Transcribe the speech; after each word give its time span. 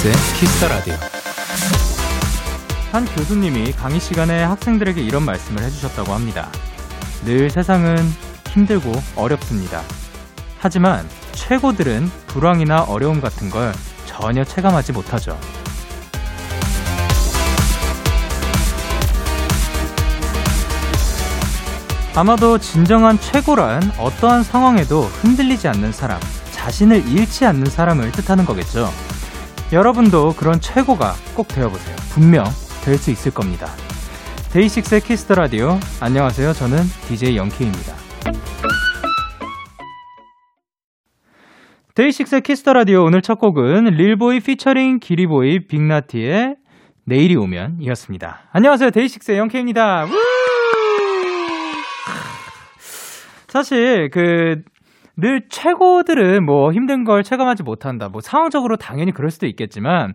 DAY6의 0.00 0.12
Kiss 0.38 0.55
the 0.55 0.68
Radio. 0.68 0.94
한 2.90 3.04
교수님이 3.04 3.72
강의 3.72 4.00
시간에 4.00 4.42
학생들에게 4.44 5.00
이런 5.02 5.24
말씀을 5.24 5.62
해주셨다고 5.62 6.14
합니다. 6.14 6.48
늘 7.24 7.50
세상은 7.50 7.96
힘들고 8.48 8.92
어렵습니다. 9.16 9.82
하지만 10.58 11.06
최고들은 11.32 12.10
불황이나 12.28 12.82
어려움 12.84 13.20
같은 13.20 13.50
걸 13.50 13.72
전혀 14.06 14.42
체감하지 14.42 14.92
못하죠. 14.92 15.38
아마도 22.14 22.58
진정한 22.58 23.20
최고란 23.20 23.92
어떠한 23.98 24.44
상황에도 24.44 25.02
흔들리지 25.02 25.68
않는 25.68 25.92
사람, 25.92 26.18
자신을 26.52 27.06
잃지 27.06 27.44
않는 27.44 27.66
사람을 27.66 28.12
뜻하는 28.12 28.44
거겠죠. 28.46 28.90
여러분도 29.72 30.32
그런 30.36 30.60
최고가 30.60 31.12
꼭 31.36 31.46
되어보세요. 31.48 31.96
분명 32.12 32.44
될 32.84 32.96
수 32.98 33.10
있을 33.10 33.32
겁니다. 33.32 33.66
DAY6의 34.52 35.00
Kiss 35.02 35.20
the 35.20 35.34
Radio. 35.34 35.78
안녕하세요. 36.00 36.52
저는 36.54 36.78
DJ 37.06 37.36
Young 37.36 37.58
K입니다. 37.58 37.94
DAY6의 41.94 42.40
Kiss 42.42 42.59
the 42.59 42.72
Radio 42.72 43.04
오늘 43.04 43.22
첫 43.22 43.36
곡은 43.38 43.84
릴보이 43.84 44.40
피처링 44.40 44.98
기리보이 44.98 45.66
빅나티의 45.68 46.56
내일이 47.04 47.36
오면 47.36 47.76
이었습니다. 47.80 48.48
안녕하세요. 48.52 48.90
DAY6의 48.90 49.38
Young 49.38 49.64
K입니다. 49.64 50.06
사실 53.48 54.10
그 54.10 54.62
늘 55.20 55.42
최고들은 55.48 56.44
뭐 56.44 56.72
힘든 56.72 57.04
걸 57.04 57.22
체감하지 57.22 57.62
못한다. 57.62 58.08
뭐 58.10 58.20
상황적으로 58.20 58.76
당연히 58.76 59.12
그럴 59.12 59.30
수도 59.30 59.46
있겠지만 59.46 60.14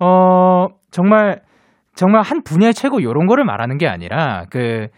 어 0.00 0.66
정말 0.90 1.40
정말 1.94 2.22
한 2.22 2.42
분야의 2.42 2.74
최고 2.74 3.02
요런 3.02 3.26
거를 3.26 3.44
말하는 3.44 3.78
게 3.78 3.86
아니라 3.88 4.44
그 4.50 4.88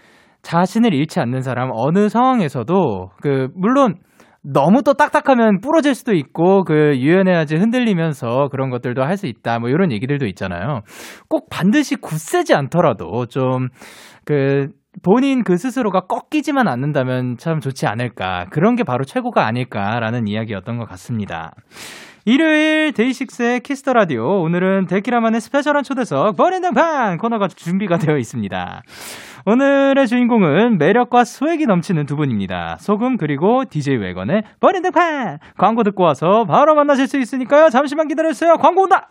자신을 0.42 0.94
잃지 0.94 1.20
않는 1.20 1.41
사람 1.41 1.70
어느 1.72 2.08
상황에서도 2.08 3.10
그 3.20 3.48
물론 3.54 3.96
너무 4.42 4.82
또 4.82 4.94
딱딱하면 4.94 5.60
부러질 5.60 5.94
수도 5.94 6.14
있고 6.14 6.64
그 6.64 6.96
유연해야지 6.96 7.56
흔들리면서 7.56 8.48
그런 8.50 8.70
것들도 8.70 9.02
할 9.02 9.16
수 9.16 9.26
있다 9.26 9.58
뭐 9.58 9.69
이런 9.69 9.92
얘기들도 9.92 10.26
있잖아요. 10.26 10.80
꼭 11.28 11.48
반드시 11.50 11.96
굳세지 11.96 12.54
않더라도 12.54 13.26
좀 13.26 13.69
그 14.28 14.69
본인 15.03 15.44
그 15.44 15.56
스스로가 15.56 16.00
꺾이지만 16.06 16.69
않는다면 16.69 17.36
참 17.39 17.61
좋지 17.61 17.86
않을까. 17.86 18.47
그런 18.50 18.77
게 18.77 18.84
바로 18.84 19.05
최고가 19.05 19.47
아닐까라는 19.47 20.27
이야기였던 20.27 20.78
것 20.78 20.89
같습니다. 20.89 21.53
일요일 22.25 22.92
DAY6의 22.92 23.61
Kiss 23.61 23.80
the 23.80 23.94
Radio. 23.94 24.42
오늘은 24.42 24.86
데키라만의 24.86 25.41
special한 25.41 25.83
초대석 25.83 26.36
본인등판 26.36 27.17
코너가 27.16 27.48
준비가 27.48 27.97
되어 27.97 28.19
있습니다. 28.19 28.83
오늘의 29.47 30.06
주인공은 30.06 30.77
매력과 30.77 31.25
swag이 31.25 31.64
넘치는 31.64 32.05
두 32.05 32.16
분입니다. 32.16 32.77
소금 32.81 33.16
그리고 33.16 33.64
DJ 33.64 33.97
Wegun의 33.97 34.42
본인등판 34.61 35.39
광고 35.56 35.84
듣고 35.84 36.03
와서 36.03 36.44
바로 36.44 36.75
만나실 36.75 37.06
수 37.06 37.19
있으니까요. 37.19 37.70
잠시만 37.70 38.09
기다려주세요. 38.09 38.56
광고 38.59 38.82
온다. 38.82 39.10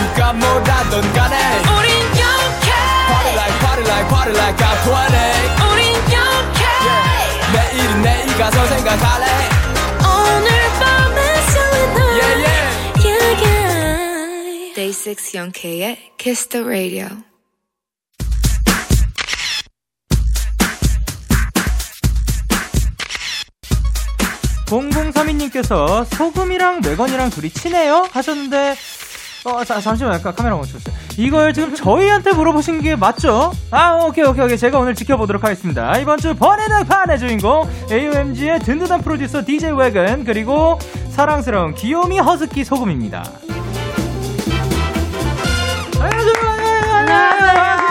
누가 0.00 0.32
뭐라던 0.32 1.12
간에 1.12 1.36
우린 1.76 1.92
영케 2.16 2.70
Party 3.10 3.32
like 3.34 3.58
party 3.60 3.84
like 3.84 4.08
party 4.08 4.32
like 4.34 4.56
I'm 4.64 4.78
20 4.80 5.72
우린 5.72 5.94
영케 6.10 6.64
내일은 7.52 8.02
내일 8.02 8.38
가서 8.38 8.66
생각할래. 8.66 9.26
오늘 10.00 10.48
밤에 10.80 11.40
설레는 11.50 11.96
Yeah 12.16 12.34
yeah. 12.44 13.04
yeah 13.04 13.44
yeah 13.44 14.74
Day 14.74 14.92
6 14.92 15.34
영케의 15.34 15.98
Kiss 16.16 16.48
the 16.48 16.64
Radio. 16.64 17.08
0032님께서 24.66 26.04
소금이랑 26.14 26.80
매건이랑 26.82 27.30
둘이 27.30 27.50
친해요? 27.50 28.06
하셨는데 28.12 28.76
어, 29.44 29.64
자, 29.64 29.80
잠시만, 29.80 30.14
약간 30.14 30.34
카메라 30.34 30.54
멈춰주세요. 30.56 30.94
이걸 31.16 31.52
지금 31.54 31.74
저희한테 31.74 32.32
물어보신 32.32 32.82
게 32.82 32.94
맞죠? 32.94 33.52
아, 33.70 33.94
오케이, 34.06 34.24
오케이, 34.24 34.44
오케이. 34.44 34.58
제가 34.58 34.78
오늘 34.78 34.94
지켜보도록 34.94 35.42
하겠습니다. 35.44 35.96
이번 35.98 36.18
주 36.18 36.34
번외는 36.34 36.84
판의 36.84 37.18
주인공, 37.18 37.66
AOMG의 37.90 38.60
든든한 38.60 39.00
프로듀서 39.00 39.42
DJ 39.44 39.72
웨건, 39.72 40.24
그리고 40.24 40.78
사랑스러운 41.10 41.74
귀요미 41.74 42.18
허스키 42.18 42.64
소금입니다. 42.64 43.24
안녕하세요. 46.00 47.89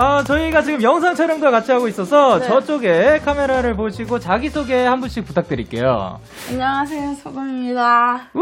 어, 0.00 0.24
저희가 0.24 0.62
지금 0.62 0.82
영상 0.82 1.14
촬영도 1.14 1.50
같이 1.50 1.70
하고 1.72 1.86
있어서 1.86 2.38
네. 2.38 2.46
저쪽에 2.46 3.20
카메라를 3.22 3.76
보시고 3.76 4.18
자기소개 4.18 4.86
한 4.86 4.98
분씩 5.00 5.26
부탁드릴게요. 5.26 6.18
안녕하세요, 6.48 7.12
소금입니다. 7.16 8.30
우 8.34 8.40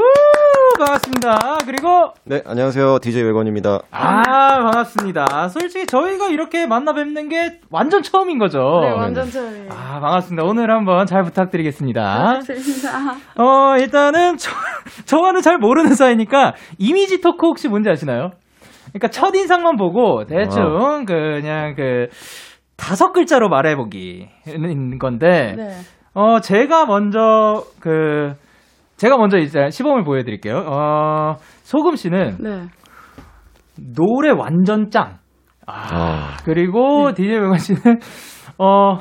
반갑습니다. 0.79 1.59
그리고 1.67 2.13
네, 2.23 2.45
안녕하세요. 2.47 3.01
DJ 3.01 3.25
외건입니다. 3.25 3.81
아 3.91 4.23
반갑습니다. 4.23 5.49
솔직히 5.49 5.85
저희가 5.87 6.29
이렇게 6.29 6.67
만나 6.67 6.93
뵙는 6.93 7.29
게 7.29 7.59
완전 7.71 8.05
처음인 8.05 8.39
거죠. 8.39 8.61
네, 8.85 8.93
완전 8.93 9.29
처음이에요. 9.29 9.71
아 9.73 9.99
반갑습니다. 9.99 10.45
오늘 10.45 10.71
한번 10.71 11.07
잘 11.07 11.25
부탁드리겠습니다. 11.25 12.01
반갑습니다. 12.25 13.17
어 13.37 13.77
일단은 13.79 14.37
저, 14.39 14.53
저와는 15.07 15.43
잘 15.43 15.59
모르는 15.59 15.97
사이니까 15.97 16.55
이미지 16.79 17.21
토크 17.21 17.47
혹시 17.49 17.67
뭔지 17.67 17.91
아시나요? 17.91 18.31
그러니까 18.89 19.09
첫 19.09 19.35
인상만 19.35 19.77
보고 19.77 20.25
대충 20.25 21.05
그냥 21.07 21.75
그 21.75 22.09
다섯 22.77 23.13
글자로 23.13 23.49
말해보기는 23.49 24.99
건데 24.99 25.55
네. 25.57 25.69
어, 26.21 26.41
제가 26.41 26.87
먼저, 26.87 27.63
그, 27.79 28.33
제가 28.97 29.17
먼저 29.17 29.39
이제 29.39 29.71
시범을 29.71 30.03
보여드릴게요. 30.03 30.65
어, 30.67 31.37
소금 31.63 31.95
씨는 31.95 32.39
네. 32.41 32.63
노래 33.95 34.31
완전 34.31 34.91
짱. 34.91 35.19
아, 35.65 35.73
아. 35.93 36.37
그리고 36.45 37.13
DJ 37.15 37.39
백만 37.39 37.59
씨는, 37.59 38.01
어, 38.59 38.99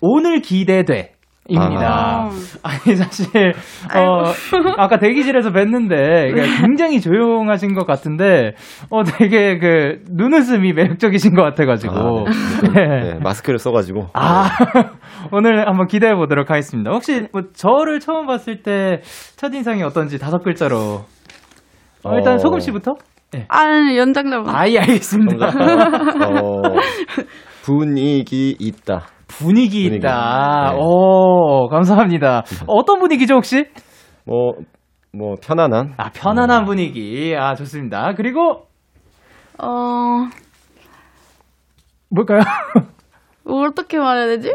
오늘 0.00 0.40
기대돼. 0.40 1.15
입니다. 1.48 2.28
아. 2.28 2.30
아니, 2.62 2.96
사실, 2.96 3.52
어, 3.94 4.32
아까 4.78 4.98
대기실에서 4.98 5.50
뵀는데, 5.50 6.60
굉장히 6.60 7.00
조용하신 7.00 7.74
것 7.74 7.86
같은데, 7.86 8.54
어, 8.90 9.04
되게 9.04 9.58
그, 9.58 10.00
눈웃음이 10.10 10.72
매력적이신 10.72 11.34
것 11.34 11.42
같아가지고. 11.42 11.94
아, 11.94 12.24
네. 12.74 12.86
네, 13.14 13.18
마스크를 13.22 13.58
써가지고. 13.58 14.08
아, 14.14 14.48
오늘 15.32 15.68
한번 15.68 15.86
기대해 15.86 16.14
보도록 16.14 16.50
하겠습니다. 16.50 16.90
혹시 16.90 17.28
뭐 17.32 17.42
저를 17.54 18.00
처음 18.00 18.26
봤을 18.26 18.62
때 18.62 19.00
첫 19.36 19.52
인상이 19.54 19.82
어떤지 19.82 20.18
다섯 20.18 20.42
글자로. 20.42 21.04
어, 22.04 22.14
일단 22.16 22.34
어. 22.34 22.38
소금 22.38 22.60
씨부터? 22.60 22.94
아, 23.48 23.64
연장자분. 23.96 24.48
아이, 24.48 24.78
알겠습니다. 24.78 25.46
어, 26.26 26.62
분위기 27.62 28.56
있다. 28.58 29.06
분위기 29.28 29.84
분위기. 29.84 29.96
있다. 29.96 30.72
네. 30.72 30.78
오, 30.80 31.68
감사합니다. 31.68 32.44
어떤 32.66 32.98
분위기죠, 33.00 33.34
혹시? 33.34 33.66
뭐, 34.24 34.54
뭐, 35.12 35.34
편안한. 35.42 35.94
아, 35.96 36.10
편안한 36.10 36.64
분위기. 36.64 37.34
아, 37.36 37.54
좋습니다. 37.54 38.14
그리고, 38.16 38.66
어, 39.58 40.28
뭘까요? 42.08 42.40
어떻게 43.44 43.98
말해야 43.98 44.26
되지? 44.26 44.54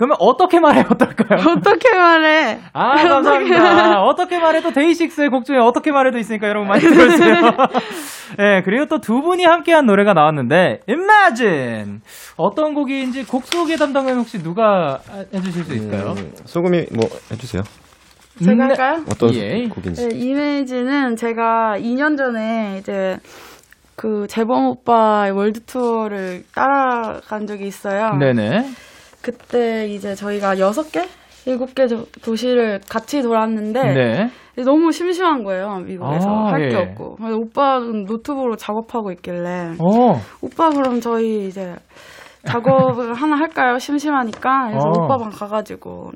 그러면 0.00 0.16
어떻게 0.18 0.60
말해, 0.60 0.80
어떨까요? 0.80 1.40
어떻게 1.58 1.94
말해? 1.94 2.58
아, 2.72 2.94
감사합니다. 3.06 4.02
어떻게 4.02 4.38
말해도 4.38 4.70
데이식스의 4.70 5.28
곡 5.28 5.44
중에 5.44 5.58
어떻게 5.58 5.92
말해도 5.92 6.16
있으니까 6.16 6.48
여러분 6.48 6.68
많이 6.68 6.80
들어주세요. 6.80 7.34
네, 8.38 8.62
그리고 8.64 8.86
또 8.86 8.96
두 8.96 9.20
분이 9.20 9.44
함께한 9.44 9.84
노래가 9.84 10.14
나왔는데, 10.14 10.80
Imagine! 10.88 11.98
어떤 12.38 12.72
곡인지 12.72 13.26
곡 13.26 13.44
소개 13.44 13.76
담당은 13.76 14.16
혹시 14.16 14.42
누가 14.42 15.00
해주실 15.34 15.64
수 15.64 15.74
있을까요? 15.74 16.14
음, 16.16 16.32
소금이 16.46 16.86
뭐, 16.94 17.04
해주세요. 17.30 17.62
제가 18.42 18.54
네. 18.54 18.62
할까요? 18.62 19.04
어떤 19.06 19.34
예. 19.34 19.68
곡인지. 19.68 20.08
네, 20.08 20.16
이메이지는 20.16 21.16
제가 21.16 21.74
2년 21.76 22.16
전에 22.16 22.78
이제 22.80 23.18
그 23.96 24.26
재범 24.30 24.66
오빠 24.68 25.30
월드 25.34 25.60
투어를 25.66 26.44
따라간 26.54 27.46
적이 27.46 27.66
있어요. 27.66 28.16
네네. 28.18 28.64
그때 29.22 29.86
이제 29.88 30.14
저희가 30.14 30.56
6개? 30.56 31.06
7개 31.46 31.88
도- 31.88 32.04
도시를 32.22 32.80
같이 32.88 33.22
돌았는데 33.22 33.82
네. 33.82 34.62
너무 34.64 34.92
심심한 34.92 35.42
거예요, 35.42 35.78
미국에서. 35.86 36.28
아, 36.28 36.52
할게 36.52 36.74
예. 36.76 36.80
없고. 36.82 37.16
오빠는 37.20 38.04
노트북으로 38.04 38.56
작업하고 38.56 39.10
있길래 39.12 39.70
어, 39.78 40.20
오빠 40.42 40.68
그럼 40.70 41.00
저희 41.00 41.46
이제 41.46 41.74
작업을 42.44 43.14
하나 43.14 43.36
할까요? 43.36 43.78
심심하니까. 43.78 44.68
그래서 44.68 44.88
어. 44.88 45.04
오빠 45.04 45.16
방 45.16 45.30
가가지고. 45.30 46.12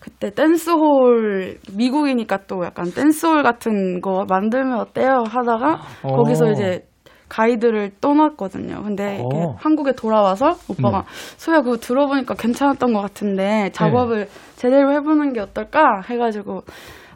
그때 0.00 0.30
댄스홀, 0.30 1.56
미국이니까 1.76 2.38
또 2.46 2.64
약간 2.64 2.86
댄스홀 2.92 3.42
같은 3.42 4.00
거 4.00 4.24
만들면 4.28 4.78
어때요? 4.78 5.24
하다가 5.28 5.80
어. 6.04 6.16
거기서 6.16 6.50
이제 6.52 6.86
가이드를 7.28 7.90
떠났거든요. 8.00 8.82
근데 8.82 9.16
이렇게 9.16 9.36
어. 9.36 9.54
한국에 9.58 9.92
돌아와서 9.92 10.54
오빠가 10.68 11.00
네. 11.02 11.06
소야 11.36 11.60
그거 11.62 11.76
들어보니까 11.76 12.34
괜찮았던 12.34 12.92
것 12.92 13.00
같은데 13.00 13.70
작업을 13.72 14.28
제대로 14.56 14.92
해보는 14.92 15.32
게 15.32 15.40
어떨까 15.40 16.02
해가지고 16.08 16.62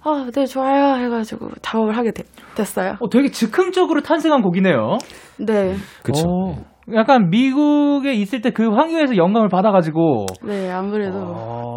아, 0.02 0.26
네 0.34 0.46
좋아요 0.46 0.96
해가지고 0.96 1.50
작업을 1.62 1.96
하게 1.96 2.10
되- 2.12 2.24
됐어요. 2.56 2.96
어, 3.00 3.08
되게 3.10 3.30
즉흥적으로 3.30 4.00
탄생한 4.00 4.40
곡이네요. 4.42 4.98
네, 5.38 5.74
그쵸. 6.02 6.24
어, 6.26 6.54
약간 6.94 7.30
미국에 7.30 8.12
있을 8.14 8.40
때 8.40 8.50
그 8.50 8.68
환경에서 8.74 9.16
영감을 9.16 9.48
받아가지고. 9.48 10.26
네 10.42 10.70
아무래도 10.70 11.18
어, 11.18 11.76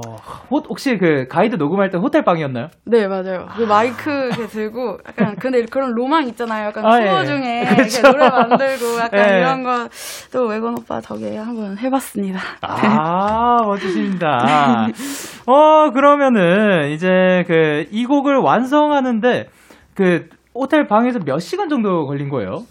호- 0.50 0.64
혹시 0.70 0.98
그 0.98 1.28
가이드 1.30 1.56
녹음할 1.56 1.90
때 1.90 1.98
호텔 1.98 2.24
방이었나요? 2.24 2.68
네 2.86 3.08
맞아요. 3.08 3.46
그 3.56 3.64
마이크 3.64 4.10
이렇게 4.28 4.48
들고 4.48 4.98
약간 5.08 5.36
근데 5.40 5.64
그런 5.66 5.92
로망 5.94 6.28
있잖아요. 6.30 6.68
약간 6.68 6.86
아, 6.86 7.00
투어 7.00 7.22
예. 7.22 7.26
중에 7.26 7.64
그쵸. 7.78 8.00
이렇게 8.00 8.02
노래 8.18 8.30
만들고 8.30 9.00
약간 9.00 9.30
예. 9.34 9.38
이런 9.40 9.64
거 9.64 9.88
또 10.32 10.46
외건 10.48 10.74
오빠 10.78 11.00
덕에 11.00 11.38
한번 11.38 11.78
해봤습니다. 11.78 12.40
아, 12.62 13.58
멋지십니다. 13.68 14.88
어, 15.46 15.92
그러면은, 15.92 16.90
이제, 16.92 17.44
그, 17.48 17.86
이 17.92 18.06
곡을 18.06 18.38
완성하는데, 18.38 19.48
그, 19.94 20.28
호텔 20.56 20.88
방에서 20.88 21.20
몇 21.26 21.40
시간 21.40 21.70
정도 21.70 22.06
걸린 22.08 22.30
거예요? 22.30 22.64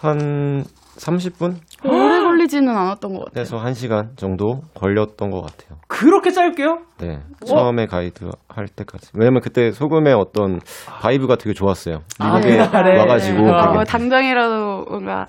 한 0.00 0.64
30분? 1.00 1.56
오래 1.84 2.20
걸리지는 2.20 2.68
않았던 2.76 3.14
것 3.14 3.24
같아요. 3.26 3.40
에서 3.42 3.56
1시간 3.58 4.16
정도 4.16 4.60
걸렸던 4.74 5.30
것 5.30 5.40
같아요. 5.42 5.78
그렇게 5.88 6.30
짧게요? 6.30 6.78
네. 7.00 7.20
처음에 7.46 7.86
가이드 7.86 8.28
할 8.48 8.66
때까지. 8.68 9.10
왜냐면 9.14 9.40
그때 9.40 9.70
소금의 9.72 10.12
어떤 10.14 10.60
vibe가 11.00 11.36
되게 11.36 11.54
좋았어요. 11.54 12.00
아, 12.18 12.36
미국에 12.38 12.56
그날에. 12.58 12.98
와가지고 12.98 13.38
네. 13.38 13.52
되게 13.66 13.78
어, 13.78 13.84
당장이라도 13.84 14.84
뭔가 14.90 15.26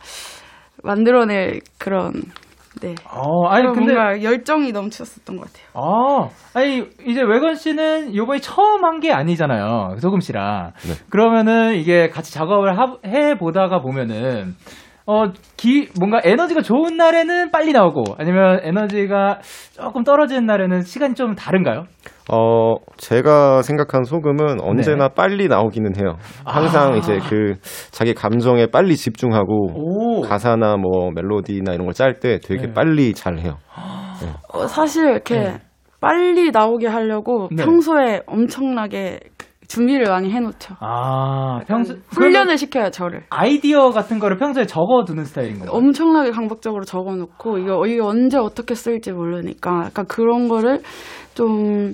만들어낼 0.83 1.61
그런 1.77 2.13
네. 2.81 2.95
어, 3.09 3.47
아니, 3.47 3.65
근데. 3.73 3.93
뭔가 3.93 4.23
열정이 4.23 4.71
넘쳤었던 4.71 5.35
것 5.37 5.45
같아요. 5.47 5.67
아, 5.73 6.29
아니, 6.53 6.85
이제 7.05 7.21
Wegun 7.21 7.55
씨는 7.55 8.15
요번에 8.15 8.39
처음 8.39 8.85
한 8.85 8.99
게 9.01 9.11
아니잖아요. 9.11 9.97
소금 9.99 10.19
씨랑. 10.21 10.71
네. 10.87 10.93
그러면은 11.09 11.75
이게 11.75 12.09
같이 12.09 12.33
작업을 12.33 12.77
하- 12.79 12.97
해보다가 13.05 13.81
보면은, 13.81 14.55
어, 15.11 15.25
기, 15.57 15.89
뭔가 15.99 16.21
에너지가 16.23 16.61
좋은 16.61 16.95
날에는 16.95 17.51
빨리 17.51 17.73
나오고, 17.73 18.15
아니면 18.17 18.61
에너지가 18.63 19.39
조금 19.73 20.03
떨어지는 20.03 20.45
날에는 20.45 20.83
시간이 20.83 21.15
좀 21.15 21.35
다른가요? 21.35 21.83
어, 22.31 22.75
제가 22.95 23.61
생각한 23.61 24.05
소금은 24.05 24.61
언제나 24.61 25.09
네. 25.09 25.13
빨리 25.13 25.47
나오기는 25.49 25.97
해요. 25.97 26.15
항상 26.45 26.93
아. 26.93 26.95
이제 26.95 27.19
그 27.29 27.55
자기 27.91 28.13
감정에 28.13 28.67
빨리 28.67 28.95
집중하고 28.95 29.71
오. 29.75 30.21
가사나 30.21 30.77
뭐 30.77 31.11
멜로디나 31.13 31.73
이런 31.73 31.85
걸 31.87 31.93
짤 31.93 32.19
때 32.19 32.39
되게 32.39 32.67
네. 32.67 32.73
빨리 32.73 33.13
잘 33.13 33.37
해요. 33.37 33.57
어, 34.53 34.65
사실 34.65 35.09
이렇게 35.09 35.35
네. 35.39 35.57
빨리 35.99 36.51
나오게 36.51 36.87
하려고 36.87 37.49
네. 37.51 37.63
평소에 37.63 38.21
엄청나게 38.27 39.19
준비를 39.71 40.07
많이 40.09 40.29
해놓죠. 40.29 40.75
아, 40.81 41.61
평소, 41.65 41.95
훈련을 42.09 42.57
시켜요, 42.57 42.89
저를. 42.91 43.23
아이디어 43.29 43.91
같은 43.91 44.19
거를 44.19 44.37
평소에 44.37 44.65
적어두는 44.65 45.23
스타일인 45.23 45.59
건가요? 45.59 45.77
엄청나게 45.77 46.31
강박적으로 46.31 46.83
적어놓고 46.83 47.57
이거 47.59 47.85
이게 47.87 48.01
언제 48.01 48.37
어떻게 48.37 48.75
쓸지 48.75 49.13
모르니까 49.13 49.83
약간 49.85 50.05
그런 50.07 50.49
거를 50.49 50.81
좀 51.35 51.93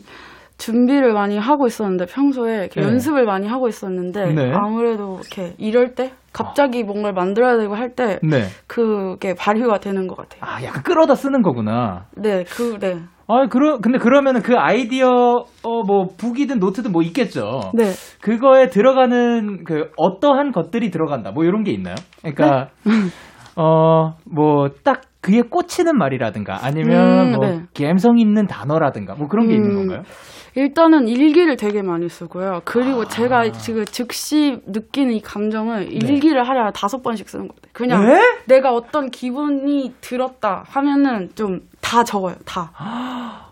준비를 0.58 1.14
많이 1.14 1.38
하고 1.38 1.68
있었는데 1.68 2.06
평소에 2.08 2.70
네. 2.70 2.82
연습을 2.82 3.26
많이 3.26 3.48
하고 3.48 3.68
있었는데 3.68 4.34
네. 4.34 4.52
아무래도 4.56 5.20
이렇게 5.20 5.54
이럴 5.60 5.94
때 5.94 6.14
갑자기 6.34 6.82
뭔가를 6.84 7.14
만들어야 7.14 7.58
되고 7.58 7.76
할때 7.76 8.18
네. 8.24 8.46
그게 8.66 9.36
발휘가 9.36 9.78
되는 9.78 10.08
것 10.08 10.18
같아요. 10.18 10.42
아, 10.42 10.64
약간 10.64 10.82
끌어다 10.82 11.14
쓰는 11.14 11.44
거구나. 11.44 12.06
네, 12.16 12.44
그, 12.44 12.80
네. 12.80 12.98
아, 13.30 13.48
그러, 13.48 13.80
근데 13.80 13.98
그러면은 13.98 14.42
그 14.42 14.56
아이디어, 14.58 15.10
어, 15.64 15.84
뭐, 15.86 16.08
북이든 16.18 16.60
노트든 16.60 16.92
뭐 16.94 17.02
있겠죠. 17.04 17.72
네. 17.74 17.92
그거에 18.22 18.70
들어가는 18.70 19.64
그 19.66 19.92
어떠한 19.98 20.52
것들이 20.54 20.92
들어간다. 20.92 21.32
뭐 21.32 21.44
이런 21.44 21.64
게 21.64 21.72
있나요? 21.72 21.96
그러니까 22.22 22.70
어, 23.56 24.14
뭐 24.34 24.70
딱 24.84 25.02
그에 25.22 25.42
꽂히는 25.42 25.98
말이라든가 25.98 26.60
아니면 26.66 27.28
음, 27.28 27.32
뭐 27.32 27.48
네. 27.48 27.62
감성 27.76 28.18
있는 28.18 28.46
단어라든가 28.48 29.16
뭐 29.16 29.28
그런 29.28 29.48
게 29.48 29.56
있는 29.56 29.72
음, 29.72 29.76
건가요? 29.76 30.04
일단은 30.58 31.08
일기를 31.08 31.56
되게 31.56 31.84
많이 31.84 32.10
쓰고요. 32.10 32.62
그리고 32.66 33.02
아. 33.02 33.06
제가 33.06 33.52
지금 33.52 33.86
즉시 33.86 34.60
느끼는 34.66 35.14
이 35.14 35.22
감정을 35.22 35.94
일기를 35.94 36.48
하려 36.50 36.72
다섯 36.72 37.04
번씩 37.04 37.30
쓰는 37.30 37.48
것 37.48 37.56
같아요. 37.56 37.72
그냥 37.74 38.06
네? 38.08 38.20
내가 38.48 38.74
어떤 38.74 39.12
기분이 39.12 39.94
들었다 40.02 40.64
하면은 40.68 41.30
좀 41.36 41.62
다 41.88 42.04
적어요. 42.04 42.36
다. 42.46 42.70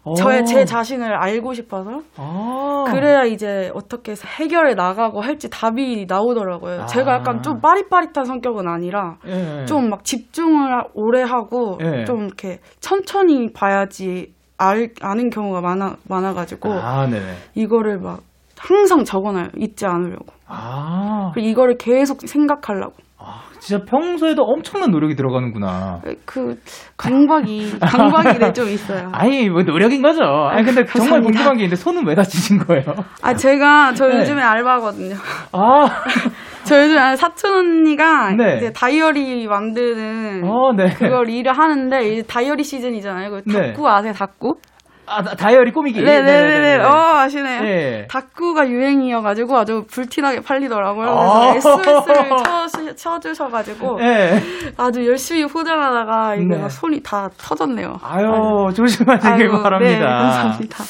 어. 0.04 0.14
저의 0.14 0.46
제 0.46 0.66
자신을 0.66 1.14
알고 1.16 1.54
싶어서 1.54 2.02
아. 2.18 2.84
그래야 2.92 3.24
이제 3.24 3.72
어떻게 3.74 4.12
해서 4.12 4.28
해결해 4.28 4.74
나가고 4.76 5.22
할지 5.22 5.50
답이 5.50 6.06
나오더라고요. 6.10 6.82
아. 6.82 6.86
제가 6.86 7.14
약간 7.14 7.42
좀 7.42 7.62
빠릿빠릿한 7.62 8.26
성격은 8.26 8.68
아니라 8.68 9.16
예. 9.26 9.64
좀막 9.66 10.04
집중을 10.04 10.70
하- 10.70 10.84
오래 10.94 11.22
하고 11.24 11.78
예. 11.82 12.04
좀 12.04 12.26
이렇게 12.26 12.60
천천히 12.82 13.54
봐야지 13.54 14.34
알, 14.58 14.90
아는 15.02 15.30
경우가 15.30 15.62
많아 15.62 15.98
많아가지고 16.04 16.74
아. 16.74 17.08
이거를 17.56 18.00
막 18.00 18.22
항상 18.58 19.04
적어놔요. 19.04 19.50
잊지 19.58 19.86
않으려고. 19.86 20.28
아, 20.48 21.32
그리고 21.34 21.50
이거를 21.50 21.78
계속 21.78 22.22
생각하려고. 22.22 22.96
진짜 23.66 23.84
평소에도 23.84 24.44
엄청난 24.44 24.92
노력이 24.92 25.16
들어가는구나. 25.16 26.00
그 26.24 26.56
강박이 26.98 27.80
강박이 27.80 28.38
네, 28.38 28.54
좀 28.54 28.70
있어요. 28.70 29.10
아니, 29.12 29.50
뭐 29.50 29.64
노력인 29.64 30.04
거죠. 30.04 30.22
아니, 30.24 30.64
근데 30.64 30.86
정말 30.86 31.10
감사합니다. 31.10 31.32
궁금한 31.32 31.58
게 31.58 31.64
있는데 31.64 31.76
손은 31.76 32.06
왜 32.06 32.14
다치신 32.14 32.60
거예요? 32.60 32.84
아 33.24 33.34
제가 33.34 33.94
저 33.96 34.08
네. 34.08 34.20
요즘에 34.20 34.40
알바거든요. 34.40 35.16
아, 35.54 35.88
저 36.64 36.80
요즘 36.80 36.96
에 36.96 37.16
사촌 37.16 37.56
언니가 37.56 38.34
네. 38.34 38.58
이제 38.58 38.72
다이어리 38.72 39.48
만드는 39.48 40.44
어, 40.46 40.72
네. 40.78 40.94
그걸 40.94 41.28
일을 41.28 41.58
하는데 41.58 42.08
이제 42.08 42.22
다이어리 42.22 42.64
시즌이잖아요. 42.64 43.32
그 43.32 43.42
네. 43.48 43.74
닭구 43.74 43.90
아세요? 43.90 44.14
닭구? 44.14 44.58
아, 45.08 45.22
다- 45.24 45.36
다이어리 45.36 45.72
꾸미기. 45.72 46.02
네네네네. 46.02 46.84
어 46.84 46.90
아시네요. 47.18 47.64
예. 47.66 48.08
닭구가 48.10 48.68
유행이어가지고 48.70 49.58
아주 49.58 49.86
불티나게 49.90 50.42
팔리더라고요. 50.42 51.10
아. 51.10 51.50
그래서 51.52 51.80
SOS를 51.80 52.30
쳐, 52.44 52.96
쳐주셔가지고 52.96 54.02
예. 54.02 54.42
아주 54.78 55.06
열심히 55.08 55.46
포장하다가 55.48 56.36
이게 56.36 56.56
네. 56.56 56.58
막 56.62 56.70
손이 56.70 57.02
다 57.04 57.30
터졌네요. 57.38 58.00
아유, 58.04 58.72
조심하시길 58.76 59.32
아이고, 59.32 59.62
바랍니다. 59.62 60.00
네, 60.00 60.00
감사합니다. 60.00 60.84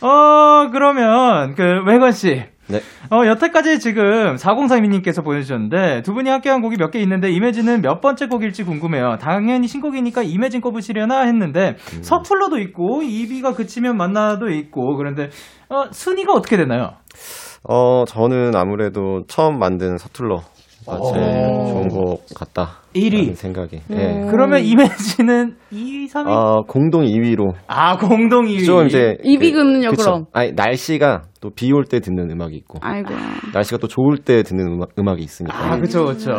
어, 0.00 0.68
그러면, 0.70 1.54
그, 1.56 1.82
외건 1.86 2.12
씨. 2.12 2.44
네. 2.68 2.80
어, 3.10 3.26
여태까지 3.26 3.78
지금 3.78 4.34
4032님께서 4.36 5.24
보내주셨는데, 5.24 6.02
두 6.02 6.12
분이 6.12 6.28
함께한 6.28 6.60
곡이 6.60 6.76
몇 6.76 6.90
개 6.90 6.98
있는데, 7.00 7.30
이매진은 7.30 7.82
몇 7.82 8.00
번째 8.00 8.26
곡일지 8.26 8.64
궁금해요. 8.64 9.16
당연히 9.20 9.66
신곡이니까 9.68 10.22
이매진 10.22 10.60
꼽으시려나 10.60 11.22
했는데, 11.22 11.76
서툴러도 12.02 12.58
있고, 12.58 13.02
이비가 13.02 13.52
그치면 13.54 13.96
만나도 13.96 14.50
있고, 14.50 14.96
그런데, 14.96 15.30
어, 15.68 15.84
순위가 15.90 16.32
어떻게 16.32 16.56
되나요? 16.56 16.92
어, 17.64 18.04
저는 18.06 18.54
아무래도 18.54 19.22
처음 19.28 19.58
만든 19.58 19.98
서툴러 19.98 20.36
가 20.86 20.98
제일 21.12 21.24
오. 21.50 21.66
좋은 21.66 21.88
것 21.88 22.18
같다. 22.34 22.78
1위. 23.00 23.16
라는 23.18 23.34
생각이. 23.34 23.80
예. 23.90 24.26
그러면 24.30 24.62
이매진은 24.64 25.56
2위, 25.72 26.08
3위? 26.08 26.26
아, 26.28 26.62
공동 26.66 27.04
2위로. 27.04 27.52
아, 27.66 27.96
공동 27.96 28.46
2위. 28.46 28.64
좀 28.66 28.86
이제. 28.86 29.16
이비금은요, 29.22 29.90
그쵸. 29.90 30.02
그럼? 30.04 30.24
아니, 30.32 30.52
날씨가 30.52 31.22
또 31.40 31.50
비 31.50 31.70
올 31.72 31.84
때 31.84 32.00
듣는 32.00 32.30
음악이 32.30 32.56
있고, 32.56 32.78
아이고. 32.82 33.14
날씨가 33.54 33.78
또 33.78 33.86
좋을 33.88 34.18
때 34.18 34.42
듣는 34.42 34.66
음악, 34.72 34.90
음악이 34.98 35.22
있으니까. 35.22 35.56
아, 35.56 35.78
그쵸, 35.78 36.04
그쵸. 36.06 36.30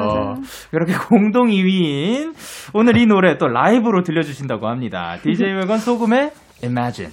이렇게 0.74 0.94
공동 1.08 1.48
2위인 1.48 2.34
오늘 2.74 2.98
이 2.98 3.06
노래 3.06 3.38
또 3.38 3.48
라이브로 3.48 4.04
들려 4.04 4.22
주신다고 4.22 4.68
합니다. 4.68 5.18
DJ 5.24 5.54
웨건 5.54 5.78
소금의 5.78 6.32
Imagine. 6.64 7.12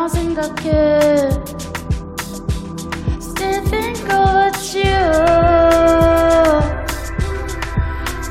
할까 0.00 0.08
생각해 0.08 1.30
Still 3.20 3.62
think 3.64 4.00
about 4.04 4.74
you. 4.74 4.94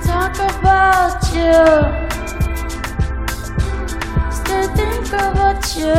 Talk 0.03 0.39
about 0.39 1.21
you. 1.33 1.55
Still 4.31 4.67
think 4.75 5.13
about 5.13 5.75
you. 5.77 5.93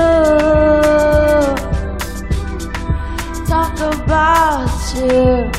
Talk 3.46 3.78
about 3.80 4.70
you. 4.96 5.50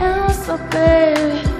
And 0.00 0.32
so 0.34 0.56
baby. 0.70 1.51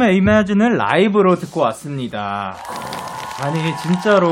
소금의 0.00 0.16
이마지는 0.16 0.76
라이브로 0.76 1.34
듣고 1.36 1.60
왔습니다. 1.60 2.56
아니 3.42 3.58
진짜로 3.76 4.28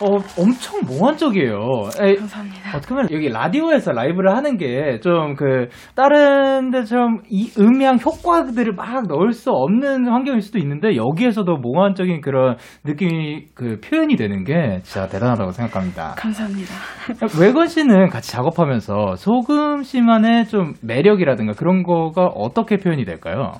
어, 0.00 0.16
엄청 0.38 0.80
몽환적이에요. 0.86 1.56
에, 2.00 2.14
감사합니다. 2.16 2.76
어떻게 2.76 2.94
보면 2.94 3.08
여기 3.10 3.28
라디오에서 3.30 3.92
라이브를 3.92 4.36
하는 4.36 4.56
게 4.56 5.00
좀 5.02 5.34
그 5.36 5.68
다른 5.96 6.47
데처럼 6.70 7.22
이 7.30 7.50
음향 7.58 7.98
효과들을 7.98 8.74
막 8.74 9.06
넣을 9.08 9.32
수 9.32 9.50
없는 9.50 10.06
환경일 10.06 10.42
수도 10.42 10.58
있는데 10.58 10.96
여기에서도 10.96 11.56
몽환적인 11.56 12.20
그런 12.20 12.56
느낌이 12.84 13.46
그 13.54 13.80
표현이 13.80 14.16
되는 14.16 14.44
게 14.44 14.80
진짜 14.82 15.06
대단하다고 15.06 15.52
생각합니다. 15.52 16.14
감사합니다. 16.16 16.74
외건 17.40 17.68
씨는 17.68 18.08
같이 18.08 18.30
작업하면서 18.32 19.16
소금 19.16 19.82
씨만의 19.82 20.46
좀 20.46 20.74
매력이라든가 20.82 21.52
그런 21.52 21.82
거가 21.82 22.26
어떻게 22.26 22.76
표현이 22.76 23.04
될까요? 23.04 23.52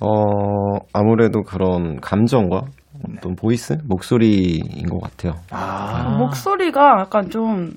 어, 0.00 0.78
아무래도 0.92 1.42
그런 1.42 2.00
감정과 2.00 2.62
어떤 3.16 3.34
voice? 3.34 3.78
목소리인 3.88 4.86
것 4.86 5.00
같아요. 5.00 5.40
아, 5.50 6.16
목소리가 6.18 7.00
약간 7.00 7.30
좀 7.30 7.70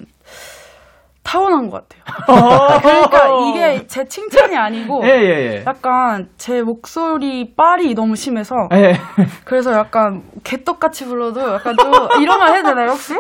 타고난 1.26 1.70
것 1.72 1.84
같아요. 1.90 2.80
그러니까 2.82 3.50
이게 3.50 3.88
제 3.88 4.06
칭찬이 4.08 4.56
아니고 4.56 5.02
예, 5.06 5.10
예, 5.10 5.54
예. 5.56 5.64
약간 5.66 6.30
제 6.38 6.62
목소리 6.62 7.54
빨이 7.58 7.96
너무 7.96 8.16
심해서 8.16 8.56
예. 8.74 8.94
그래서 9.44 9.74
약간 9.74 10.22
개떡같이 10.44 11.06
불러도 11.06 11.56
약간 11.56 11.76
좀 11.76 11.92
이런 12.22 12.38
말 12.38 12.56
해도 12.56 12.70
되나요 12.70 12.92
혹시? 12.92 13.14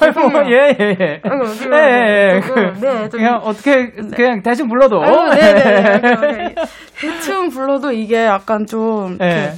아이고. 0.00 0.50
예, 0.50 0.76
예, 0.78 0.96
예. 1.00 1.20
아이고, 1.24 1.44
예, 1.74 1.78
예, 1.78 2.34
예. 2.36 2.40
조금, 2.42 2.74
그, 2.74 2.80
네, 2.86 3.08
좀- 3.08 3.20
그냥 3.20 3.36
어떻게, 3.42 3.90
그냥 3.90 4.42
대충 4.42 4.68
불러도. 4.68 5.02
아이고, 5.02 5.30
네네. 5.34 6.54
대충 7.00 7.48
불러도 7.48 7.90
이게 7.92 8.24
약간 8.26 8.66
좀 8.66 9.16
예. 9.22 9.26
이렇게, 9.26 9.52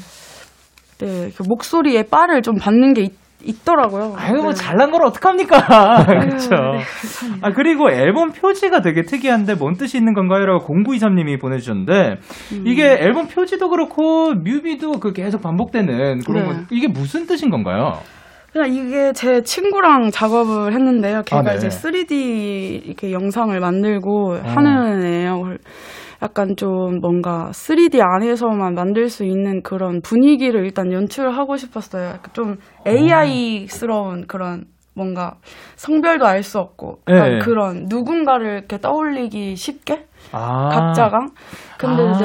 네, 0.99 1.31
그 1.37 1.43
목소리에 1.47 2.05
빨을 2.05 2.43
좀 2.43 2.57
받는 2.57 2.95
게 2.95 3.03
있, 3.03 3.13
더라고요 3.65 4.15
아유, 4.17 4.43
뭐, 4.43 4.53
잘난 4.53 4.91
걸 4.91 5.05
어떡합니까? 5.07 6.05
그렇죠. 6.07 6.51
네, 6.55 6.81
아, 7.43 7.51
그리고 7.53 7.91
앨범 7.91 8.33
표지가 8.33 8.81
되게 8.81 9.03
특이한데, 9.03 9.55
뭔 9.55 9.75
뜻이 9.75 9.97
있는 9.99 10.15
건가요? 10.15 10.47
라고 10.47 10.67
0923님이 10.67 11.41
보내주셨는데, 11.41 12.17
음. 12.53 12.63
이게 12.67 12.85
앨범 13.01 13.29
표지도 13.29 13.69
그렇고, 13.69 14.35
뮤비도 14.35 14.93
그 15.01 15.13
계속 15.13 15.43
반복되는 15.43 16.21
그런 16.21 16.43
네. 16.43 16.49
거, 16.49 16.61
이게 16.71 16.89
무슨 16.89 17.27
뜻인 17.27 17.51
건가요? 17.51 17.99
그냥 18.53 18.73
이게 18.73 19.13
제 19.13 19.43
친구랑 19.43 20.11
작업을 20.11 20.73
했는데요. 20.73 21.23
걔가 21.27 21.41
아, 21.41 21.43
네. 21.43 21.57
이제 21.57 21.69
3D 21.69 22.87
이렇게 22.87 23.13
영상을 23.13 23.59
만들고 23.61 24.37
하는 24.43 25.05
애예요. 25.05 25.57
약간 26.23 26.57
좀 26.57 27.01
뭔가 27.01 27.51
3D 27.53 28.01
안에서만 28.01 28.75
만들 28.75 29.09
수 29.09 29.25
있는 29.25 29.63
그런 29.63 30.01
분위기를 30.01 30.65
일단 30.65 30.93
연출하고 30.93 31.57
싶었어요. 31.57 32.07
약간 32.07 32.33
좀 32.33 32.57
AI스러운 32.87 34.27
그런 34.27 34.65
뭔가 34.95 35.35
성별도 35.77 36.27
알 36.27 36.43
수 36.43 36.59
없고 36.59 37.01
네. 37.07 37.39
그런 37.41 37.85
누군가를 37.89 38.47
이렇게 38.59 38.79
떠올리기 38.79 39.55
쉽게 39.57 40.07
아. 40.33 40.69
각자가 40.71 41.19
근데 41.79 42.03
아. 42.03 42.11
이제 42.13 42.25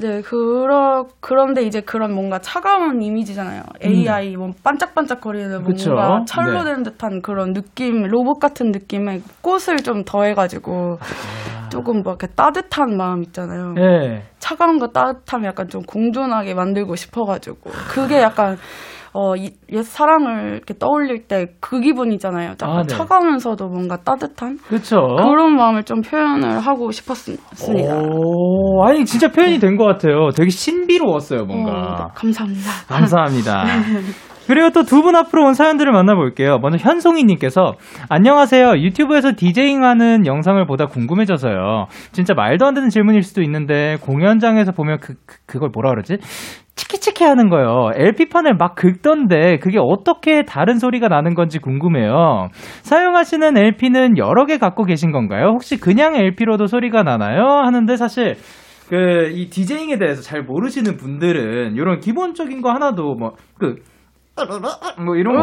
네, 0.00 0.20
그러, 0.22 1.06
그런데 1.20 1.62
이제 1.62 1.80
그런 1.80 2.14
뭔가 2.14 2.38
차가운 2.38 3.02
이미지잖아요. 3.02 3.62
AI, 3.84 4.36
뭐, 4.36 4.50
반짝반짝거리는 4.62 5.56
음. 5.56 5.64
그쵸. 5.64 5.92
뭔가 5.92 6.24
철로 6.24 6.62
네. 6.62 6.74
된 6.74 6.82
듯한 6.84 7.20
그런 7.22 7.52
느낌, 7.52 8.04
로봇 8.04 8.38
같은 8.38 8.70
느낌의 8.70 9.22
꽃을 9.42 9.78
좀 9.82 10.04
더해가지고, 10.04 10.98
조금 11.70 12.02
뭐 12.02 12.12
이렇게 12.12 12.28
따뜻한 12.28 12.96
마음 12.96 13.22
있잖아요. 13.24 13.74
아. 13.76 13.80
예. 13.80 14.22
차가움과 14.38 14.92
따뜻함이 14.92 15.46
약간 15.46 15.68
좀 15.68 15.82
공존하게 15.82 16.54
만들고 16.54 16.94
싶어가지고, 16.94 17.70
그게 17.90 18.20
약간, 18.20 18.56
어, 19.12 19.36
이- 19.36 19.52
옛 19.72 19.82
사랑을 19.82 20.52
이렇게 20.56 20.74
떠올릴 20.78 21.26
때 21.26 21.46
그 21.60 21.80
기분이잖아요. 21.80 22.50
약간 22.50 22.70
아, 22.70 22.82
네. 22.82 22.88
차가우면서도 22.88 23.68
뭔가 23.68 23.96
따뜻한? 23.98 24.58
그쵸. 24.68 24.96
그런 25.16 25.56
마음을 25.56 25.82
좀 25.84 26.00
표현을 26.02 26.58
하고 26.60 26.90
싶었습니다. 26.90 27.44
오, 27.96 28.84
아니, 28.84 29.04
진짜 29.04 29.28
표현이 29.30 29.58
된 29.58 29.76
것 29.76 29.84
같아요. 29.84 30.30
되게 30.34 30.50
신비로웠어요, 30.50 31.40
어, 31.42 31.44
뭔가. 31.44 31.72
네, 31.72 32.04
감사합니다. 32.14 32.70
감사합니다. 32.88 33.64
그리고 34.48 34.70
또 34.70 34.82
두 34.82 35.02
분 35.02 35.14
앞으로 35.14 35.44
온 35.44 35.52
사연들을 35.52 35.92
만나볼게요. 35.92 36.58
먼저 36.62 36.78
현송이님께서 36.78 37.74
안녕하세요. 38.08 38.78
유튜브에서 38.78 39.32
디제잉 39.36 39.84
하는 39.84 40.24
영상을 40.26 40.64
보다 40.66 40.86
궁금해져서요. 40.86 41.86
진짜 42.12 42.32
말도 42.32 42.64
안 42.66 42.72
되는 42.72 42.88
질문일 42.88 43.22
수도 43.24 43.42
있는데 43.42 43.96
공연장에서 44.00 44.72
보면 44.72 45.00
그, 45.00 45.14
그 45.26 45.36
그걸 45.46 45.68
뭐라 45.72 45.90
그러지? 45.90 46.16
치키치키 46.78 47.24
하는 47.24 47.48
거요. 47.50 47.90
LP판을 47.94 48.54
막 48.56 48.74
긁던데 48.74 49.58
그게 49.58 49.78
어떻게 49.80 50.44
다른 50.44 50.78
소리가 50.78 51.08
나는 51.08 51.34
건지 51.34 51.58
궁금해요. 51.58 52.48
사용하시는 52.82 53.56
LP는 53.58 54.16
여러 54.16 54.46
개 54.46 54.56
갖고 54.58 54.84
계신 54.84 55.12
건가요? 55.12 55.48
혹시 55.52 55.78
그냥 55.78 56.14
LP로도 56.16 56.66
소리가 56.66 57.02
나나요? 57.02 57.44
하는데 57.46 57.96
사실 57.96 58.36
그 58.88 59.28
이 59.34 59.50
디제잉에 59.50 59.98
대해서 59.98 60.22
잘 60.22 60.42
모르시는 60.42 60.96
분들은 60.96 61.74
이런 61.76 61.98
기본적인 62.00 62.62
거 62.62 62.70
하나도 62.70 63.14
뭐 63.16 63.32
그 63.58 63.74
뭐 65.04 65.16
이런 65.16 65.36
거. 65.36 65.42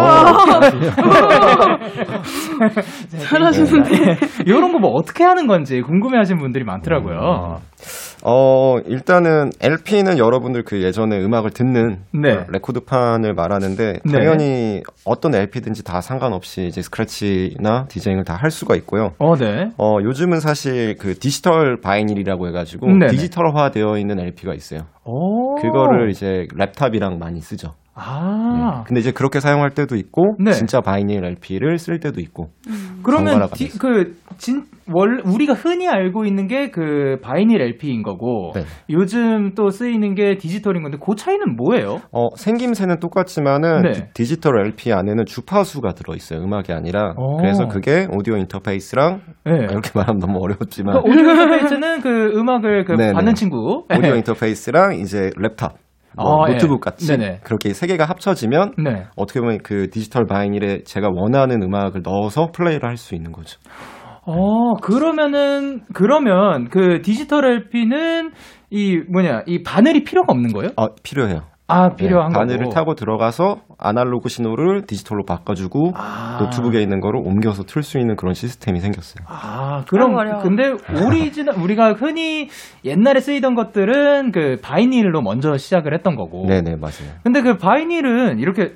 잘하시는데. 3.30 4.18
이런 4.46 4.72
거 4.72 4.76
뭐 4.80 4.92
어떻게 4.92 5.24
하는 5.24 5.48
건지 5.48 5.82
궁금해 5.82 6.18
하시는 6.18 6.40
분들이 6.40 6.64
많더라고요. 6.66 7.60
어, 8.24 8.78
일단은 8.86 9.52
LP는 9.62 10.18
여러분들 10.18 10.64
그 10.64 10.82
예전에 10.84 11.18
음악을 11.24 11.52
듣는 11.52 12.00
네. 12.12 12.44
그 12.46 12.52
레코드판을 12.52 13.34
말하는데 13.34 13.94
네. 14.04 14.12
당연히 14.12 14.82
어떤 15.06 15.34
LP든지 15.36 15.84
다 15.84 16.02
상관없이 16.02 16.66
이제 16.68 16.82
scratch나 16.82 17.86
DJing을 17.88 18.24
다 18.26 18.36
할 18.36 18.52
수가 18.52 18.76
있고요. 18.76 19.12
어, 19.18 19.36
네. 19.36 19.70
어, 19.78 19.98
요즘은 20.04 20.40
사실 20.42 20.98
그 21.00 21.14
digital 21.18 21.78
vinyl이라고 21.82 22.48
해가지고 22.50 22.88
네네. 22.88 23.08
디지털화 23.08 23.72
되어 23.72 23.98
있는 23.98 24.20
LP가 24.20 24.54
있어요. 24.54 24.82
오. 25.06 25.56
그거를 25.56 26.10
이제 26.10 26.48
랩탑이랑 26.58 27.18
많이 27.18 27.40
쓰죠. 27.40 27.74
아. 27.98 28.84
근데 28.86 29.00
이제 29.00 29.12
그렇게 29.12 29.40
사용할 29.40 29.70
때도 29.72 29.96
있고 29.96 30.36
네. 30.38 30.52
진짜 30.52 30.82
vinyl 30.82 31.24
LP를 31.24 31.78
쓸 31.78 32.00
때도 32.00 32.20
있고. 32.22 32.50
그러면 33.04 33.48
디, 33.54 33.70
가면서. 33.70 33.80
그, 33.80 34.16
진, 34.38 34.64
월, 34.94 35.22
우리가 35.26 35.54
흔히 35.54 35.88
알고 35.88 36.26
있는 36.26 36.48
게 36.48 36.70
그 36.72 37.18
vinyl 37.22 37.62
LP인 37.62 38.04
거고, 38.04 38.52
네. 38.56 38.64
요즘 38.90 39.54
또 39.56 39.70
쓰이는 39.70 40.14
게 40.16 40.36
디지털인 40.38 40.82
건데, 40.84 40.98
그 41.00 41.16
차이는 41.16 41.56
뭐예요? 41.56 42.02
어, 42.12 42.28
생김새는 42.36 43.00
똑같지만은 43.00 43.82
네. 43.84 43.92
디- 43.92 44.04
디지털 44.14 44.60
LP 44.66 44.92
안에는 44.92 45.26
주파수가 45.26 45.94
들어 45.94 46.16
있어요. 46.16 46.40
음악이 46.42 46.74
아니라. 46.74 47.14
오. 47.18 47.38
그래서 47.38 47.68
그게 47.68 48.08
오디오 48.12 48.36
인터페이스랑 48.38 49.22
네. 49.46 49.52
이렇게 49.70 49.92
말하면 49.96 50.20
너무 50.20 50.40
그 50.40 50.44
어렵지만 50.46 50.98
오디오 50.98 51.30
인터페이스는 51.32 52.02
그 52.02 52.32
음악을 52.38 52.84
그. 52.86 52.96
받는 53.14 53.36
친구. 53.36 53.86
오디오 53.96 54.16
인터페이스랑 54.16 54.96
이제 55.00 55.30
랩탑, 55.38 55.74
뭐 56.18 56.46
아, 56.46 56.50
예. 56.50 56.54
노트북 56.54 56.82
같이 56.82 57.08
네네. 57.08 57.40
그렇게 57.44 57.74
세 57.74 57.88
개가 57.88 58.06
합쳐지면 58.06 58.74
네. 58.84 59.06
어떻게 59.16 59.40
보면 59.40 59.60
그 59.64 59.90
디지털 59.90 60.26
vinyl에 60.26 60.84
제가 60.84 61.10
원하는 61.14 61.62
음악을 61.62 62.02
넣어서 62.04 62.48
플레이를 62.54 62.88
할 62.90 62.98
수 62.98 63.14
있는 63.16 63.32
거죠. 63.34 63.60
어, 64.28 64.74
그러면은, 64.82 65.82
그러면 65.94 66.70
그 66.70 67.02
디지털 67.04 67.46
LP는 67.46 68.32
이 68.72 68.98
뭐냐, 69.12 69.44
이 69.46 69.62
바늘이 69.62 70.04
필요가 70.04 70.32
없는 70.34 70.52
거예요? 70.52 70.72
아, 70.78 70.88
필요해요. 71.04 71.42
아, 71.68 71.90
네, 71.90 71.96
필요한 71.96 72.32
거고. 72.32 72.40
바늘을 72.46 72.70
타고 72.70 72.94
들어가서 72.94 73.58
아날로그 73.80 74.30
신호를 74.30 74.86
디지털로 74.86 75.24
바꿔주고 75.26 75.94
아. 75.96 76.38
노트북에 76.40 76.80
있는 76.82 77.00
거를 77.00 77.20
옮겨서 77.26 77.64
틀 77.64 77.82
수 77.82 77.98
있는 77.98 78.16
그런 78.16 78.34
시스템이 78.36 78.80
생겼어요. 78.80 79.26
아, 79.28 79.84
그럼, 79.90 80.16
어려워. 80.16 80.42
근데 80.44 80.74
오리지널, 81.04 81.56
우리가 81.60 81.94
흔히 81.94 82.50
옛날에 82.84 83.20
쓰이던 83.20 83.56
것들은 83.56 84.32
그 84.32 84.58
vinyl로 84.62 85.22
먼저 85.22 85.58
시작을 85.58 85.94
했던 85.94 86.16
거고. 86.16 86.46
네네 86.48 86.76
맞아요. 86.76 87.16
근데 87.24 87.42
그 87.42 87.58
vinyl은 87.58 88.38
이렇게 88.40 88.74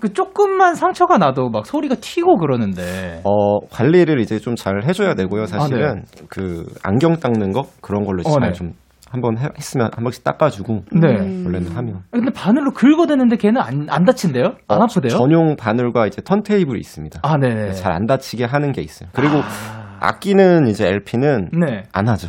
그 0.00 0.12
조금만 0.12 0.74
상처가 0.74 1.16
나도 1.18 1.48
막 1.50 1.64
소리가 1.66 1.94
튀고 2.00 2.36
그러는데. 2.38 3.22
어, 3.24 3.60
관리를 3.70 4.18
이제 4.20 4.38
좀 4.38 4.54
잘 4.56 4.82
해줘야 4.84 5.14
되고요. 5.14 5.46
사실은 5.46 5.84
아, 5.88 5.94
네. 5.94 6.02
그 6.28 6.64
안경 6.82 7.16
닦는 7.16 7.52
거 7.52 7.62
그런 7.80 8.04
걸로 8.04 8.22
어, 8.26 8.30
잘 8.30 8.48
네. 8.48 8.52
좀 8.52 8.72
한번 9.14 9.38
해- 9.38 9.48
했으면 9.56 9.90
한 9.94 10.02
번씩 10.02 10.24
닦아주고 10.24 10.82
네. 11.00 11.08
원래는 11.44 11.70
하면 11.76 12.00
근데 12.10 12.32
바늘로 12.32 12.72
긁어대는데 12.72 13.36
걔는 13.36 13.60
안, 13.60 13.86
안 13.88 14.04
다친대요? 14.04 14.56
안 14.66 14.80
어, 14.80 14.82
아프대요? 14.82 15.08
전용 15.16 15.54
바늘과 15.56 16.08
이제 16.08 16.20
턴테이블이 16.20 16.80
있습니다. 16.80 17.20
아, 17.22 17.38
네네. 17.38 17.72
잘안 17.74 18.06
다치게 18.06 18.44
하는 18.44 18.72
게 18.72 18.82
있어요. 18.82 19.08
그리고 19.14 19.36
아 20.00 20.18
끼는 20.18 20.66
이제 20.66 20.88
LP는 20.88 21.50
네. 21.52 21.84
안 21.92 22.08
하죠. 22.08 22.28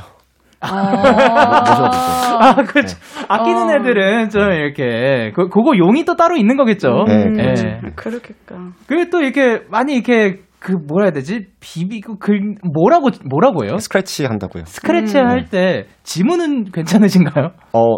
아, 0.62 2.56
그렇죠. 2.68 2.98
네. 2.98 3.26
아끼는 3.28 3.70
어. 3.70 3.76
애들은 3.76 4.30
좀 4.30 4.52
이렇게, 4.52 5.32
그, 5.36 5.48
그거 5.50 5.78
용이 5.78 6.06
또 6.06 6.16
따로 6.16 6.36
있는 6.38 6.58
거겠죠? 6.58 7.06
네. 7.08 7.26
예. 7.38 7.82
그렇겠까. 7.96 8.56
그게 8.88 9.10
또 9.10 9.22
이렇게, 9.22 9.62
많이 9.70 9.94
이렇게, 9.94 10.40
그, 10.66 10.72
뭐라 10.72 11.06
해야 11.06 11.12
되지? 11.12 11.46
비비고, 11.60 12.18
글, 12.18 12.56
뭐라고, 12.74 13.10
뭐라고 13.30 13.66
해요? 13.66 13.78
스크래치 13.78 14.26
한다고요. 14.26 14.64
스크래치 14.66 15.20
음. 15.20 15.28
할 15.28 15.46
때, 15.46 15.86
지문은 16.02 16.72
괜찮으신가요? 16.72 17.52
어, 17.74 17.98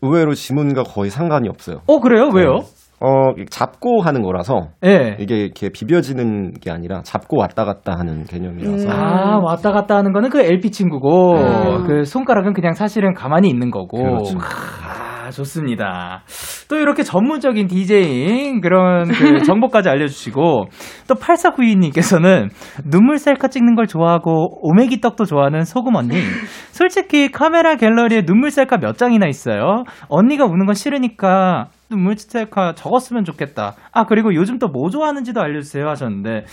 의외로 0.00 0.32
지문과 0.32 0.84
거의 0.84 1.10
상관이 1.10 1.46
없어요. 1.50 1.82
어, 1.86 2.00
그래요? 2.00 2.30
왜요? 2.34 2.60
어, 3.00 3.34
잡고 3.50 4.00
하는 4.00 4.22
거라서 4.22 4.68
예. 4.84 5.16
이게 5.18 5.36
이렇게 5.36 5.68
비벼지는 5.68 6.52
게 6.52 6.70
아니라 6.70 7.02
잡고 7.02 7.38
왔다 7.38 7.64
갔다 7.64 7.98
하는 7.98 8.24
개념이라서 8.24 8.88
음. 8.88 8.90
아, 8.90 9.38
왔다 9.42 9.72
갔다 9.72 9.96
하는 9.96 10.12
거는 10.12 10.30
그 10.30 10.40
LP 10.40 10.70
친구고, 10.70 11.34
음. 11.34 11.86
그 11.86 12.04
손가락은 12.04 12.54
그냥 12.54 12.72
사실은 12.72 13.12
가만히 13.12 13.50
있는 13.50 13.70
거고. 13.70 13.98
그렇죠. 13.98 14.38
아, 14.38 15.09
좋습니다. 15.30 16.22
또 16.68 16.76
이렇게 16.76 17.02
전문적인 17.02 17.66
디제잉 17.66 18.60
그런 18.60 19.08
그 19.08 19.42
정보까지 19.44 19.88
알려주시고, 19.88 20.64
또 21.08 21.14
8492님께서는 21.14 22.48
눈물 22.84 23.18
셀카 23.18 23.48
찍는 23.48 23.74
걸 23.74 23.86
좋아하고, 23.86 24.60
오메기 24.62 25.00
떡도 25.00 25.24
좋아하는 25.24 25.64
소금 25.64 25.94
언니. 25.96 26.14
솔직히 26.72 27.30
카메라 27.30 27.76
갤러리에 27.76 28.22
눈물 28.22 28.50
셀카 28.50 28.78
몇 28.78 28.96
장이나 28.96 29.26
있어요. 29.26 29.84
언니가 30.08 30.44
우는 30.44 30.66
건 30.66 30.74
싫으니까, 30.74 31.66
눈물 31.90 32.16
셀카 32.16 32.74
적었으면 32.74 33.24
좋겠다. 33.24 33.74
아, 33.92 34.04
그리고 34.04 34.34
요즘 34.34 34.58
또 34.58 34.68
뭐 34.68 34.88
좋아하는지도 34.90 35.40
알려주세요 35.40 35.88
하셨는데, 35.88 36.44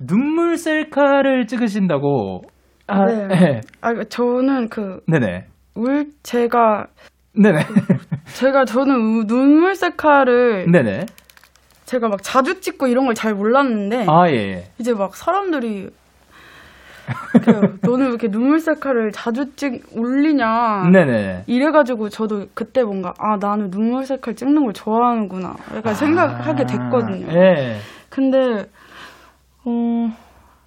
눈물 0.00 0.56
셀카를 0.56 1.46
찍으신다고. 1.46 2.42
아, 2.86 3.04
네. 3.06 3.26
네. 3.26 3.60
아, 3.80 3.92
저는 4.08 4.68
그, 4.68 5.00
네네. 5.08 5.46
울, 5.74 6.06
제가, 6.22 6.86
네네. 7.34 7.58
제가 8.36 8.66
저는 8.66 8.94
우- 8.96 9.26
눈물 9.26 9.74
셀카를 9.74 10.70
네네. 10.70 11.06
제가 11.86 12.08
막 12.08 12.22
자주 12.22 12.60
찍고 12.60 12.86
이런 12.88 13.06
걸 13.06 13.14
잘 13.14 13.32
몰랐는데 13.34 14.04
아, 14.08 14.28
예, 14.28 14.34
예. 14.34 14.64
이제 14.78 14.92
막 14.92 15.16
사람들이 15.16 15.88
그, 17.44 17.78
너는 17.88 18.06
왜 18.06 18.08
이렇게 18.10 18.28
눈물 18.28 18.58
셀카를 18.58 19.12
자주 19.12 19.54
찍 19.56 19.82
올리냐 19.96 20.90
네네. 20.92 21.44
이래가지고 21.46 22.10
저도 22.10 22.46
그때 22.52 22.82
뭔가 22.82 23.14
아 23.18 23.36
나는 23.40 23.70
눈물 23.70 24.04
색깔 24.04 24.34
찍는 24.34 24.64
걸 24.64 24.72
좋아하는구나 24.74 25.54
약간 25.76 25.94
생각하게 25.94 26.64
됐거든요. 26.66 27.26
아, 27.30 27.32
예. 27.34 27.76
근데 28.10 28.66
어, 29.64 30.10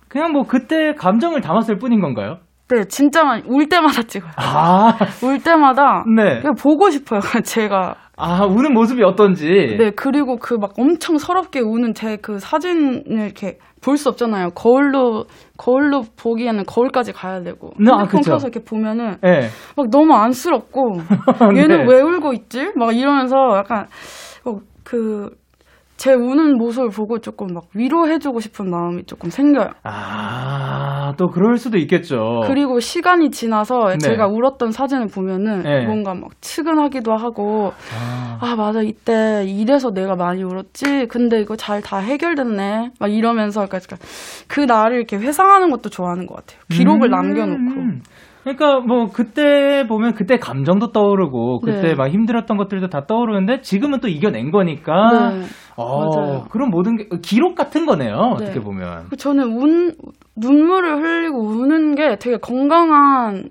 그냥 0.07 0.31
뭐 0.31 0.43
그때 0.47 0.93
감정을 0.97 1.41
담았을 1.41 1.77
뿐인 1.77 2.01
건가요? 2.01 2.37
네 2.69 2.83
진짜 2.85 3.23
많이 3.23 3.43
울 3.47 3.67
때마다 3.67 4.03
찍어요. 4.03 4.31
아, 4.37 4.95
울 5.23 5.39
때마다 5.41 6.03
네. 6.15 6.39
그냥 6.39 6.53
보고 6.55 6.89
싶어요. 6.89 7.19
제가 7.43 7.95
아, 8.15 8.45
우는 8.45 8.73
모습이 8.73 9.01
어떤지. 9.03 9.47
네 9.79 9.91
그리고 9.95 10.37
그 10.37 10.55
막 10.55 10.73
엄청 10.77 11.17
서럽게 11.17 11.61
우는 11.61 11.93
제 11.93 12.17
그 12.21 12.37
사진을 12.39 13.03
이렇게 13.25 13.57
볼 13.81 13.97
수 13.97 14.09
없잖아요. 14.09 14.49
거울로 14.51 15.25
거울로 15.57 16.03
보기에는 16.21 16.65
거울까지 16.65 17.13
가야 17.13 17.41
되고 17.43 17.71
네, 17.79 17.89
아, 17.91 17.99
핸드폰. 17.99 18.21
켜서 18.21 18.47
이렇게 18.49 18.59
보면은 18.63 19.15
예. 19.25 19.47
막 19.77 19.89
너무 19.89 20.13
안쓰럽고 20.15 20.97
얘는 21.55 21.85
네. 21.85 21.93
왜 21.95 22.01
울고 22.01 22.33
있지? 22.33 22.71
막 22.75 22.95
이러면서 22.95 23.35
약간 23.57 23.87
그 24.83 25.29
제 25.99 26.13
우는 26.13 26.57
모습을 26.57 26.91
보고 26.91 27.19
조금 27.19 27.53
막 27.53 27.65
위로해주고 27.75 28.39
싶은 28.39 28.69
마음이 28.69 29.03
조금 29.03 29.29
생겨요. 29.29 29.71
아, 29.83 31.13
또 31.17 31.27
그럴 31.27 31.57
수도 31.57 31.77
있겠죠. 31.77 32.39
그리고 32.47 32.79
시간이 32.79 33.31
지나서 33.31 33.89
네. 33.89 33.97
제가 33.97 34.27
울었던 34.27 34.71
사진을 34.71 35.07
보면은 35.07 35.63
네. 35.63 35.85
뭔가 35.85 36.13
막 36.13 36.29
측은하기도 36.39 37.11
하고 37.13 37.73
아, 37.93 38.37
아 38.39 38.55
맞아 38.55 38.81
이때 38.81 39.43
이래서 39.45 39.91
내가 39.91 40.15
많이 40.15 40.41
울었지 40.41 41.07
근데 41.09 41.41
이거 41.41 41.55
잘 41.57 41.81
다 41.81 41.97
해결됐네 41.97 42.91
막 42.99 43.11
이러면서 43.11 43.63
약간 43.63 43.79
그 44.47 44.61
날을 44.61 44.97
이렇게 44.97 45.17
회상하는 45.17 45.71
것도 45.71 45.89
좋아하는 45.89 46.25
것 46.27 46.35
같아요 46.35 46.59
기록을 46.69 47.07
음. 47.07 47.11
남겨놓고 47.11 47.81
그러니까 48.43 48.79
뭐 48.79 49.09
그때 49.11 49.85
보면 49.87 50.13
그때 50.13 50.37
감정도 50.37 50.91
떠오르고 50.91 51.59
그때 51.59 51.89
네. 51.89 51.95
막 51.95 52.09
힘들었던 52.09 52.57
것들도 52.57 52.87
다 52.87 53.05
떠오르는데 53.05 53.61
지금은 53.61 53.99
또 53.99 54.07
이겨낸 54.07 54.51
거니까 54.51 55.31
네. 55.31 55.45
어, 55.75 56.05
맞아요. 56.05 56.45
그런 56.49 56.69
모든 56.69 56.97
게 56.97 57.07
기록 57.21 57.55
같은 57.55 57.85
거네요. 57.85 58.15
네. 58.39 58.45
어떻게 58.45 58.59
보면. 58.59 59.05
그 59.09 59.17
저는 59.17 59.43
운, 59.45 59.95
눈물을 60.35 61.01
흘리고 61.01 61.39
우는 61.39 61.95
게 61.95 62.17
되게 62.17 62.37
건강한 62.37 63.49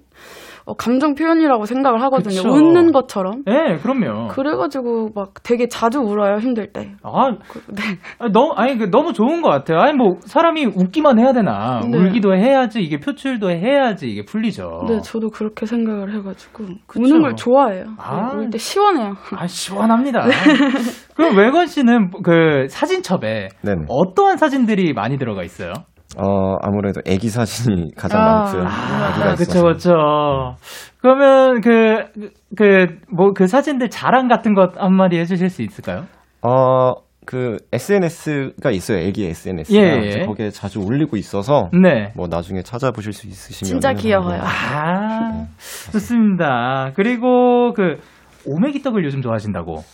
어, 0.68 0.74
감정 0.74 1.14
표현이라고 1.14 1.64
생각을 1.64 2.02
하거든요. 2.02 2.42
그쵸. 2.42 2.50
웃는 2.50 2.92
것처럼. 2.92 3.42
네, 3.46 3.78
그럼요. 3.78 4.28
그래가지고 4.28 5.12
막 5.14 5.32
되게 5.42 5.66
자주 5.66 6.00
울어요 6.00 6.36
힘들 6.40 6.72
때. 6.74 6.92
아, 7.02 7.30
그, 7.48 7.60
네. 7.72 7.82
아니, 8.18 8.32
너무 8.32 8.52
아니 8.54 8.76
그 8.76 8.90
너무 8.90 9.14
좋은 9.14 9.40
것 9.40 9.48
같아요. 9.48 9.80
아니 9.80 9.94
뭐 9.94 10.16
사람이 10.20 10.66
웃기만 10.66 11.18
해야 11.18 11.32
되나? 11.32 11.80
네. 11.90 11.96
울기도 11.96 12.34
해야지 12.34 12.82
이게 12.82 12.98
표출도 12.98 13.50
해야지 13.50 14.08
이게 14.08 14.26
풀리죠. 14.26 14.84
네, 14.88 15.00
저도 15.00 15.30
그렇게 15.30 15.64
생각을 15.64 16.14
해가지고 16.14 16.64
그쵸. 16.86 17.02
우는 17.02 17.22
걸 17.22 17.34
좋아해요. 17.34 17.86
아. 17.96 18.32
울때 18.36 18.58
시원해요. 18.58 19.14
아 19.38 19.46
시원합니다. 19.46 20.26
네. 20.26 20.34
그럼 21.16 21.34
외건 21.38 21.66
씨는 21.66 22.10
그 22.22 22.66
사진첩에 22.68 23.48
네네. 23.62 23.86
어떠한 23.88 24.36
사진들이 24.36 24.92
많이 24.92 25.16
들어가 25.16 25.42
있어요? 25.44 25.72
어, 26.20 26.56
아무래도 26.62 27.00
애기 27.06 27.28
사진이 27.28 27.92
가장 27.96 28.20
아. 28.20 28.42
많고요. 28.42 28.62
아기가 28.62 29.30
아, 29.30 29.34
그쵸. 29.34 29.62
그쵸. 29.62 30.56
그러면 31.00 31.60
그, 31.60 32.30
그, 32.56 32.98
뭐, 33.10 33.32
그 33.32 33.46
사진들 33.46 33.88
자랑 33.88 34.26
같은 34.28 34.54
것 34.54 34.76
한마디 34.76 35.16
해주실 35.16 35.48
수 35.48 35.62
있을까요? 35.62 36.06
어, 36.42 36.94
그 37.24 37.58
SNS가 37.72 38.70
있어요. 38.70 38.98
애기 38.98 39.26
SNS가. 39.26 39.78
예, 39.78 40.20
예. 40.20 40.26
거기에 40.26 40.50
자주 40.50 40.80
올리고 40.80 41.18
있어서 41.18 41.68
네. 41.74 42.10
뭐 42.16 42.26
나중에 42.26 42.62
찾아보실 42.62 43.12
수 43.12 43.26
있으시면 43.26 43.68
진짜 43.68 43.92
귀여워요. 43.92 44.40
아, 44.42 45.46
좋습니다. 45.92 46.92
그리고 46.96 47.74
그 47.74 47.98
오메기 48.46 48.80
떡을 48.82 49.04
요즘 49.04 49.20
좋아하신다고. 49.20 49.84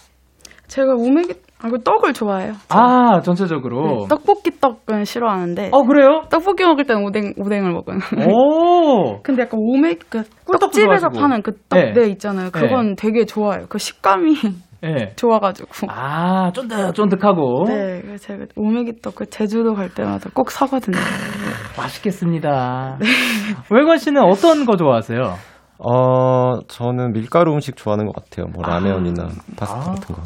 제가 0.68 0.94
오메기 0.94 1.34
아, 1.62 1.68
그 1.70 1.82
떡을 1.82 2.12
좋아해요. 2.12 2.52
아, 2.68 3.20
전체적으로. 3.22 3.86
네, 4.02 4.08
떡볶이 4.08 4.50
떡은 4.60 5.04
싫어하는데 5.04 5.70
어, 5.72 5.82
그래요? 5.84 6.22
떡볶이 6.30 6.62
먹을 6.64 6.84
때는 6.84 7.02
오뎅 7.04 7.32
오뎅을 7.38 7.72
먹어요. 7.72 7.98
오. 8.28 9.20
근데 9.24 9.42
약간 9.42 9.60
오메 9.62 9.94
그 10.10 10.24
떡집에서 10.60 11.08
좋아하시고. 11.08 11.10
파는 11.20 11.42
그 11.42 11.52
네. 11.70 11.92
떡네 11.94 12.08
있잖아요. 12.10 12.50
그건 12.50 12.96
되게 12.96 13.24
좋아요. 13.24 13.64
그 13.68 13.78
식감이 13.78 14.36
예. 14.84 15.12
좋아가지고. 15.16 15.68
아, 15.88 16.50
쫀득쫀득하고. 16.52 17.64
네, 17.68 18.00
그래서 18.02 18.26
제가 18.26 18.44
오메기 18.56 19.00
떡 19.00 19.14
그 19.14 19.26
제주도 19.30 19.72
갈 19.74 19.88
때마다 19.88 20.28
꼭 20.34 20.50
사거든요. 20.50 20.98
맛있겠습니다. 21.78 22.98
웨건 23.70 23.96
씨는 23.98 24.22
어떤 24.22 24.66
거 24.66 24.76
좋아하세요? 24.76 25.20
어, 25.78 26.58
저는 26.68 27.12
밀가루 27.12 27.52
음식 27.54 27.76
좋아하는 27.76 28.06
것 28.06 28.14
같아요. 28.16 28.46
뭐 28.52 28.62
라면이나 28.64 29.28
파스타 29.56 29.80
아. 29.80 29.94
같은 29.94 30.14
거. 30.14 30.22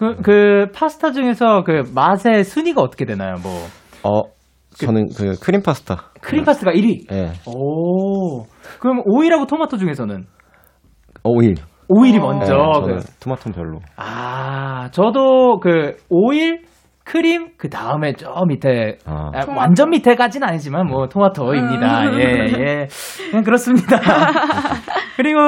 그, 0.00 0.16
그 0.22 0.66
파스타 0.74 1.12
중에서 1.12 1.62
그 1.62 1.82
맛의 1.94 2.42
순위가 2.44 2.80
어떻게 2.80 3.04
되나요? 3.04 3.34
뭐 3.42 3.52
어, 4.02 4.22
저는 4.78 5.08
그 5.14 5.38
크림 5.42 5.60
파스타. 5.62 6.10
크림 6.22 6.42
파스타가 6.44 6.72
1위. 6.72 7.12
예. 7.12 7.32
오. 7.46 8.44
그럼 8.80 9.02
오일하고 9.04 9.44
토마토 9.46 9.76
중에서는 9.76 10.24
오일. 11.22 11.54
오일이 11.88 12.16
어. 12.16 12.22
먼저. 12.22 12.54
네, 12.54 12.80
그- 12.80 12.86
저는 12.86 13.00
토마토는 13.20 13.54
별로. 13.54 13.80
아, 13.96 14.88
저도 14.92 15.60
그 15.60 15.96
오일, 16.08 16.62
크림, 17.10 17.48
그 17.56 17.68
다음에 17.68 18.12
저 18.12 18.44
밑에 18.46 18.98
아. 19.04 19.32
아, 19.34 19.44
완전 19.48 19.90
밑에까지는 19.90 20.46
아니지만 20.46 20.86
뭐 20.86 21.08
토마토입니다. 21.08 22.02
음. 22.04 22.20
예, 22.20 22.24
예. 22.56 22.88
그냥 23.30 23.42
그렇습니다. 23.42 23.98
그리고 25.16 25.40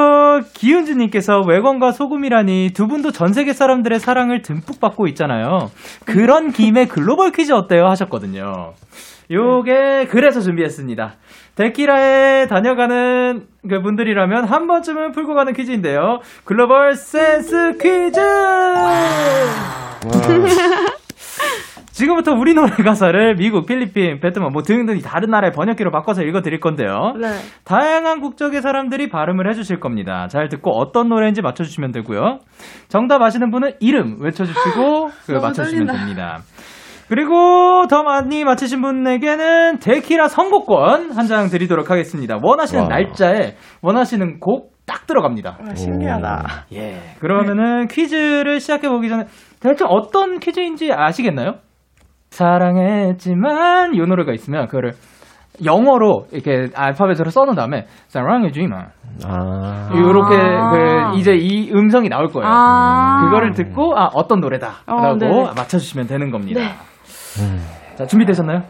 기훈주님께서 0.55 1.43
웨건과 1.47 1.93
소금이라니 1.93 2.71
두 2.75 2.89
분도 2.89 3.13
전 3.13 3.33
세계 3.33 3.53
사람들의 3.53 4.01
사랑을 4.01 4.43
듬뿍 4.43 4.81
받고 4.81 5.07
있잖아요. 5.09 5.71
그런 6.05 6.51
김에 6.51 6.87
글로벌 6.87 7.31
퀴즈 7.31 7.53
어때요? 7.53 7.87
하셨거든요. 7.87 8.73
요게 9.31 10.09
그래서 10.11 10.41
준비했습니다. 10.41 11.13
데키라에 11.55 12.49
다녀가는 12.49 13.47
그 13.69 13.81
분들이라면 13.83 14.47
한 14.47 14.67
번쯤은 14.67 15.13
풀고 15.13 15.35
가는 15.35 15.53
퀴즈인데요. 15.53 16.19
글로벌 16.45 16.97
센스 16.97 17.77
퀴즈! 17.81 18.21
지금부터 22.03 22.33
우리 22.33 22.53
노래 22.53 22.71
가사를 22.71 23.37
미국, 23.37 23.67
필리핀, 23.67 24.19
베트남 24.19 24.49
뭐 24.53 24.63
등등 24.63 24.99
다른 25.01 25.31
나라의 25.31 25.53
번역기로 25.53 25.93
바꿔서 25.93 26.23
읽어 26.23 26.41
드릴 26.41 26.59
건데요. 26.59 27.15
네. 27.21 27.29
다양한 27.65 28.21
국적의 28.21 28.61
사람들이 28.61 29.09
발음을 29.09 29.49
해주실 29.49 29.79
겁니다. 29.79 30.27
잘 30.29 30.49
듣고 30.49 30.73
어떤 30.73 31.09
노래인지 31.09 31.43
맞춰주시면 31.43 31.93
되고요. 31.93 32.41
정답 32.89 33.23
아시는 33.23 33.53
분은 33.53 33.75
이름 33.79 34.17
외쳐주시고 34.21 35.09
그 35.27 35.33
너무 35.33 35.43
맞춰주시면 35.47 35.87
떨린다. 35.87 35.93
됩니다. 36.01 36.39
그리고 37.09 37.87
더 37.89 38.03
많이 38.03 38.43
맞히신 38.45 38.81
분에게는 38.81 39.79
데키라 39.79 40.27
선곡권 40.29 41.13
한 41.13 41.27
장 41.27 41.49
드리도록 41.51 41.89
하겠습니다. 41.91 42.39
원하시는 42.43 42.83
와. 42.83 42.89
날짜에 42.89 43.55
원하시는 43.81 44.41
곡 44.41 44.73
딱 44.85 45.07
들어갑니다. 45.07 45.59
와, 45.65 45.75
신기하다. 45.77 46.67
예. 46.73 46.99
그러면은 47.21 47.87
퀴즈를 47.87 48.59
시작해 48.59 48.89
보기 48.89 49.09
전에 49.09 49.25
대충 49.61 49.87
어떤 49.89 50.41
퀴즈인지 50.41 50.93
아시겠나요? 50.93 51.59
사랑했지만 52.33 53.95
이 53.95 53.99
노래가 53.99 54.33
있으면 54.33 54.67
그거를 54.67 54.93
영어로 55.65 56.27
이렇게 56.33 56.69
알파벳으로 56.75 57.31
써놓은 57.31 57.55
다음에 57.55 57.85
사랑해주이만 58.09 58.87
아. 59.27 59.91
이렇게 59.95 60.35
아. 60.37 60.71
그 61.13 61.19
이제 61.19 61.35
이 61.35 61.71
음성이 61.73 62.09
나올 62.09 62.29
거예요. 62.29 62.49
아. 62.51 63.25
그거를 63.25 63.53
듣고 63.53 63.93
아 63.97 64.09
어떤 64.15 64.41
노래다라고 64.41 64.93
어, 64.93 65.17
네네. 65.19 65.45
맞춰주시면 65.57 66.07
되는 66.07 66.31
겁니다. 66.31 66.61
네. 66.61 66.69
자 67.97 68.07
준비되셨나요? 68.07 68.63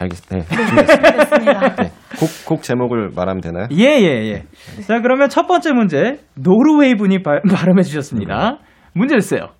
알겠습니다. 0.00 0.56
네. 0.56 0.66
준비했습니다. 0.66 1.60
네. 1.76 1.90
곡, 2.18 2.28
곡 2.46 2.62
제목을 2.62 3.10
말하면 3.14 3.40
되나요? 3.40 3.66
예 3.70 4.00
예 4.02 4.32
예. 4.32 4.42
자 4.82 5.00
그러면 5.00 5.28
첫 5.28 5.46
번째 5.46 5.72
문제 5.72 6.20
노르웨이 6.34 6.96
분이 6.96 7.22
발, 7.22 7.42
발음해 7.42 7.82
주셨습니다. 7.82 8.58
문제 8.92 9.14
주세요. 9.20 9.50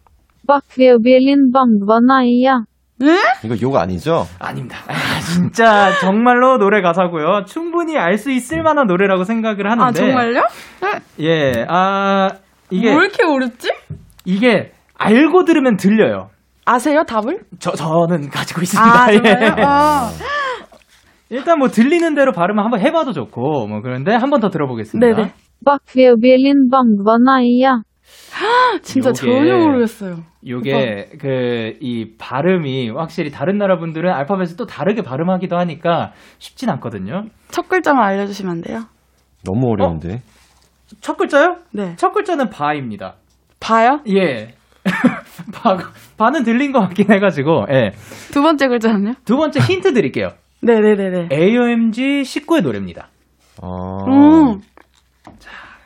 Bak 0.46 0.62
Feobelin 0.72 1.52
Bangvanaya. 1.52 2.62
이 2.62 2.77
거 2.98 3.54
욕 3.62 3.76
아니죠? 3.76 4.24
아닙니다. 4.40 4.78
아, 4.88 5.20
진짜 5.20 5.90
정말로 6.00 6.58
노래 6.58 6.80
가사고요. 6.82 7.44
충분히 7.46 7.96
알 7.96 8.18
수 8.18 8.30
있을 8.30 8.62
만한 8.62 8.86
노래라고 8.86 9.24
생각을 9.24 9.70
하는데. 9.70 9.84
아 9.84 9.92
정말요? 9.92 10.42
예, 11.20 11.64
아 11.68 12.28
이게 12.70 12.88
왜 12.88 12.94
이렇게 12.94 13.24
어렵지? 13.24 13.70
이게 14.24 14.72
알고 14.98 15.44
들으면 15.44 15.76
들려요. 15.76 16.30
아세요 16.64 17.04
답을? 17.04 17.40
저 17.60 17.70
저는 17.72 18.28
가지고 18.30 18.62
있습니다. 18.62 19.02
아 19.04 19.12
예. 19.12 19.16
정말요? 19.18 19.54
아. 19.66 20.10
일단 21.30 21.58
뭐 21.58 21.68
들리는 21.68 22.14
대로 22.14 22.32
발음을 22.32 22.64
한번 22.64 22.80
해봐도 22.80 23.12
좋고 23.12 23.66
뭐 23.66 23.80
그런데 23.82 24.14
한번 24.14 24.40
더 24.40 24.48
들어보겠습니다. 24.48 25.06
네네. 25.16 25.32
Feobelin 25.90 26.70
Bangvanaya. 26.70 27.82
진짜 28.82 29.10
요게- 29.10 29.14
전혀 29.14 29.56
모르겠어요. 29.56 30.16
요게 30.46 31.10
그 31.20 31.78
이 31.80 32.14
발음이 32.18 32.90
확실히 32.90 33.30
다른 33.30 33.58
나라 33.58 33.78
분들은 33.78 34.12
알파벳을 34.12 34.56
또 34.56 34.66
다르게 34.66 35.02
발음하기도 35.02 35.56
하니까 35.56 36.12
쉽진 36.38 36.70
않거든요. 36.70 37.24
첫 37.50 37.68
글자만 37.68 38.02
알려주시면 38.04 38.52
안 38.52 38.60
돼요? 38.62 38.80
너무 39.44 39.70
어려운데. 39.72 40.22
첫 41.00 41.16
글자요? 41.16 41.56
네. 41.72 41.94
첫 41.96 42.12
글자는 42.12 42.50
바입니다. 42.50 43.14
봐요? 43.60 44.00
예. 44.08 44.54
바, 45.52 45.76
바는 46.16 46.44
들린 46.44 46.72
것 46.72 46.80
같긴 46.80 47.12
해가지고, 47.12 47.66
예. 47.70 47.90
두 48.32 48.40
번째 48.42 48.68
글자는요? 48.68 49.12
두 49.24 49.36
번째 49.36 49.60
힌트 49.60 49.92
드릴게요. 49.92 50.30
네네네네. 50.62 51.28
AOMG 51.32 52.22
19의 52.22 52.62
노래입니다. 52.62 53.08
아. 53.62 53.66
음. 54.08 54.60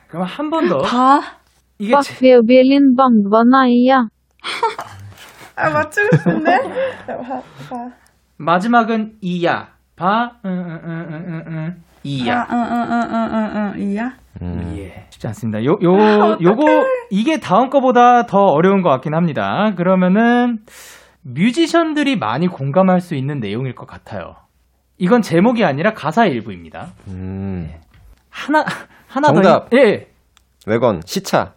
그럼 0.08 0.24
한 0.26 0.50
번 0.50 0.68
더. 0.68 0.78
봐. 0.78 1.20
이게 1.78 1.90
Bak 1.92 2.02
제- 2.04 2.14
Feobelin 2.14 2.94
Bangvanaya. 2.96 4.08
아 5.56 5.70
맞추고 5.70 6.16
싶은데? 6.16 6.58
마지막은 8.36 9.16
이야. 9.20 9.68
바, 9.96 10.32
응, 10.44 10.50
응, 10.50 10.80
응, 10.84 11.06
응, 11.10 11.24
응, 11.28 11.44
응. 11.46 11.82
이야. 12.04 12.46
응응 12.50 12.90
응 12.90 13.12
응 13.12 13.34
응 13.34 13.74
응 13.76 13.80
이야. 13.92 14.12
음. 14.40 14.74
예. 14.78 15.06
쉽지 15.10 15.26
않습니다. 15.28 15.62
요, 15.64 15.72
요, 15.82 16.38
요거, 16.42 16.64
이게 17.10 17.38
다음 17.38 17.68
거보다 17.70 18.26
더 18.26 18.38
어려운 18.38 18.82
것 18.82 18.88
같긴 18.88 19.14
합니다. 19.14 19.72
그러면은, 19.76 20.58
뮤지션들이 21.22 22.16
많이 22.16 22.48
공감할 22.48 23.00
수 23.00 23.14
있는 23.14 23.38
내용일 23.38 23.74
것 23.74 23.86
같아요. 23.86 24.34
이건 24.98 25.22
제목이 25.22 25.64
아니라 25.64 25.92
가사의 25.92 26.32
일부입니다. 26.32 26.88
음. 27.08 27.70
하나, 28.30 28.64
하나 29.06 29.28
정답. 29.28 29.70
더. 29.70 29.76
예. 29.78 30.08
외건, 30.66 31.02
시차. 31.04 31.52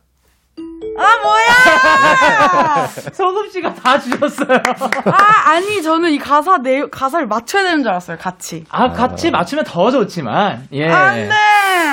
소금 3.13 3.49
씨가 3.51 3.73
다 3.73 3.99
주셨어요. 3.99 4.57
아 5.05 5.49
아니 5.51 5.81
저는 5.81 6.11
이 6.11 6.17
가사 6.17 6.57
내 6.57 6.81
가사를 6.89 7.27
맞춰야 7.27 7.63
되는 7.63 7.81
줄 7.83 7.89
알았어요 7.89 8.17
같이. 8.17 8.63
아, 8.69 8.89
같이 8.91 9.31
맞추면 9.31 9.65
더 9.65 9.91
좋지만, 9.91 10.67
예. 10.73 10.87
안돼. 10.89 11.29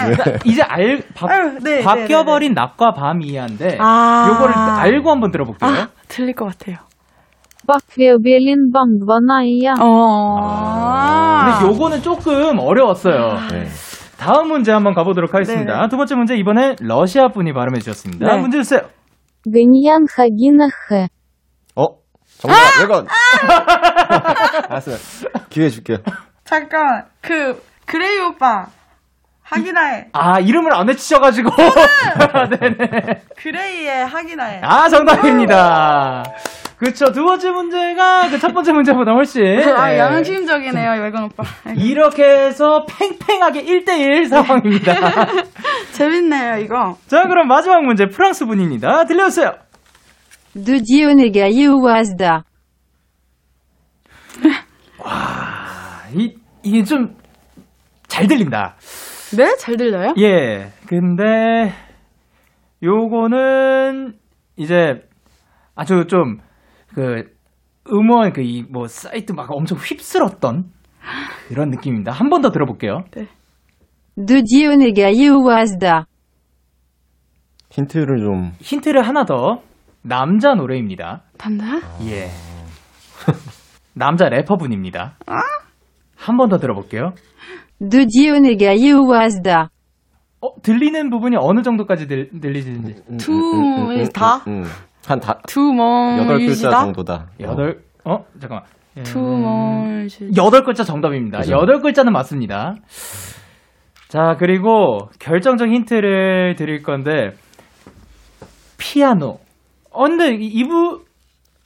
그러니까 0.04 0.38
이제 0.44 0.62
알, 0.62 1.02
바, 1.14 1.26
아유, 1.28 1.58
네, 1.62 1.82
바뀌어버린 1.82 2.54
낮과 2.54 2.92
밤 2.94 3.22
이해한데, 3.22 3.78
아. 3.80 4.26
요거를 4.30 4.54
알고 4.54 5.10
한번 5.10 5.30
들어볼게요. 5.30 5.70
아 5.70 5.88
틀릴 6.08 6.34
것 6.34 6.46
같아요. 6.46 6.78
Bak 7.66 7.80
Feobelin 7.92 8.72
Bangvanaya. 8.72 9.74
어. 9.80 11.44
근데 11.44 11.66
요거는 11.72 12.02
조금 12.02 12.58
어려웠어요. 12.58 13.38
네. 13.52 13.68
다음 14.22 14.48
문제 14.48 14.70
한번 14.72 14.94
가보도록 14.94 15.34
하겠습니다. 15.34 15.74
네네. 15.74 15.88
두 15.88 15.96
번째 15.96 16.14
문제 16.14 16.36
이번에 16.36 16.76
러시아 16.80 17.28
분이 17.28 17.52
발음해 17.52 17.80
주셨습니다. 17.80 18.26
네. 18.26 18.40
문제 18.40 18.58
주세요. 18.58 18.80
Ganyan 19.44 20.06
Hagina 20.16 20.68
He. 20.90 21.06
어? 21.74 21.96
정답, 22.38 22.56
외건. 22.80 23.06
알았어요. 24.70 24.96
기회 25.50 25.68
줄게요. 25.68 25.98
잠깐 26.44 27.06
그 27.20 27.60
그레이 27.86 28.20
오빠 28.20 28.66
하기나해 29.42 30.06
아 30.12 30.38
이름을 30.38 30.72
안 30.72 30.86
외치셔가지고. 30.88 31.50
네네. 32.60 33.22
그레이의 33.36 34.06
하기나해. 34.06 34.60
아 34.62 34.88
정답입니다. 34.88 36.22
그렇죠. 36.82 37.12
두 37.12 37.22
번째 37.24 37.50
문제가 37.52 38.28
그 38.28 38.38
첫 38.40 38.52
번째 38.52 38.72
문제보다 38.72 39.12
훨씬 39.12 39.42
아, 39.76 39.92
예. 39.92 39.98
양심적이네요, 39.98 40.90
열건 41.02 41.24
오빠. 41.24 41.44
이렇게 41.76 42.24
해서 42.24 42.84
팽팽하게 42.86 43.62
1대1 43.64 44.26
상황입니다. 44.28 44.94
재밌네요, 45.94 46.56
이거. 46.58 46.96
자, 47.06 47.28
그럼 47.28 47.46
마지막 47.46 47.82
문제 47.84 48.06
프랑스 48.06 48.46
분입니다. 48.46 49.04
들려주세요. 49.04 49.52
드디오네가 50.54 51.52
예우와즈다. 51.52 52.44
와, 54.98 56.02
이 56.14 56.34
이게 56.64 56.82
좀 56.84 57.14
잘 58.08 58.26
들린다. 58.26 58.74
네? 59.38 59.56
잘 59.56 59.78
들려요? 59.78 60.12
예. 60.18 60.70
근데 60.86 61.72
요거는 62.82 64.12
이제 64.58 65.00
아주 65.74 66.04
좀 66.08 66.36
그 66.94 67.24
음원 67.90 68.32
그 68.32 68.40
이 68.42 68.64
뭐 68.70 68.86
사이트 68.88 69.32
막 69.32 69.50
엄청 69.50 69.78
휩쓸었던 69.78 70.70
이런 71.50 71.70
느낌입니다. 71.70 72.12
한 72.12 72.28
번 72.30 72.42
더 72.42 72.50
들어볼게요. 72.50 73.04
De 74.16 74.42
Dionega. 74.44 75.12
힌트를 77.70 78.18
좀 78.20 78.52
힌트를 78.60 79.02
하나 79.06 79.24
더. 79.24 79.62
남자 80.02 80.54
노래입니다. 80.54 81.22
단다? 81.38 81.80
예. 82.06 82.28
남자 83.94 84.28
래퍼분입니다. 84.28 85.16
한번 86.16 86.48
더 86.48 86.58
들어볼게요. 86.58 87.14
De 87.80 88.06
Dionega. 88.06 88.76
어, 90.40 90.60
들리는 90.60 91.08
부분이 91.10 91.36
어느 91.38 91.62
정도까지 91.62 92.08
들, 92.08 92.28
들리시는지. 92.40 93.02
음, 93.10 93.16
투 93.16 93.32
음, 93.32 93.76
음, 93.78 93.90
음, 93.90 94.08
다? 94.12 94.42
음, 95.02 95.08
음. 95.08 95.08
한 95.08 95.20
다, 95.20 95.38
투멍 95.46 96.18
여덟 96.18 96.38
글자? 96.38 96.70
정도다. 96.70 97.26
여덟, 97.40 97.80
어, 98.04 98.24
잠깐만. 98.40 98.64
예. 98.96 99.02
투멍 99.02 100.02
유시 100.04 100.30
여덟 100.36 100.62
글자 100.64 100.84
정답입니다. 100.84 101.38
그죠. 101.38 101.52
여덟 101.54 101.80
글자는 101.80 102.12
맞습니다. 102.12 102.74
자, 104.08 104.36
그리고 104.38 105.08
결정적 105.18 105.68
힌트를 105.68 106.54
드릴 106.56 106.82
건데, 106.82 107.30
피아노. 108.78 109.38
어, 109.90 110.02
근데 110.04 110.34
이- 110.34 110.46
이부, 110.46 111.02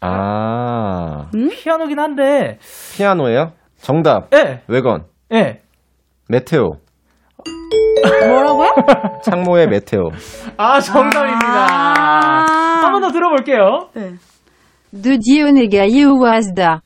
아, 0.01 1.29
피아노긴 1.51 1.99
한데, 1.99 2.59
피아노예요? 2.97 3.53
정답. 3.79 4.33
예, 4.35 4.63
웨건. 4.69 5.05
예. 5.33 5.63
METEOR. 6.29 6.77
뭐라고요? 8.29 8.69
창모의 9.25 9.67
METEOR. 9.69 10.11
아, 10.57 10.81
정답입니다. 10.81 12.45
한 12.87 12.93
번 12.93 13.03
더 13.03 13.11
들어볼게요. 13.11 13.89
네. 13.95 14.15
De 14.93 15.19
Dionega 15.19 15.79
Yehoazda. 15.91 16.79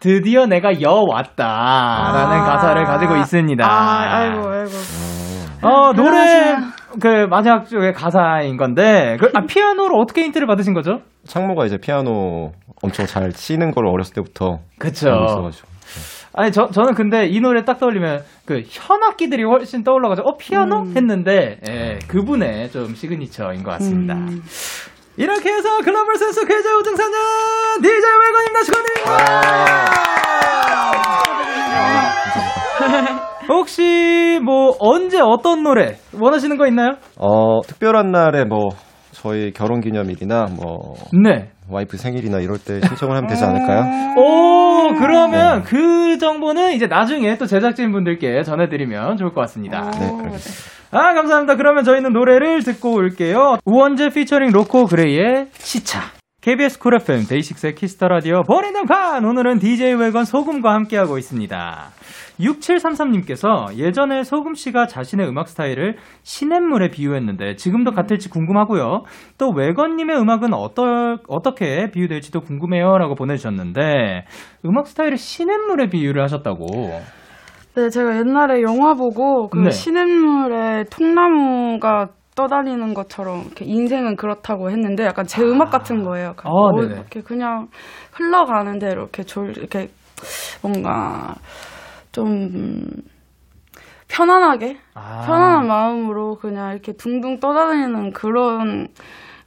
드디어 0.00 0.46
내가 0.46 0.80
여 0.80 1.04
왔다라는 1.06 2.38
아. 2.38 2.44
가사를 2.44 2.84
가지고 2.84 3.16
있습니다. 3.16 3.66
아, 3.66 4.16
아이고, 4.16 4.48
아이고. 4.48 4.70
어, 5.62 5.92
노래 5.92 6.56
그 7.00 7.26
마지막 7.28 7.66
쪽의 7.68 7.92
가사인 7.92 8.56
건데 8.56 9.18
그, 9.20 9.30
아, 9.34 9.42
피아노로 9.46 9.98
어떻게 9.98 10.22
힌트를 10.22 10.46
받으신 10.46 10.72
거죠? 10.72 11.00
창모가 11.26 11.66
이제 11.66 11.76
피아노 11.76 12.52
엄청 12.82 13.04
잘 13.04 13.30
치는 13.32 13.72
걸 13.72 13.86
어렸을 13.86 14.14
때부터 14.14 14.60
그쵸. 14.78 15.10
아니 16.32 16.50
저 16.52 16.68
저는 16.70 16.94
근데 16.94 17.26
이 17.26 17.40
노래 17.40 17.64
딱 17.64 17.78
떠올리면 17.78 18.22
그 18.46 18.62
현악기들이 18.64 19.42
훨씬 19.44 19.82
떠올라가지고 19.84 20.28
어 20.30 20.36
피아노 20.38 20.86
했는데 20.96 21.58
예, 21.68 21.98
그분의 22.08 22.70
좀 22.70 22.94
시그니처인 22.94 23.62
것 23.64 23.72
같습니다. 23.72 24.14
음. 24.14 24.40
이렇게 25.16 25.50
해서 25.52 25.78
글로벌 25.82 26.16
센스 26.16 26.40
퀴즈 26.46 26.68
우등사는 26.80 27.12
DJ 27.82 28.00
웰건입니다. 28.22 28.62
축하드립니다. 28.64 30.20
혹시 33.48 34.40
뭐 34.44 34.74
언제 34.78 35.18
어떤 35.20 35.62
노래 35.62 35.96
원하시는 36.18 36.56
거 36.56 36.66
있나요? 36.68 36.92
어, 37.18 37.60
특별한 37.66 38.10
날에 38.12 38.44
뭐 38.44 38.68
저희 39.10 39.52
결혼 39.52 39.80
기념일이나 39.80 40.46
뭐 40.56 40.94
네. 41.12 41.50
와이프 41.68 41.96
생일이나 41.96 42.38
이럴 42.38 42.58
때 42.58 42.80
신청을 42.80 43.16
하면 43.16 43.28
되지 43.28 43.44
않을까요? 43.44 44.14
오, 44.16 44.94
그러면 44.98 45.62
그 45.64 46.16
정보는 46.18 46.72
이제 46.72 46.86
나중에 46.86 47.36
또 47.36 47.46
제작진 47.46 47.92
분들께 47.92 48.42
전해드리면 48.42 49.16
좋을 49.16 49.32
것 49.32 49.40
같습니다. 49.42 49.90
네, 49.90 50.06
알겠습니다. 50.06 50.79
아, 50.92 51.14
감사합니다. 51.14 51.54
그러면 51.54 51.84
저희는 51.84 52.12
노래를 52.12 52.64
듣고 52.64 52.94
올게요. 52.94 53.58
우원재 53.64 54.08
피처링 54.08 54.50
로코 54.50 54.86
그레이의 54.86 55.46
시차. 55.52 56.00
KBS 56.40 56.80
쿨 56.80 56.96
FM 56.96 57.26
데이식스의 57.28 57.74
키스 57.74 57.95
더 57.95 58.08
라디오 58.08 58.42
벌이는 58.42 58.86
판 58.86 59.24
오늘은 59.24 59.58
DJ 59.58 59.92
웨건 59.94 60.24
소금과 60.24 60.72
함께하고 60.72 61.18
있습니다. 61.18 61.90
6733님께서 62.40 63.76
예전에 63.76 64.24
소금 64.24 64.54
씨가 64.54 64.86
자신의 64.86 65.28
음악 65.28 65.48
스타일을 65.48 65.98
시냇물에 66.22 66.88
비유했는데 66.88 67.56
지금도 67.56 67.92
같을지 67.92 68.30
궁금하고요. 68.30 69.04
또 69.38 69.50
웨건님의 69.50 70.18
음악은 70.18 70.54
어떠, 70.54 71.18
어떻게 71.28 71.90
비유될지도 71.90 72.40
궁금해요라고 72.40 73.14
보내주셨는데 73.14 74.24
음악 74.64 74.86
스타일을 74.86 75.18
시냇물에 75.18 75.90
비유를 75.90 76.22
하셨다고. 76.22 76.66
네, 77.76 77.88
제가 77.88 78.16
옛날에 78.18 78.62
영화 78.62 78.94
보고 78.94 79.48
그 79.48 79.58
네. 79.58 79.70
시냇물에 79.70 80.84
통나무가 80.90 82.08
떠다니는 82.34 82.94
것처럼 82.94 83.42
이렇게 83.46 83.64
인생은 83.64 84.16
그렇다고 84.16 84.70
했는데 84.70 85.04
약간 85.04 85.24
제 85.26 85.42
음악 85.42 85.70
같은 85.70 86.02
거예요. 86.02 86.34
아, 86.42 86.48
어, 86.48 86.72
네네. 86.72 86.94
이렇게 86.94 87.20
그냥 87.20 87.68
흘러가는 88.12 88.78
대로 88.78 89.02
이렇게 89.02 89.22
졸 89.22 89.56
이렇게 89.56 89.88
뭔가 90.62 91.34
좀 92.12 92.86
편안하게 94.08 94.78
아. 94.94 95.22
편안한 95.26 95.66
마음으로 95.68 96.36
그냥 96.36 96.72
이렇게 96.72 96.92
둥둥 96.92 97.38
떠다니는 97.38 98.12
그런 98.12 98.88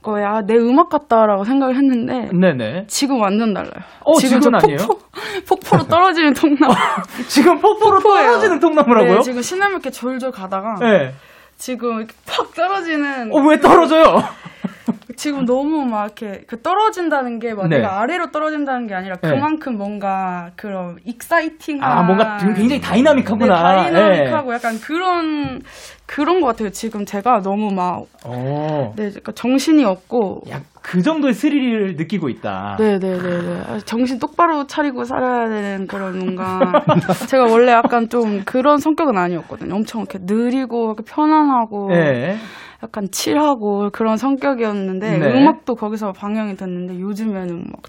거야. 0.03 0.41
내 0.41 0.55
음악 0.55 0.89
같다라고 0.89 1.43
생각을 1.45 1.75
했는데 1.75 2.29
네네. 2.31 2.85
지금 2.87 3.19
완전 3.21 3.53
달라요. 3.53 3.71
어, 4.01 4.13
지금 4.19 4.39
저 4.41 4.51
아니에요? 4.53 4.77
폭포, 4.77 4.99
폭포로 5.47 5.83
떨어지는 5.87 6.33
통나무. 6.33 6.73
지금 7.27 7.59
폭포로 7.59 7.99
폭포예요. 7.99 8.27
떨어지는 8.27 8.59
통나무라고요? 8.59 9.15
네, 9.15 9.21
지금 9.21 9.41
시냇물 9.41 9.71
이렇게 9.71 9.89
졸졸 9.89 10.31
가다가 10.31 10.75
네. 10.79 11.13
지금 11.57 11.99
이렇게 11.99 12.13
팍 12.27 12.53
떨어지는 12.53 13.33
어, 13.33 13.39
왜 13.47 13.59
떨어져요? 13.59 14.23
지금 15.15 15.45
너무 15.45 15.85
막 15.85 16.05
이렇게 16.05 16.43
그 16.47 16.61
떨어진다는 16.61 17.39
게막 17.39 17.67
네. 17.67 17.77
내가 17.77 18.01
아래로 18.01 18.31
떨어진다는 18.31 18.87
게 18.87 18.93
아니라 18.93 19.15
네. 19.17 19.29
그만큼 19.29 19.77
뭔가 19.77 20.51
그런 20.55 20.97
exciting한 21.05 21.91
아, 21.91 22.03
뭔가 22.03 22.37
굉장히 22.37 22.81
다이나믹하구나. 22.81 23.89
네, 23.89 23.91
다이나믹하고 23.91 24.53
약간 24.53 24.79
그런 24.79 25.61
그런 26.05 26.41
것 26.41 26.47
같아요. 26.47 26.69
지금 26.69 27.05
제가 27.05 27.41
너무 27.41 27.71
막 27.71 28.05
어. 28.25 28.93
네, 28.95 29.09
그러니까 29.09 29.31
정신이 29.31 29.83
없고 29.85 30.43
야, 30.49 30.61
그 30.81 31.01
정도의 31.01 31.33
스릴을 31.33 31.95
느끼고 31.95 32.29
있다. 32.29 32.75
네 32.77 32.99
네 32.99 33.17
네네. 33.17 33.61
아, 33.67 33.79
정신 33.85 34.19
똑바로 34.19 34.67
차리고 34.67 35.05
살아야 35.05 35.47
되는 35.49 35.87
그런 35.87 36.19
뭔가. 36.19 36.73
제가 37.29 37.45
원래 37.45 37.71
약간 37.71 38.09
좀 38.09 38.43
그런 38.45 38.77
성격은 38.79 39.17
아니었거든요. 39.17 39.73
엄청 39.75 40.01
이렇게 40.01 40.19
느리고 40.21 40.95
편안하고 40.95 41.87
네. 41.89 42.37
약간 42.83 43.07
칠하고 43.09 43.89
그런 43.91 44.17
성격이었는데 44.17 45.17
네. 45.17 45.41
음악도 45.41 45.75
거기서 45.75 46.11
방영이 46.11 46.55
됐는데 46.55 46.99
요즘에는 46.99 47.65
막. 47.71 47.81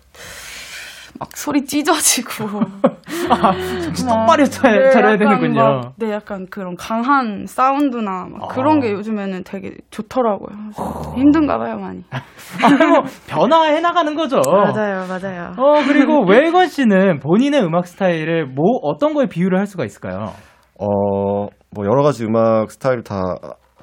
막 1.20 1.28
소리 1.36 1.64
찢어지고 1.64 2.58
아, 3.30 3.52
똑바로 3.96 4.44
차, 4.46 4.68
네, 4.68 4.90
차려야 4.90 5.16
되는군요. 5.16 5.62
막, 5.62 5.92
네, 5.96 6.10
약간 6.10 6.44
그런 6.50 6.74
강한 6.74 7.46
사운드나 7.46 8.26
막 8.28 8.48
그런 8.48 8.78
아. 8.78 8.80
게 8.80 8.90
요즘에는 8.90 9.44
되게 9.44 9.76
좋더라고요. 9.90 10.48
그래서 10.74 11.14
힘든가 11.16 11.56
봐요, 11.58 11.76
많이. 11.76 12.02
아, 12.10 12.84
뭐 12.84 13.04
변화해 13.28 13.80
나가는 13.80 14.12
거죠. 14.16 14.40
맞아요, 14.44 15.06
맞아요. 15.06 15.52
어, 15.56 15.84
그리고 15.86 16.24
웰건 16.26 16.66
씨는 16.66 17.20
본인의 17.20 17.62
음악 17.62 17.86
스타일을 17.86 18.46
뭐 18.46 18.80
어떤 18.82 19.14
거에 19.14 19.26
비유를 19.26 19.56
할 19.56 19.66
수가 19.66 19.84
있을까요? 19.84 20.32
어, 20.80 21.46
뭐 21.70 21.84
여러 21.84 22.02
가지 22.02 22.24
음악 22.24 22.72
스타일 22.72 23.04
다 23.04 23.20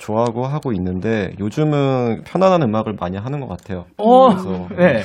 좋아하고 0.01 0.45
하고 0.47 0.71
있는데 0.73 1.33
요즘은 1.39 2.23
편안한 2.25 2.63
음악을 2.63 2.95
많이 2.99 3.17
하는 3.17 3.39
것 3.39 3.47
같아요. 3.47 3.85
어, 3.97 4.29
그래서 4.29 4.67
네. 4.75 5.03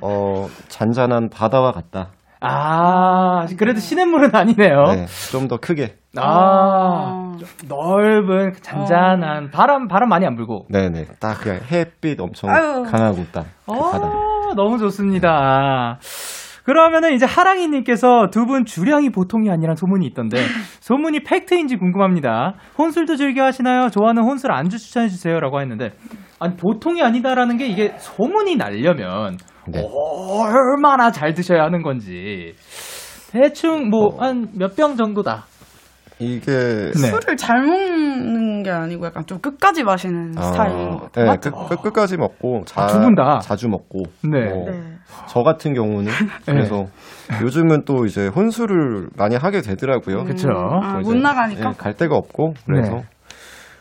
어, 0.00 0.48
잔잔한 0.68 1.28
바다와 1.28 1.72
같다. 1.72 2.08
아, 2.40 3.46
그래도 3.58 3.80
시냇물은 3.80 4.34
아니네요. 4.34 4.84
네, 4.94 5.06
좀 5.32 5.48
더 5.48 5.56
크게. 5.58 5.96
아, 6.16 7.36
좀 7.38 7.48
넓은 7.68 8.54
잔잔한 8.62 9.50
바람 9.50 9.86
바람 9.88 10.08
많이 10.08 10.24
안 10.24 10.36
불고. 10.36 10.66
네네. 10.70 11.06
딱 11.20 11.40
그냥 11.40 11.60
햇빛 11.70 12.18
엄청 12.20 12.48
아유. 12.50 12.84
강하고 12.90 13.24
딱. 13.32 13.46
그 13.66 13.72
바다. 13.74 14.06
어, 14.06 14.54
너무 14.56 14.78
좋습니다. 14.78 15.98
그러면은 16.68 17.14
이제 17.14 17.24
하랑이님께서 17.24 18.28
두 18.30 18.44
분 18.46 18.64
주량이 18.64 19.10
보통이 19.10 19.50
아니란 19.50 19.76
소문이 19.76 20.06
있던데 20.08 20.36
소문이 20.80 21.20
팩트인지 21.24 21.76
궁금합니다. 21.76 22.54
혼술도 22.78 23.16
즐겨 23.16 23.44
하시나요? 23.44 23.88
좋아하는 23.90 24.22
혼술 24.22 24.52
안주 24.52 24.78
추천해 24.78 25.08
주세요라고 25.08 25.60
했는데 25.60 25.92
아니 26.38 26.56
보통이 26.56 27.02
아니다라는 27.02 27.56
게 27.56 27.66
이게 27.66 27.94
소문이 27.98 28.56
날려면 28.56 29.36
네. 29.66 29.82
얼마나 29.82 31.10
잘 31.10 31.34
드셔야 31.34 31.64
하는 31.64 31.82
건지 31.82 32.54
대충 33.32 33.90
뭐 33.90 34.16
한 34.20 34.48
몇 34.54 34.74
병 34.76 34.96
정도다. 34.96 35.44
이게 36.20 36.50
네. 36.50 36.92
술을 36.92 37.36
잘 37.36 37.62
먹는 37.62 38.62
게 38.64 38.70
아니고 38.70 39.06
약간 39.06 39.24
좀 39.26 39.38
끝까지 39.38 39.84
마시는 39.84 40.32
스타일인 40.32 40.90
것 40.90 41.02
같아요. 41.12 41.30
네? 41.30 41.36
끝, 41.36 41.82
끝, 41.82 41.92
까지 41.92 42.16
먹고 42.16 42.62
자, 42.66 42.82
아, 42.82 42.86
두분 42.88 43.14
다? 43.14 43.38
자주 43.40 43.68
먹고 43.68 44.02
네. 44.24 44.46
뭐 44.52 44.70
네. 44.70 44.97
저 45.28 45.42
같은 45.42 45.74
경우는 45.74 46.10
그래서 46.46 46.86
요즘은 47.42 47.84
또 47.84 48.04
이제 48.06 48.28
혼술을 48.28 49.08
많이 49.16 49.36
하게 49.36 49.60
되더라고요. 49.60 50.24
그쵸. 50.24 50.48
아, 50.50 50.94
또못 51.00 51.14
이제, 51.14 51.22
나가니까? 51.22 51.70
예, 51.70 51.74
갈 51.76 51.94
데가 51.94 52.16
없고 52.16 52.54
그래서 52.66 52.92
네. 52.96 53.02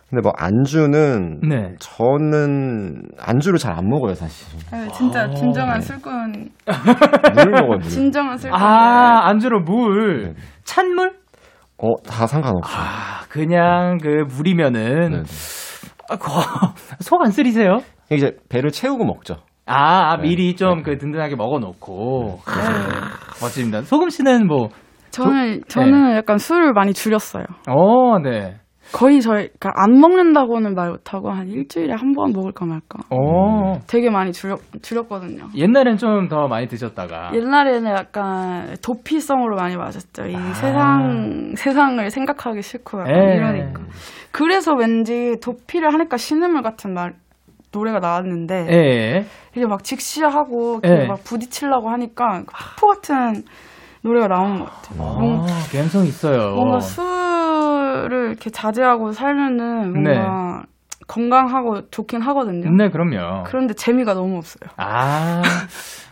근데 0.10 0.22
뭐 0.22 0.32
안주는 0.38 1.42
네. 1.50 1.76
저는 1.80 3.02
안주를 3.20 3.60
잘 3.60 3.74
안 3.78 3.88
먹어요 3.90 4.14
사실 4.14 4.48
네, 4.72 4.88
진짜 4.94 5.24
아, 5.24 5.30
진정한 5.34 5.80
네. 5.80 5.86
술꾼. 5.86 6.50
물 7.36 7.52
먹어요 7.52 7.78
물. 7.80 7.82
진정한 7.82 8.38
술꾼. 8.38 8.58
아, 8.60 9.28
안주로 9.28 9.60
물. 9.62 10.34
네. 10.34 10.34
찬물? 10.64 11.14
어다 11.78 12.26
상관없어요. 12.26 12.76
아, 12.82 13.22
그냥 13.30 13.98
그 14.02 14.24
물이면은 14.34 15.12
네. 15.12 15.24
아, 16.10 16.18
속안 17.02 17.32
쓰리세요? 17.32 17.80
이제 18.10 18.32
배를 18.50 18.72
채우고 18.72 19.04
먹죠. 19.06 19.36
아, 19.68 20.12
아, 20.14 20.18
네. 20.18 20.24
미리 20.24 20.56
좀 20.56 20.78
네. 20.78 20.84
그 20.84 20.98
든든하게 20.98 21.36
먹어놓고. 21.36 22.40
멋집니다. 23.42 23.82
소금 23.82 24.10
씨는 24.10 24.48
뭐, 24.48 24.70
저는 25.12 25.62
저는 25.68 26.16
약간 26.16 26.38
술을 26.38 26.74
많이 26.74 26.94
줄였어요. 26.94 27.44
어, 27.70 28.20
네. 28.20 28.56
거의 28.94 29.20
저희 29.20 29.50
그러니까 29.60 29.72
안 29.76 30.00
먹는다고는 30.00 30.74
말 30.74 30.92
못하고 30.92 31.30
한 31.30 31.50
일주일에 31.50 31.94
한 31.94 32.14
번 32.14 32.32
먹을까 32.32 32.66
말까. 32.66 33.00
어. 33.10 33.80
되게 33.88 34.10
많이 34.10 34.32
줄였 34.32 34.60
줄였거든요. 34.82 35.48
옛날엔 35.56 35.98
좀 35.98 36.30
더 36.30 36.48
많이 36.48 36.68
드셨다가. 36.68 37.32
옛날에는 37.34 37.92
약간 37.92 38.78
도피성으로 38.82 39.58
많이 39.58 39.76
마셨죠. 39.76 40.28
이 40.28 40.36
세상 40.54 41.52
세상을 41.58 42.10
생각하기 42.10 42.62
싫고 42.62 43.02
약간 43.02 43.14
예. 43.14 43.36
이러니까. 43.36 43.82
그래서 44.32 44.74
왠지 44.74 45.36
도피를 45.44 45.92
하니까 45.94 46.16
신음물 46.16 46.62
같은 46.62 46.94
말 46.94 47.14
노래가 47.72 48.00
나왔는데 48.00 48.68
예. 48.72 49.26
이게 49.56 49.66
막 49.66 49.84
직시하고 49.84 50.82
예. 50.86 51.06
막 51.08 51.24
부딪히려고 51.24 51.90
하니까 51.90 52.44
폭포 52.76 52.88
같은 52.88 53.44
노래가 54.04 54.28
나오는 54.28 54.60
것 54.60 54.66
같아요. 54.66 54.98
뭔- 55.20 55.42
아, 55.42 55.46
감성 55.72 56.06
있어요. 56.06 56.54
뭔가 56.56 56.80
술을 56.80 58.28
이렇게 58.30 58.50
자제하고 58.50 59.12
살면은 59.12 59.92
뭔가 59.94 60.62
네. 60.62 60.72
건강하고 61.08 61.90
좋긴 61.90 62.22
하거든요. 62.22 62.70
네, 62.76 62.90
그럼요. 62.90 63.44
그런데 63.46 63.74
재미가 63.74 64.14
너무 64.14 64.38
없어요. 64.38 64.70
아. 64.78 65.42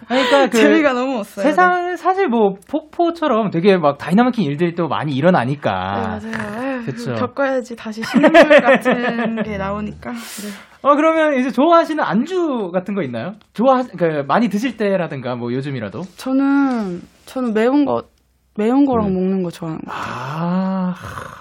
그러니까 0.07 0.47
그 0.49 0.57
재미가 0.57 0.93
너무 0.93 1.19
없어요. 1.19 1.43
세상 1.43 1.95
사실 1.97 2.27
뭐 2.29 2.55
폭포처럼 2.69 3.49
되게 3.51 3.77
막 3.77 3.97
다이나마킨 3.97 4.45
일들이 4.45 4.73
또 4.73 4.87
많이 4.87 5.11
네, 5.11 5.17
일어나니까. 5.17 6.19
네, 6.21 6.31
맞아요. 6.31 6.81
에휴. 6.87 7.13
겪어야지 7.15 7.75
다시 7.75 8.01
신문물 8.03 8.61
같은 8.61 9.43
게 9.43 9.57
나오니까. 9.57 10.11
네. 10.11 10.17
어 10.87 10.95
그러면 10.95 11.39
이제 11.39 11.49
좋아하시는 11.49 12.03
안주 12.03 12.69
같은 12.71 12.93
거 12.93 13.01
있나요? 13.01 13.31
좋아 13.53 13.81
그 13.97 14.23
많이 14.27 14.49
드실 14.49 14.77
때라든가 14.77 15.35
뭐 15.35 15.51
요즘이라도. 15.51 16.01
저는 16.17 17.01
저는 17.25 17.53
매운 17.55 17.85
거 17.85 18.03
매운 18.55 18.85
거랑 18.85 19.11
먹는 19.11 19.41
거 19.41 19.49
좋아하는 19.49 19.81
거. 19.81 19.91
아, 19.91 20.93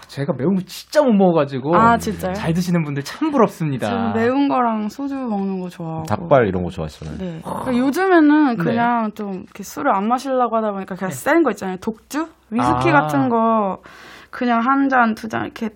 제가 0.09 0.33
매운 0.39 0.55
거 0.55 0.63
진짜 0.65 1.03
못 1.03 1.13
먹어가지고. 1.13 1.77
아 1.77 1.99
진짜요? 1.99 2.33
잘 2.33 2.55
드시는 2.55 2.85
분들 2.85 3.03
참 3.05 3.31
부럽습니다. 3.31 3.87
저는 3.91 4.13
매운 4.15 4.49
거랑 4.49 4.89
소주 4.89 5.15
먹는 5.15 5.61
거 5.61 5.69
좋아하고. 5.69 6.05
닭발 6.05 6.47
이런 6.49 6.65
거 6.65 6.71
좋아하시잖아요. 6.71 7.19
네. 7.19 7.41
그러니까 7.45 7.77
요즘에는 7.77 8.57
네. 8.57 8.65
그냥 8.65 9.11
좀 9.15 9.43
이렇게 9.45 9.63
술을 9.63 9.95
안 9.95 10.09
마시려고 10.09 10.57
하다 10.57 10.73
보니까 10.73 10.95
그냥 10.95 11.11
센거 11.11 11.51
있잖아요. 11.51 11.77
독주, 11.83 12.27
위스키 12.51 12.89
아. 12.89 13.03
같은 13.03 13.29
거 13.29 13.83
그냥 14.31 14.61
한 14.61 14.89
잔 14.89 15.15
두 15.15 15.29
잔 15.29 15.43
이렇게 15.45 15.69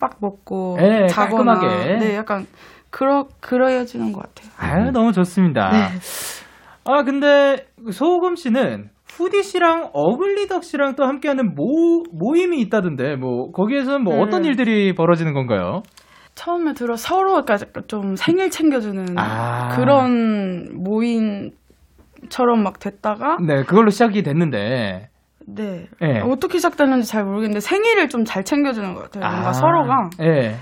빡 0.00 0.16
먹고 0.20 0.76
네, 0.78 1.06
자거나. 1.08 1.54
깔끔하게. 1.54 1.96
네, 1.98 2.16
약간 2.16 2.46
그러 2.90 3.26
그러해지는 3.40 4.12
것 4.12 4.22
같아요. 4.22 4.50
아유, 4.58 4.90
너무 4.90 5.12
좋습니다. 5.12 5.70
네. 5.70 5.78
아, 6.84 7.02
근데 7.04 7.66
소금 7.90 8.36
씨는 8.36 8.90
후디 9.08 9.42
씨랑 9.42 9.90
어글리덕 9.92 10.64
씨랑 10.64 10.94
또 10.96 11.04
함께하는 11.04 11.54
모, 11.54 12.02
모임이 12.12 12.60
있다던데, 12.62 13.16
뭐, 13.16 13.50
거기에서는 13.52 14.02
뭐 14.02 14.14
네. 14.16 14.22
어떤 14.22 14.44
일들이 14.44 14.94
벌어지는 14.94 15.34
건가요? 15.34 15.82
처음에 16.34 16.72
들어 16.72 16.96
서로 16.96 17.36
약간 17.38 17.58
좀 17.86 18.14
생일 18.16 18.50
챙겨주는 18.50 19.18
아. 19.18 19.68
그런 19.76 20.68
모임처럼 20.82 22.62
막 22.62 22.78
됐다가 22.78 23.36
네, 23.46 23.62
그걸로 23.64 23.90
시작이 23.90 24.22
됐는데, 24.22 25.08
네. 25.46 25.86
네. 26.00 26.20
어떻게 26.20 26.58
시작됐는지 26.58 27.08
잘 27.08 27.24
모르겠는데 27.24 27.60
생일을 27.60 28.08
좀 28.08 28.24
잘 28.24 28.44
챙겨주는 28.44 28.94
것 28.94 29.10
같아요. 29.10 29.28
뭔가 29.28 29.48
아, 29.48 29.52
서로가 29.52 30.10
예. 30.20 30.54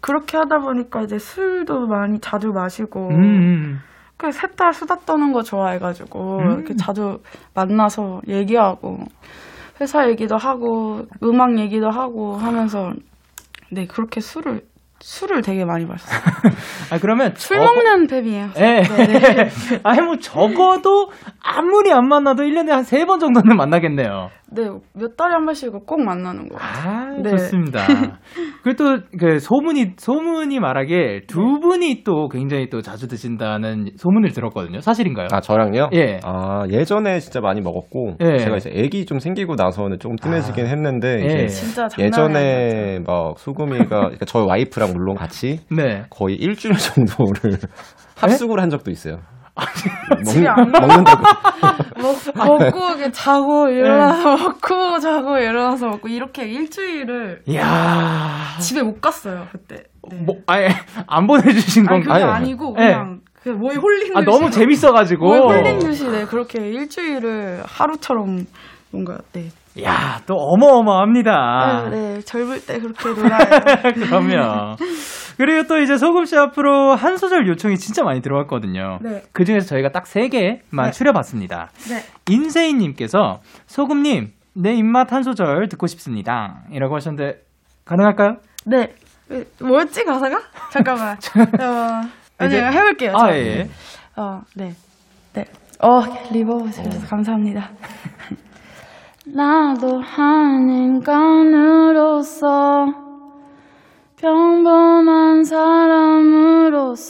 그렇게 0.00 0.36
하다 0.36 0.58
보니까 0.58 1.02
이제 1.02 1.18
술도 1.18 1.86
많이 1.86 2.20
자주 2.20 2.48
마시고 2.48 3.08
음, 3.10 3.80
그셋다 4.16 4.72
수다 4.72 4.96
떠는 5.06 5.32
거 5.32 5.42
좋아해가지고 5.42 6.38
음. 6.38 6.52
이렇게 6.52 6.74
자주 6.76 7.20
만나서 7.54 8.20
얘기하고 8.28 8.98
회사 9.80 10.08
얘기도 10.08 10.36
하고 10.36 11.06
음악 11.22 11.58
얘기도 11.58 11.90
하고 11.90 12.36
하면서 12.36 12.92
네 13.70 13.86
그렇게 13.86 14.20
술을 14.20 14.62
술을 15.00 15.42
되게 15.42 15.64
많이 15.64 15.84
마셨어요. 15.84 16.20
아, 16.90 16.98
그러면. 16.98 17.32
술 17.36 17.58
저- 17.58 17.62
먹는 17.62 18.08
뱀이에요. 18.08 18.48
예. 18.56 18.82
네. 18.82 19.48
아니, 19.84 20.00
뭐, 20.00 20.16
적어도 20.18 21.12
아무리 21.56 21.90
안 21.92 22.06
만나도 22.08 22.42
1년에 22.42 22.68
한세번 22.68 23.18
정도는 23.18 23.56
만나겠네요. 23.56 24.28
네, 24.50 24.68
몇 24.94 25.16
달에 25.16 25.32
한 25.34 25.44
번씩 25.44 25.72
꼭 25.86 26.00
만나는 26.00 26.48
거. 26.48 26.56
아, 26.58 27.10
네. 27.22 27.30
좋습니다. 27.30 27.80
그리고 28.62 28.76
또, 28.76 28.98
그, 29.18 29.38
소문이, 29.38 29.92
소문이 29.96 30.58
말하길 30.60 31.26
두 31.26 31.60
분이 31.60 32.02
또 32.04 32.28
굉장히 32.28 32.68
또 32.70 32.80
자주 32.80 33.08
드신다는 33.08 33.90
소문을 33.96 34.32
들었거든요. 34.32 34.80
사실인가요? 34.80 35.28
아 35.32 35.40
저랑요? 35.40 35.90
예. 35.94 36.20
아 36.22 36.64
예전에 36.70 37.18
진짜 37.20 37.40
많이 37.40 37.60
먹었고 37.60 38.16
예. 38.20 38.38
제가 38.38 38.56
이제 38.56 38.70
애기 38.72 39.06
좀 39.06 39.18
생기고 39.18 39.54
나서는 39.56 39.98
조금 39.98 40.16
뜸해지긴 40.16 40.66
했는데 40.66 41.20
예. 41.20 41.24
이제 41.26 41.46
진짜 41.46 41.88
예전에 41.98 43.00
막 43.06 43.38
소금이가 43.38 43.86
그러니까 43.88 44.24
저희 44.26 44.46
와이프랑 44.46 44.92
물론 44.92 45.16
같이 45.16 45.60
네. 45.70 46.04
거의 46.10 46.36
일주일 46.36 46.74
정도를 46.78 47.58
합숙을 48.16 48.60
한 48.60 48.70
적도 48.70 48.90
있어요. 48.90 49.18
집에 50.24 50.44
먹, 50.48 50.58
안 50.58 50.72
가- 50.72 50.80
먹는다고. 50.80 51.22
먹, 52.00 52.16
먹고 52.34 53.12
자고 53.12 53.68
일어나서 53.68 54.36
먹고 54.36 54.98
자고 55.00 55.38
일어나서 55.38 55.88
먹고 55.88 56.08
이렇게 56.08 56.44
일주일을 56.46 57.42
이야. 57.46 58.56
집에 58.60 58.82
못 58.82 59.00
갔어요 59.00 59.46
그때. 59.52 59.84
네. 60.10 60.16
뭐, 60.18 60.36
아예, 60.46 60.68
안 61.06 61.26
보내주신 61.26 61.86
아니 61.88 62.04
건가요? 62.04 62.24
아니, 62.30 62.44
아니고 62.44 62.74
네. 62.78 62.86
그냥 62.86 63.20
그 63.42 63.50
뭐에 63.50 63.76
홀린 63.76 64.16
아, 64.16 64.20
듯이 64.20 64.30
너무 64.30 64.50
재밌어가지고. 64.50 65.48
홀린 65.48 65.78
듯이 65.80 66.08
네 66.08 66.24
그렇게 66.24 66.58
일주일을 66.70 67.62
하루처럼 67.66 68.46
뭔가 68.90 69.18
네. 69.32 69.50
이야, 69.76 70.20
또 70.26 70.34
어마어마합니다. 70.34 71.30
아, 71.32 71.88
네 71.90 72.20
젊을 72.22 72.64
때 72.66 72.78
그렇게 72.80 73.08
놀아요. 73.10 73.38
그럼요. 73.94 74.76
그리고 75.36 75.68
또 75.68 75.78
이제 75.78 75.96
소금 75.96 76.24
씨 76.24 76.36
앞으로 76.36 76.96
한 76.96 77.16
소절 77.16 77.46
요청이 77.46 77.76
진짜 77.76 78.02
많이 78.02 78.20
들어왔거든요. 78.20 78.98
네. 79.02 79.22
그 79.32 79.44
중에서 79.44 79.66
저희가 79.68 79.90
딱 79.90 80.06
세 80.06 80.28
개만 80.28 80.86
네. 80.86 80.90
추려봤습니다. 80.90 81.70
네. 81.90 82.02
인세이님께서 82.28 83.40
소금님 83.66 84.32
내 84.54 84.74
입맛 84.74 85.12
한 85.12 85.22
소절 85.22 85.68
듣고 85.68 85.86
싶습니다. 85.86 86.62
이라고 86.72 86.96
하셨는데 86.96 87.38
가능할까요? 87.84 88.36
네. 88.66 88.88
네, 89.28 89.44
뭐였지 89.60 90.04
가사가? 90.04 90.40
잠깐만. 90.72 91.16
어, 91.60 92.08
아니 92.38 92.48
이제- 92.54 92.64
해볼게요. 92.64 93.12
아 93.14 93.28
저. 93.28 93.36
예. 93.36 93.68
어, 94.16 94.40
네. 94.56 94.72
네. 95.34 95.44
어, 95.80 96.00
reverb 96.32 96.70
주셔서 96.72 97.06
감사합니다. 97.06 97.70
나도 99.34 100.00
한 100.00 100.70
인간으로서 100.70 102.46
평범한 104.16 105.44
사람으로서 105.44 107.08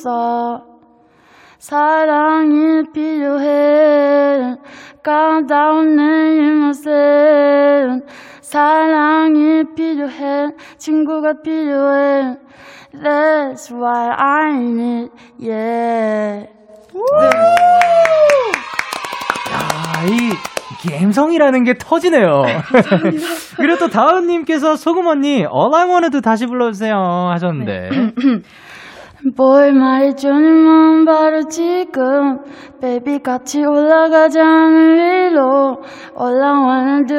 사랑이 1.58 2.82
필요해 2.92 4.56
까다로운 5.02 5.96
내 5.96 6.36
입맛엔 6.36 8.06
사랑이 8.40 9.64
필요해. 9.74 10.50
친구가 10.76 11.42
필요해. 11.42 12.36
That's 12.94 13.70
why 13.70 14.14
I 14.16 14.52
need 14.54 15.10
yeah 15.38 16.48
아, 19.52 20.04
이 20.06 20.30
감성이라는 20.90 21.64
게 21.64 21.74
터지네요. 21.78 22.42
그리고 23.56 23.78
또 23.78 23.88
다은님께서 23.88 24.76
소금 24.76 25.06
언니 25.06 25.36
All 25.38 25.74
I 25.74 25.84
Wanted 25.88 26.20
다시 26.22 26.46
불러주세요 26.46 26.94
하셨는데. 27.32 27.90
뭘 29.36 29.72
말해주면 29.72 31.04
바로 31.04 31.48
지금 31.48 32.38
Baby 32.80 33.18
같이 33.18 33.64
올라가자 33.64 34.40
하늘 34.44 35.32
위로 35.32 35.82
All 36.18 36.42
I 36.42 36.52
wanna 36.52 37.04
do. 37.06 37.16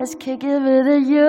Let's 0.00 0.14
kick 0.18 0.48
it 0.48 0.62
with 0.64 0.88
you. 1.08 1.28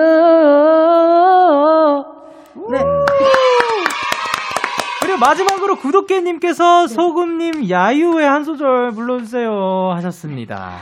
그리고 5.02 5.18
마지막 5.18 5.49
으로 5.62 5.76
구독계님께서 5.76 6.86
소금님 6.86 7.68
야유의 7.68 8.26
한 8.26 8.44
소절 8.44 8.92
불러주세요 8.92 9.90
하셨습니다. 9.94 10.76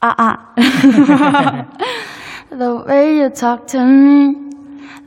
아, 0.00 0.14
아. 0.16 0.54
The 2.50 2.70
way 2.88 3.20
you 3.20 3.30
talk 3.32 3.66
to 3.66 3.80
me, 3.80 4.34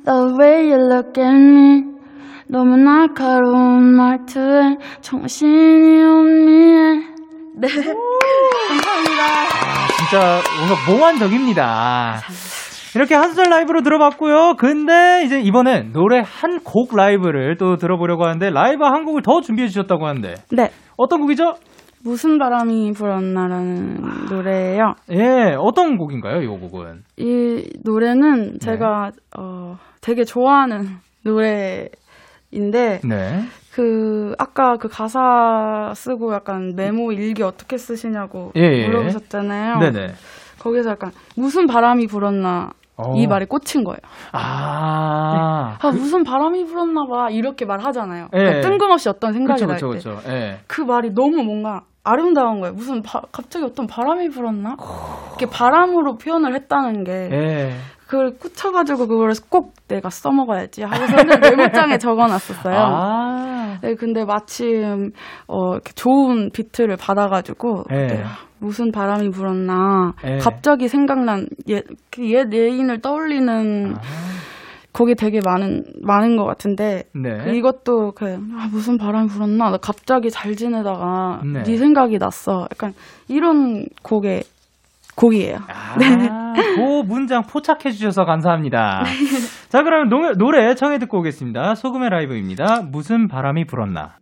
the 0.05 0.37
way 0.39 0.71
you 0.71 0.75
look 0.75 1.21
at 1.21 1.35
me. 1.35 1.83
너무 2.49 2.77
날카로운 2.77 3.95
말투에 3.95 4.77
정신이 5.01 6.03
없네. 6.03 7.17
네. 7.55 7.67
감사합니다. 8.67 9.23
진짜 9.97 10.41
뭔가 10.57 10.91
몽환적입니다. 10.91 12.21
이렇게 12.97 13.13
한 13.13 13.29
소절 13.29 13.51
라이브로 13.51 13.83
들어봤고요. 13.83 14.55
근데 14.57 15.21
이제 15.23 15.39
이번엔 15.39 15.91
노래 15.93 16.17
한 16.25 16.57
곡 16.63 16.95
라이브를 16.95 17.55
또 17.57 17.77
들어보려고 17.77 18.25
하는데 18.25 18.49
라이브 18.49 18.83
한 18.83 19.05
곡을 19.05 19.21
더 19.21 19.39
준비해 19.41 19.67
주셨다고 19.67 20.07
하는데 20.07 20.33
네. 20.51 20.71
어떤 20.97 21.21
곡이죠? 21.21 21.53
무슨 22.03 22.39
바람이 22.39 22.93
불었나라는 22.93 24.01
노래예요. 24.31 24.95
예, 25.11 25.55
어떤 25.59 25.97
곡인가요? 25.97 26.41
이 26.41 26.47
곡은? 26.47 27.03
이 27.17 27.69
노래는 27.83 28.57
제가 28.59 29.11
어 29.37 29.77
되게 30.01 30.23
좋아하는 30.23 30.87
노래인데 31.23 33.01
네. 33.07 33.41
그 33.73 34.33
아까 34.39 34.77
그 34.77 34.87
가사 34.87 35.91
쓰고 35.95 36.33
약간 36.33 36.73
메모 36.75 37.11
일기 37.11 37.43
어떻게 37.43 37.77
쓰시냐고 37.77 38.51
예, 38.55 38.61
예. 38.61 38.87
물어보셨잖아요. 38.87 39.79
네네. 39.79 40.13
거기서 40.59 40.89
약간 40.91 41.11
무슨 41.35 41.67
바람이 41.67 42.07
불었나 42.07 42.71
어. 42.97 43.13
이 43.15 43.27
말에 43.27 43.45
꽂힌 43.45 43.83
거예요. 43.83 43.97
아. 44.31 45.77
아 45.79 45.91
무슨 45.91 46.23
바람이 46.23 46.65
불었나 46.65 47.05
봐 47.05 47.29
이렇게 47.29 47.65
말하잖아요. 47.65 48.27
예. 48.33 48.37
그러니까 48.37 48.67
뜬금없이 48.69 49.09
어떤 49.09 49.33
생각이 49.33 49.61
그쵸, 49.65 49.67
날 49.67 49.75
그쵸, 49.75 50.11
때. 50.11 50.19
그쵸. 50.19 50.31
예. 50.31 50.59
그 50.67 50.81
말이 50.81 51.11
너무 51.13 51.43
뭔가 51.43 51.81
아름다운 52.03 52.59
거예요. 52.61 52.73
무슨 52.73 53.01
바- 53.01 53.21
갑자기 53.31 53.65
어떤 53.65 53.85
바람이 53.85 54.29
불었나? 54.29 54.75
이렇게 55.29 55.45
바람으로 55.45 56.17
표현을 56.17 56.55
했다는 56.55 57.03
게 57.03 57.11
예. 57.31 57.71
그걸 58.07 58.31
꽂혀가지고 58.37 59.07
그걸 59.07 59.31
꼭 59.49 59.73
내가 59.87 60.09
써먹어야지 60.09 60.83
하고서는 60.83 61.39
메모장에 61.41 61.97
적어놨었어요. 61.97 62.75
아. 62.75 63.77
네, 63.81 63.95
근데 63.95 64.23
마침 64.23 65.11
어, 65.47 65.73
이렇게 65.73 65.91
좋은 65.93 66.49
비트를 66.51 66.95
받아가지고 66.97 67.83
예. 67.91 67.95
그때 67.95 68.23
무슨 68.59 68.91
바람이 68.91 69.29
불었나 69.29 70.13
예. 70.25 70.37
갑자기 70.37 70.87
생각난 70.87 71.47
옛, 71.67 71.83
그옛 72.09 72.53
애인을 72.53 73.01
떠올리는 73.01 73.95
곡이 74.93 75.13
되게 75.13 75.41
많은 75.45 75.83
많은 76.01 76.37
것 76.37 76.45
같은데 76.45 77.03
네. 77.13 77.37
그 77.43 77.51
이것도 77.51 78.13
그 78.15 78.33
아, 78.57 78.67
무슨 78.71 78.97
바람이 78.97 79.27
불었나 79.27 79.69
나 79.69 79.77
갑자기 79.77 80.31
잘 80.31 80.55
지내다가 80.55 81.41
네. 81.43 81.61
네, 81.63 81.77
생각이 81.77 82.17
났어 82.17 82.67
약간 82.71 82.93
이런 83.27 83.85
곡의 84.01 84.43
곡이에요. 85.17 85.57
아, 85.67 86.53
그 86.55 87.01
문장 87.05 87.41
포착해 87.43 87.91
주셔서 87.91 88.23
감사합니다. 88.23 89.03
자, 89.69 89.83
그러면 89.83 90.09
노, 90.09 90.33
노래 90.33 90.73
청해 90.75 90.99
듣고 90.99 91.19
오겠습니다. 91.19 91.75
소금의 91.75 92.09
라이브입니다. 92.09 92.83
무슨 92.89 93.27
바람이 93.27 93.65
불었나. 93.65 94.17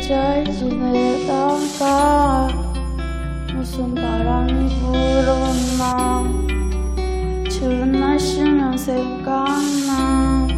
잘 0.00 0.44
지내다가 0.44 2.48
무슨 3.54 3.94
바람이 3.94 4.80
불었나 4.80 6.24
추운 7.48 7.92
날씨면 7.92 8.76
생각나 8.76 10.48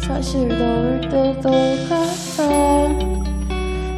사실 0.00 0.48
더울 0.48 1.00
때도 1.02 1.50
같아 1.88 2.48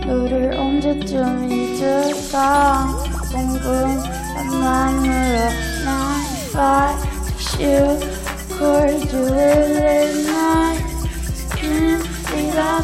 너를 0.07 0.55
언제쯤 0.57 1.49
잊을까 1.51 2.89
궁금한 3.31 4.61
마음으로 4.61 5.39
난 5.85 6.21
fight 6.51 6.99
you. 7.63 8.21
call 8.61 8.91
you 8.91 9.35
every 9.35 10.27
night 10.27 10.60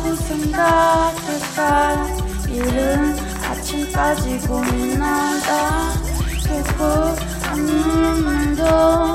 이라고 0.07 0.15
생각할까? 0.15 2.07
이른 2.49 3.17
아침까지 3.43 4.39
고민하다. 4.47 5.93
결국 6.47 7.17
아무 7.51 8.21
말도 8.23 8.63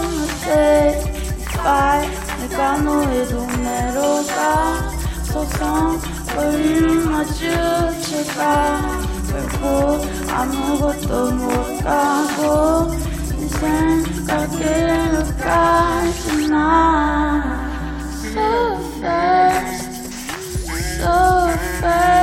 못해. 0.01 1.01
Fight 1.53 2.11
내가 2.41 2.77
너의 2.79 3.27
동네로 3.29 4.25
가 4.27 4.91
소송거리를 5.23 7.05
마주칠까? 7.05 8.41
결국 9.29 10.05
아무것도 10.29 11.31
못 11.31 11.83
가고 11.83 12.93
인생 13.37 14.03
갈길로 14.27 15.23
가진 15.39 16.51
나 16.51 17.71
So 18.33 18.77
fast 18.99 19.80
so 21.01 21.57
far. 21.81 22.20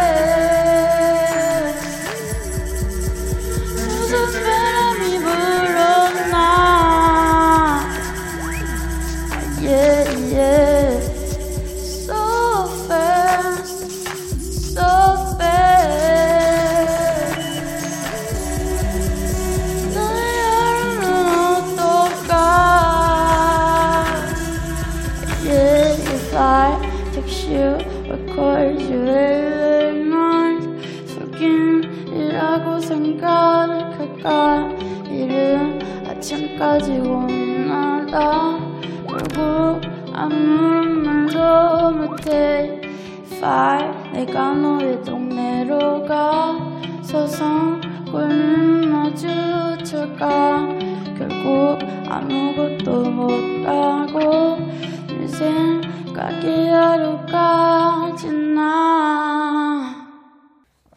내가 43.41 44.53
너의 44.53 45.01
동네로 45.05 46.05
가 46.07 46.59
서성 47.03 47.81
고민 48.11 48.91
마주칠까 48.91 50.67
결국 51.17 51.79
아무것도 52.09 53.11
못 53.11 53.65
가고 53.65 54.59
인생 55.11 55.81
가기 56.13 56.69
하루까지 56.69 58.33
나 58.33 60.05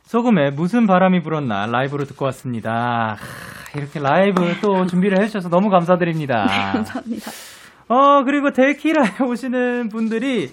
소금에 0.01 0.49
무슨 0.49 0.87
바람이 0.87 1.21
불었나 1.21 1.67
라이브로 1.67 2.05
듣고 2.05 2.25
왔습니다. 2.25 3.17
하, 3.19 3.77
이렇게 3.77 3.99
라이브 3.99 4.55
또 4.61 4.87
준비를 4.87 5.21
해주셔서 5.21 5.49
너무 5.49 5.69
감사드립니다. 5.69 6.47
감사합니다. 6.73 7.31
어, 7.87 8.23
그리고 8.23 8.51
데키라에 8.51 9.23
오시는 9.23 9.89
분들이 9.89 10.49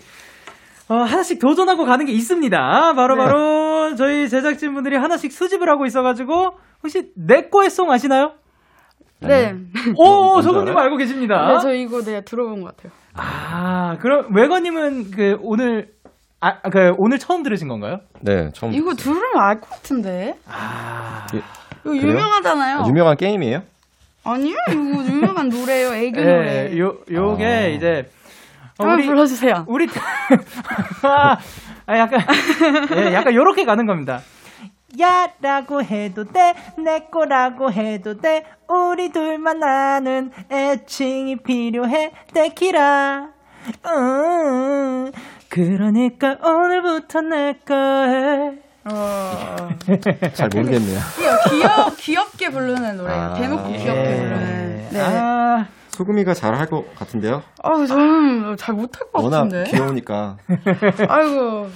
어, 0.88 0.94
하나씩 0.94 1.38
도전하고 1.38 1.84
가는 1.84 2.06
게 2.06 2.12
있습니다. 2.12 2.94
바로바로 2.94 3.94
저희 3.96 4.28
제작진 4.28 4.72
분들이 4.74 4.96
하나씩 4.96 5.32
수집을 5.32 5.68
하고 5.68 5.84
있어가지고 5.86 6.52
혹시 6.82 7.10
내꺼의 7.14 7.68
송 7.70 7.90
아시나요? 7.90 8.32
네. 9.20 9.54
오, 9.96 10.24
뭔지 10.32 10.46
소금님 10.46 10.68
알아요? 10.68 10.84
알고 10.84 10.96
계십니다. 10.96 11.48
네, 11.54 11.58
저 11.60 11.72
이거 11.74 12.02
내가 12.02 12.20
들어본 12.22 12.62
것 12.62 12.76
같아요. 12.76 12.92
아, 13.14 13.96
그럼 14.00 14.34
외건님은 14.34 15.10
그 15.10 15.36
오늘 15.42 15.88
아, 16.40 16.60
그 16.70 16.92
오늘 16.98 17.18
처음 17.18 17.42
들으신 17.42 17.66
건가요? 17.68 17.98
네, 18.20 18.50
처음. 18.54 18.72
이거. 18.72 18.94
들으면 18.94 19.24
알 19.36 19.60
것 19.60 19.68
같은데. 19.70 20.36
아. 20.46 21.26
예, 21.34 21.38
이거 21.38 21.90
그래요? 21.90 22.06
유명하잖아요. 22.12 22.78
아, 22.78 22.86
유명한 22.86 23.16
게임이에요? 23.16 23.62
아니요, 24.24 24.54
이거 24.70 25.04
유명한 25.04 25.48
노래예요. 25.48 25.94
애교 25.94 26.20
노래. 26.20 26.70
예, 26.72 26.78
요 26.78 26.96
요게 27.10 27.44
아. 27.44 27.66
이제 27.66 28.08
어, 28.08 28.17
한번 28.78 29.06
불러주세요. 29.06 29.64
우리 29.66 29.88
아, 31.02 31.38
아, 31.86 31.98
약간 31.98 32.20
예, 32.96 33.12
약간 33.14 33.34
요렇게 33.34 33.64
가는 33.64 33.86
겁니다. 33.86 34.20
야라고 34.98 35.82
해도 35.82 36.24
돼, 36.24 36.54
내 36.78 37.00
거라고 37.10 37.70
해도 37.70 38.18
돼, 38.18 38.44
우리 38.68 39.10
둘만 39.10 39.62
아는 39.62 40.30
애칭이 40.50 41.36
필요해, 41.36 42.12
데키라. 42.32 43.28
음, 43.86 45.12
그러니까 45.48 46.36
오늘부터 46.42 47.20
내 47.20 47.54
거해. 47.66 48.52
어. 48.90 49.68
잘 50.32 50.48
모르겠네요. 50.54 51.00
귀여, 51.50 51.90
귀엽게 51.98 52.50
부르는 52.50 52.96
노래예요. 52.96 53.20
아. 53.22 53.34
대놓고 53.34 53.68
귀엽게 53.68 54.16
부르는. 54.16 54.88
네. 54.90 55.00
아, 55.00 55.66
소금이가 55.98 56.32
잘 56.34 56.54
할 56.54 56.68
것 56.68 56.94
같은데요? 56.94 57.42
아유, 57.62 57.86
저는 57.86 58.56
잘 58.56 58.74
못할 58.76 59.10
것 59.12 59.20
워낙 59.24 59.44
같은데. 59.44 59.64
귀여우니까. 59.70 60.36
아이고. 61.08 61.68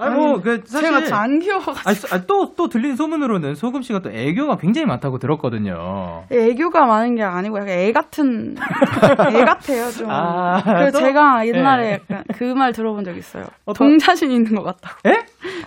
아니 0.00 0.14
뭐그 0.16 0.62
사실 0.66 0.88
제가 0.88 1.04
잘 1.04 1.20
안 1.20 1.38
귀여워가지고. 1.38 2.14
아니, 2.14 2.26
또, 2.26 2.54
또 2.54 2.68
들린 2.68 2.96
소문으로는 2.96 3.54
소금 3.54 3.82
씨가 3.82 3.98
또 4.00 4.10
애교가 4.10 4.56
굉장히 4.56 4.86
많다고 4.86 5.18
들었거든요. 5.18 6.24
애교가 6.30 6.86
많은 6.86 7.14
게 7.16 7.22
아니고 7.22 7.58
약간 7.58 7.68
애 7.70 7.92
같은 7.92 8.56
애 9.34 9.44
같아요 9.44 9.90
좀. 9.90 10.06
아, 10.10 10.62
그래서 10.64 10.98
또? 10.98 11.04
제가 11.04 11.46
옛날에 11.46 11.82
네. 11.82 11.92
약간 12.10 12.24
그 12.36 12.44
말 12.54 12.72
들어본 12.72 13.04
적 13.04 13.16
있어요. 13.16 13.44
어떤- 13.64 13.88
동자신 13.88 14.30
있는 14.30 14.54
것 14.54 14.62
같다고. 14.64 14.96
에? 15.08 15.24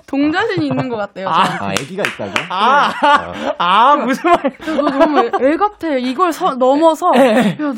동자신 0.07 0.63
있는 0.63 0.89
것 0.89 0.97
같대요. 0.97 1.27
저한테. 1.27 1.65
아, 1.65 1.71
애기가 1.73 2.03
있다고? 2.03 2.31
아, 2.49 2.91
아, 3.57 3.95
무슨 3.95 4.29
말. 4.31 4.45
야, 4.45 4.75
너 4.75 4.89
너무 4.89 5.19
애, 5.19 5.31
애 5.41 5.57
같아. 5.57 5.87
이걸 5.97 6.31
서, 6.33 6.53
넘어서 6.55 7.11
네. 7.11 7.57
야너 7.59 7.73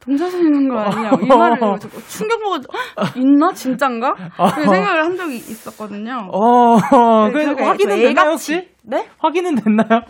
동자신 0.00 0.40
있는 0.46 0.68
거 0.68 0.78
아니냐? 0.78 1.10
이 1.22 1.26
말을 1.26 1.78
듣고 1.78 2.00
충격 2.08 2.40
먹어. 2.42 2.58
있나 3.16 3.52
진짠가? 3.52 4.14
그 4.54 4.60
생각을 4.62 5.04
한 5.04 5.16
적이 5.16 5.29
있었거든요. 5.36 6.28
어, 6.32 6.76
네, 7.26 7.32
그 7.32 7.38
그러니까 7.38 7.68
확인은 7.68 7.98
애 7.98 8.02
됐나요. 8.02 8.30
혹시? 8.30 8.68
네? 8.82 9.06
확인은 9.18 9.54
됐나요? 9.56 10.02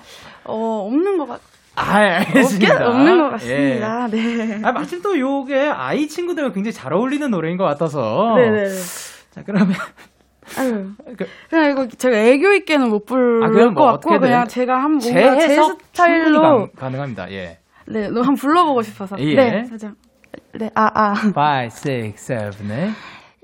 어 0.45 0.87
없는 0.87 1.19
것 1.19 1.29
같. 1.29 1.41
아, 1.77 1.97
알겠습니다. 1.97 2.89
없는 2.89 3.19
것 3.19 3.27
예. 3.27 3.31
같습니다. 3.31 4.09
네. 4.09 4.61
아, 4.63 4.73
마침 4.73 5.03
또 5.03 5.19
요게 5.19 5.71
아이 5.75 6.09
친구들과 6.09 6.53
굉장히 6.53 6.73
잘 6.73 6.93
어울리는 6.93 7.31
노래인 7.31 7.57
것 7.57 7.65
같아서. 7.65 8.35
네네네. 8.37 8.69
자, 9.31 9.43
그러면. 9.45 9.75
아유. 10.59 10.91
그, 11.17 11.27
그냥 11.49 11.71
이거 11.71 11.87
제가 11.87 12.17
애교 12.17 12.53
있게는 12.55 12.89
못 12.89 13.05
부를 13.07 13.45
아, 13.45 13.49
뭐것 13.49 13.75
같고 14.03 14.19
그냥 14.19 14.47
제가 14.47 14.75
한 14.75 14.99
뭔가 14.99 15.39
제 15.39 15.55
충분히 15.55 15.79
스타일로 15.93 16.41
가, 16.41 16.67
가능합니다. 16.77 17.31
예. 17.33 17.59
네, 17.87 18.09
너 18.09 18.21
한번 18.21 18.35
불러보고 18.35 18.83
싶어서. 18.83 19.17
예. 19.19 19.35
네, 19.35 19.65
살짝. 19.65 19.95
네, 20.59 20.71
아, 20.75 20.91
아. 20.95 21.15
5, 21.15 21.65
6, 21.67 22.17
7, 22.17 22.51
8. 22.69 22.95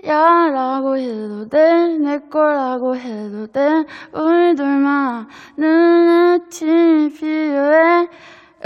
야 0.06 0.48
라고 0.52 0.96
해도 0.96 1.48
돼, 1.48 1.98
내 1.98 2.18
거라고 2.30 2.96
해도 2.96 3.46
돼, 3.48 3.84
우리 4.12 4.54
둘만 4.54 5.26
애칭이 5.58 7.10
필요해. 7.12 8.08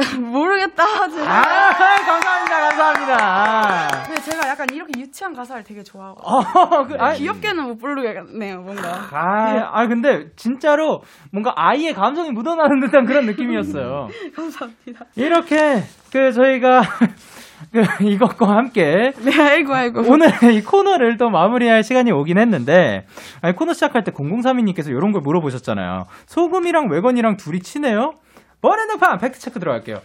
모르겠다. 0.20 1.08
제가. 1.10 1.26
아, 1.30 1.70
감사합니다, 1.72 2.60
감사합니다. 2.60 4.04
근데 4.06 4.20
제가 4.20 4.48
약간 4.48 4.66
이렇게 4.72 4.92
유치한 4.98 5.34
가사를 5.34 5.62
되게 5.64 5.82
좋아하고. 5.82 6.20
어, 6.22 6.86
그, 6.86 6.94
아, 6.98 7.12
귀엽게는 7.12 7.64
못 7.64 7.76
부르겠네요, 7.78 8.60
뭔가. 8.60 9.08
아, 9.12 9.70
아, 9.72 9.86
근데 9.88 10.30
진짜로 10.36 11.02
뭔가 11.32 11.52
아이의 11.56 11.92
감성이 11.94 12.30
묻어나는 12.30 12.80
듯한 12.80 13.04
그런 13.04 13.26
느낌이었어요. 13.26 14.08
감사합니다. 14.36 15.06
이렇게 15.16 15.82
그 16.12 16.32
저희가 16.32 16.82
그 16.82 17.06
이것과 18.00 18.48
함께 18.48 19.12
네, 19.18 19.40
아이고, 19.40 19.74
아이고. 19.74 20.02
오늘 20.08 20.30
이 20.52 20.62
코너를 20.62 21.16
또 21.18 21.28
마무리할 21.30 21.84
시간이 21.84 22.10
오긴 22.12 22.38
했는데 22.38 23.06
아니, 23.42 23.54
코너 23.54 23.74
시작할 23.74 24.02
때 24.04 24.12
0032님께서 24.12 24.88
이런 24.88 25.12
걸 25.12 25.20
물어보셨잖아요. 25.22 26.06
소금이랑 26.26 26.88
외건이랑 26.90 27.36
둘이 27.36 27.60
친해요? 27.60 28.14
번외등판 28.62 29.18
팩트 29.18 29.38
체크 29.38 29.60
들어갈게요. 29.60 30.00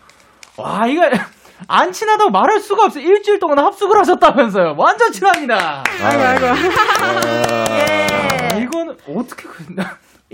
와 0.58 0.88
이거 0.88 1.10
안 1.68 1.92
친하다고 1.94 2.32
말할 2.32 2.60
수가 2.60 2.86
없어요. 2.86 3.04
일주일 3.04 3.40
동안 3.40 3.60
합숙을 3.60 3.98
하셨다면서요. 4.00 4.76
완전 4.78 5.12
친합니다. 5.12 5.84
아이고, 6.04 6.24
아이고. 6.24 6.46
아, 6.48 8.56
이건 8.60 8.98
어떻게 9.08 9.44
그 9.48 9.64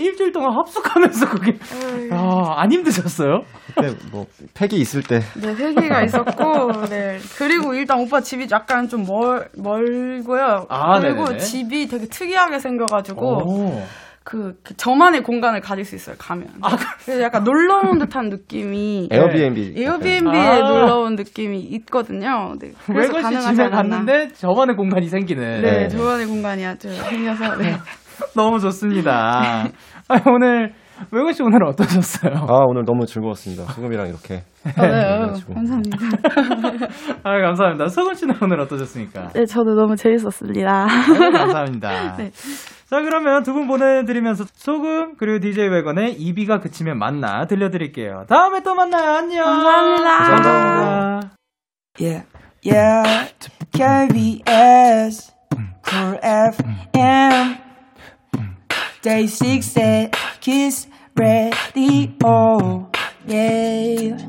일주일 0.02 0.32
동안 0.32 0.58
합숙하면서 0.58 1.30
그게 1.30 1.58
아, 2.12 2.56
안 2.58 2.72
힘드셨어요? 2.72 3.42
그때 3.68 3.96
뭐, 4.12 4.26
팩이 4.54 4.80
있을 4.82 5.04
때. 5.04 5.20
네, 5.42 5.54
회기가 5.54 6.04
있었고, 6.04 6.86
네. 6.90 7.18
그리고 7.38 7.74
일단 7.74 8.00
오빠 8.00 8.20
집이 8.22 8.48
약간 8.52 8.88
좀 8.88 9.06
멀, 9.06 9.48
멀고요. 9.58 10.66
아, 10.70 11.00
그리고 11.00 11.24
네네네. 11.24 11.38
집이 11.40 11.88
되게 11.88 12.06
특이하게 12.08 12.60
생겨가지고, 12.60 13.26
오. 13.26 13.84
그, 14.24 14.54
그 14.64 14.76
저만의 14.78 15.24
공간을 15.24 15.62
가질 15.62 15.84
수 15.84 15.96
있어요, 15.96 16.16
가면. 16.20 16.48
아, 16.62 16.76
그래서 17.04 17.22
약간 17.24 17.44
놀러 17.44 17.80
온 17.90 17.98
듯한 17.98 18.30
느낌이. 18.30 19.10
에어비앤비. 19.12 19.74
에어비앤비에 19.78 20.40
아. 20.40 20.60
놀러 20.60 21.00
온 21.00 21.16
느낌이 21.16 21.60
있거든요. 21.60 22.54
네. 22.60 22.72
그래서 22.86 23.14
가능하지 23.14 23.48
집에 23.56 23.64
않았나. 23.64 23.98
갔는데 23.98 24.34
저만의 24.34 24.76
공간이 24.76 25.08
생기는. 25.08 25.62
네, 25.62 25.72
네. 25.72 25.88
저만의 25.88 26.28
공간이 26.28 26.66
아주 26.66 26.94
생겨서, 26.94 27.56
네. 27.58 27.76
너무 28.36 28.60
좋습니다. 28.60 29.66
아니, 30.12 30.22
오늘 30.34 30.74
외건 31.12 31.34
씨 31.34 31.42
오늘 31.42 31.64
어떠셨어요? 31.66 32.34
아, 32.48 32.64
오늘 32.68 32.84
너무 32.86 33.06
즐거웠습니다. 33.06 33.64
소금이랑 33.74 34.08
이렇게. 34.08 34.44
아, 34.78 34.82
네. 34.88 35.44
감사합니다. 35.54 35.98
아, 37.24 37.42
감사합니다. 37.42 37.88
소금 37.88 38.14
씨는 38.14 38.36
오늘 38.42 38.60
어떠셨습니까? 38.60 39.30
네, 39.30 39.46
저도 39.46 39.74
너무 39.76 39.96
재밌었습니다. 39.96 40.88
아유, 40.90 41.32
감사합니다. 41.32 42.18
네. 42.18 42.32
자, 42.32 43.02
그러면 43.02 43.42
두 43.44 43.54
분 43.54 43.68
보내드리면서 43.68 44.44
소금 44.54 45.16
그리고 45.18 45.40
DJ 45.40 45.70
외건의 45.70 46.14
이비가 46.14 46.60
그치면 46.60 47.00
만나 47.00 47.46
들려드릴게요. 47.46 48.26
다음에 48.28 48.62
또 48.62 48.76
만나요. 48.76 49.12
안녕. 49.16 49.46
감사합니다. 49.46 50.18
감사합니다. 50.18 51.30
Yeah, 52.00 52.26
yeah. 52.66 53.34
KBS, 53.74 55.34
Cool 55.88 56.18
FM, 56.24 57.56
Day 59.02 59.24
6 59.24 60.12
Kiss 60.42 60.88
Radio. 61.18 62.88
Yeah. 63.28 64.28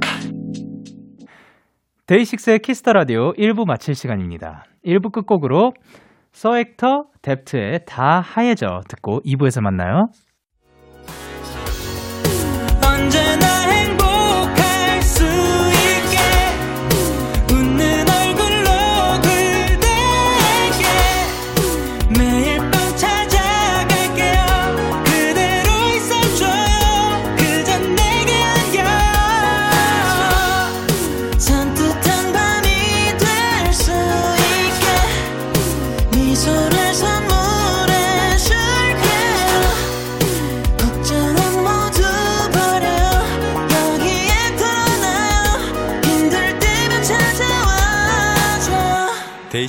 데이식스의 2.06 2.60
키스 2.60 2.81
더 2.81 2.94
라디오 2.94 3.32
1부 3.34 3.66
마칠 3.66 3.94
시간입니다. 3.94 4.64
1부 4.84 5.12
끝곡으로 5.12 5.72
서액터 6.32 7.04
뎁트의 7.20 7.80
다 7.86 8.20
하얘져 8.20 8.80
듣고 8.88 9.20
2부에서 9.26 9.60
만나요. 9.60 10.08
언제나 12.82 13.51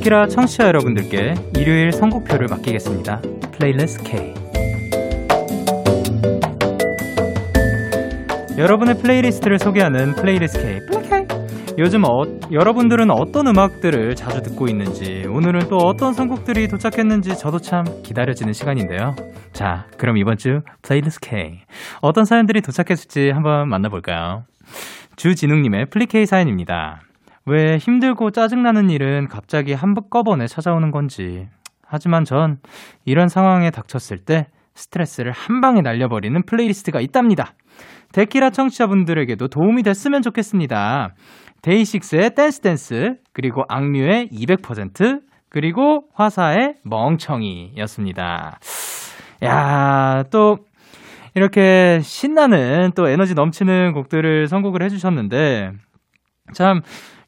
데키라 0.00 0.28
청취자 0.28 0.66
여러분들께 0.66 1.34
일요일 1.58 1.92
선곡표를 1.92 2.48
맡기겠습니다. 2.48 3.20
playlist 3.52 4.02
K. 4.02 4.34
여러분의 8.56 8.96
playlist를 8.96 9.58
소개하는 9.58 10.14
playlist 10.14 10.62
K. 10.62 10.78
플레이 10.86 11.26
요즘 11.76 12.04
어, 12.04 12.24
여러분들은 12.50 13.10
어떤 13.10 13.46
음악들을 13.48 14.16
자주 14.16 14.40
듣고 14.40 14.68
있는지, 14.68 15.26
오늘은 15.28 15.68
또 15.68 15.76
어떤 15.76 16.14
선곡들이 16.14 16.68
도착했는지 16.68 17.36
저도 17.36 17.58
참 17.58 17.84
기다려지는 18.02 18.54
시간인데요. 18.54 19.14
자, 19.52 19.86
그럼 19.98 20.16
이번 20.16 20.38
주 20.38 20.62
playlist 20.80 21.20
K. 21.28 21.60
어떤 22.00 22.24
사연들이 22.24 22.62
도착했을지 22.62 23.30
한번 23.30 23.68
만나볼까요? 23.68 24.44
주진웅님의 25.16 25.86
플리 25.90 26.19
K 26.19 26.24
사연입니다. 26.24 27.02
왜 27.46 27.78
힘들고 27.78 28.30
짜증나는 28.30 28.90
일은 28.90 29.28
갑자기 29.28 29.72
한꺼번에 29.72 30.46
찾아오는 30.46 30.90
건지. 30.90 31.48
하지만 31.82 32.24
전 32.24 32.58
이런 33.04 33.28
상황에 33.28 33.70
닥쳤을 33.70 34.18
때 34.24 34.46
스트레스를 34.74 35.32
한 35.32 35.60
방에 35.60 35.80
날려버리는 35.80 36.42
플레이리스트가 36.46 37.00
있답니다. 37.00 37.54
데키라 38.12 38.50
청취자분들에게도 38.50 39.48
도움이 39.48 39.82
됐으면 39.82 40.22
좋겠습니다. 40.22 41.14
DAY6의 41.62 42.34
Dance 42.34 42.60
Dance, 42.60 43.14
그리고 43.32 43.62
악뮤의 43.68 44.28
200%, 44.32 45.20
그리고 45.48 46.04
화사의 46.14 46.74
멍청이였습니다. 46.84 48.58
야, 49.44 50.22
또 50.30 50.58
이렇게 51.34 52.00
신나는 52.00 52.92
또 52.96 53.08
에너지 53.08 53.34
넘치는 53.34 53.92
곡들을 53.92 54.46
선곡을 54.46 54.82
해주셨는데, 54.84 55.72
참, 56.54 56.80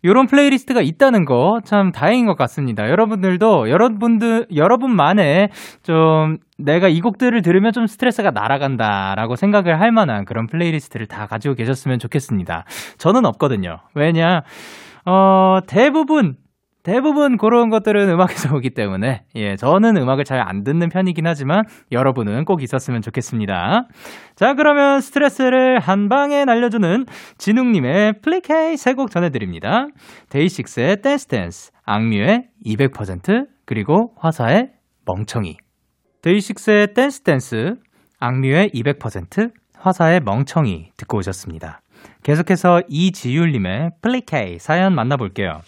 요런 0.05 0.27
플레이리스트가 0.27 0.81
있다는 0.83 1.25
거 1.25 1.61
참 1.65 1.93
다행인 1.93 2.27
것 2.27 2.37
같습니다. 2.37 2.89
여러분들도 2.89 3.71
여러분들 3.71 4.47
여러분만의 4.55 5.49
좀 5.83 6.39
내가 6.59 6.89
이 6.89 7.01
곡들을 7.01 7.41
들으면 7.43 7.73
좀 7.73 7.87
스트레스가 7.87 8.31
날아간다라고 8.31 9.37
생각을 9.37 9.81
할 9.81 9.93
만한 9.93 10.25
그런 10.25 10.47
플레이리스트를 10.47 11.07
다 11.07 11.27
가지고 11.27 11.55
계셨으면 11.55 11.99
좋겠습니다. 11.99 12.65
저는 12.99 13.25
없거든요. 13.27 13.79
왜냐 13.95 14.43
어 15.05 15.59
대부분 15.67 16.35
대부분 16.83 17.37
그런 17.37 17.71
것들은 17.71 18.09
음악에서 18.11 18.55
오기 18.57 18.71
때문에 18.71 19.23
예 19.37 19.55
저는 19.57 19.97
음악을 19.97 20.25
잘 20.25 20.41
안 20.41 20.65
듣는 20.65 20.89
편이긴 20.89 21.27
하지만 21.27 21.63
여러분은 21.93 22.45
꼭 22.45 22.63
있었으면 22.63 23.01
좋겠습니다. 23.03 23.87
자 24.35 24.55
그러면 24.55 25.01
스트레스를 25.01 25.79
한 25.79 26.09
방에 26.09 26.45
날려주는 26.45 27.05
진웅님의 27.39 28.15
플리 28.23 28.69
K 28.69 28.77
세 28.77 28.95
곡 28.95 29.11
전해드립니다. 29.11 29.87
DAY6의 30.31 31.01
Dance 31.03 31.27
Dance, 31.27 31.71
악뮤의 31.85 32.49
200% 32.67 33.47
그리고 33.65 34.13
화사의 34.19 34.71
멍청이. 35.07 35.57
DAY6의 36.23 36.95
Dance 36.95 37.23
Dance, 37.23 37.75
악뮤의 38.19 38.71
200% 38.75 39.51
화사의 39.79 40.21
멍청이 40.25 40.91
듣고 40.97 41.19
오셨습니다. 41.19 41.81
계속해서 42.25 42.83
이지율님의 42.89 43.91
플리 44.03 44.51
K 44.51 44.59
사연 44.59 44.95
만나볼게요. 44.95 45.61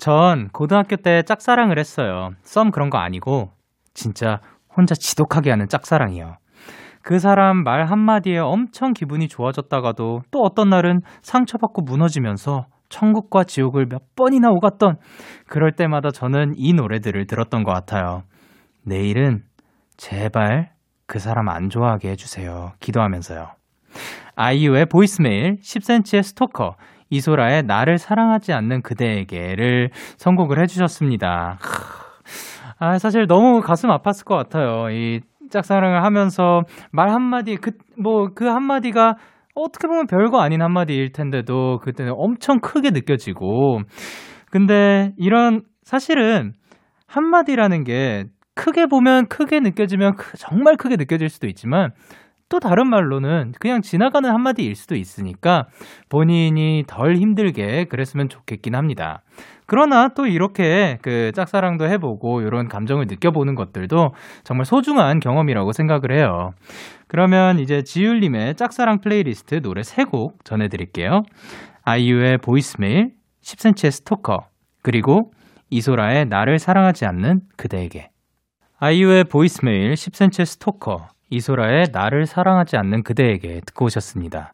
전 0.00 0.48
고등학교 0.48 0.96
때 0.96 1.22
짝사랑을 1.22 1.78
했어요. 1.78 2.30
썸 2.42 2.70
그런 2.70 2.88
거 2.88 2.96
아니고 2.96 3.50
진짜 3.92 4.40
혼자 4.74 4.94
지독하게 4.94 5.50
하는 5.50 5.68
짝사랑이요. 5.68 6.38
그 7.02 7.18
사람 7.18 7.62
말 7.62 7.84
한마디에 7.84 8.38
엄청 8.38 8.94
기분이 8.94 9.28
좋아졌다가도 9.28 10.22
또 10.30 10.40
어떤 10.40 10.70
날은 10.70 11.02
상처받고 11.20 11.82
무너지면서 11.82 12.64
천국과 12.88 13.44
지옥을 13.44 13.86
몇 13.90 14.14
번이나 14.16 14.48
오갔던 14.48 14.96
그럴 15.46 15.72
때마다 15.72 16.10
저는 16.10 16.54
이 16.56 16.72
노래들을 16.72 17.26
들었던 17.26 17.62
것 17.62 17.72
같아요. 17.72 18.22
내일은 18.82 19.42
제발 19.98 20.72
그 21.06 21.18
사람 21.18 21.50
안 21.50 21.68
좋아하게 21.68 22.08
해주세요. 22.12 22.72
기도하면서요. 22.80 23.50
아이유의 24.34 24.86
보이스메일, 24.86 25.58
10cm의 25.60 26.22
스토커, 26.22 26.76
이소라의 27.10 27.64
나를 27.64 27.98
사랑하지 27.98 28.52
않는 28.52 28.82
그대에게를 28.82 29.90
선곡을 30.16 30.60
해주셨습니다. 30.62 31.58
아, 32.78 32.98
사실 32.98 33.26
너무 33.26 33.60
가슴 33.60 33.90
아팠을 33.90 34.24
것 34.24 34.36
같아요. 34.36 34.90
이 34.90 35.20
짝사랑을 35.50 36.02
하면서 36.04 36.62
말 36.92 37.10
한마디, 37.10 37.56
그, 37.56 37.72
뭐, 37.98 38.28
그 38.34 38.46
한마디가 38.46 39.16
어떻게 39.54 39.88
보면 39.88 40.06
별거 40.06 40.40
아닌 40.40 40.62
한마디일 40.62 41.12
텐데도 41.12 41.78
그때는 41.82 42.12
엄청 42.16 42.60
크게 42.60 42.90
느껴지고. 42.90 43.80
근데 44.50 45.12
이런, 45.18 45.62
사실은 45.82 46.52
한마디라는 47.06 47.84
게 47.84 48.24
크게 48.54 48.86
보면 48.86 49.26
크게 49.26 49.60
느껴지면 49.60 50.14
정말 50.38 50.76
크게 50.76 50.96
느껴질 50.96 51.28
수도 51.28 51.46
있지만 51.48 51.90
또 52.50 52.58
다른 52.58 52.88
말로는 52.88 53.54
그냥 53.60 53.80
지나가는 53.80 54.28
한마디일 54.28 54.74
수도 54.74 54.96
있으니까 54.96 55.68
본인이 56.08 56.84
덜 56.86 57.16
힘들게 57.16 57.84
그랬으면 57.84 58.28
좋겠긴 58.28 58.74
합니다. 58.74 59.22
그러나 59.66 60.08
또 60.08 60.26
이렇게 60.26 60.98
그 61.00 61.30
짝사랑도 61.32 61.86
해보고 61.86 62.40
이런 62.40 62.68
감정을 62.68 63.06
느껴보는 63.06 63.54
것들도 63.54 64.14
정말 64.42 64.66
소중한 64.66 65.20
경험이라고 65.20 65.72
생각을 65.72 66.10
해요. 66.10 66.50
그러면 67.06 67.60
이제 67.60 67.82
지율님의 67.82 68.56
짝사랑 68.56 69.00
플레이리스트 69.00 69.62
노래 69.62 69.82
3곡 69.82 70.44
전해드릴게요. 70.44 71.22
아이유의 71.84 72.38
Voice 72.38 72.75
Mail, 72.75 73.12
10cm의 73.42 73.92
스토커, 73.92 74.48
그리고 74.82 75.32
이소라의 75.70 76.26
나를 76.26 76.58
사랑하지 76.58 77.06
않는 77.06 77.42
그대에게. 77.56 78.10
아이유의 78.80 79.24
Voice 79.24 79.59
Mail, 79.59 79.94
10cm의 79.94 80.46
스토커, 80.46 81.06
이소라의 81.30 81.86
나를 81.92 82.26
사랑하지 82.26 82.76
않는 82.76 83.02
그대에게 83.02 83.60
듣고 83.66 83.86
오셨습니다. 83.86 84.52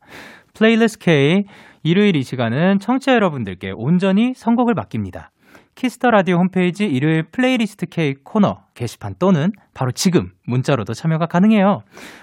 플레이리스트 0.54 1.04
K 1.04 1.44
일요일 1.82 2.16
이 2.16 2.22
시간은 2.22 2.78
청취자 2.78 3.12
여러분들께 3.14 3.72
온전히 3.74 4.32
선곡을 4.34 4.74
맡깁니다. 4.74 5.30
Kiss 5.76 5.96
the 5.96 6.10
Radio 6.10 6.36
홈페이지 6.36 6.86
일요일 6.86 7.24
플레이리스트 7.30 7.84
K 7.86 8.14
코너 8.24 8.60
게시판 8.74 9.16
또는 9.18 9.50
바로 9.74 9.92
지금 9.92 10.30
문자로도 10.46 10.94
참여가 10.94 11.26
가능해요. 11.26 11.80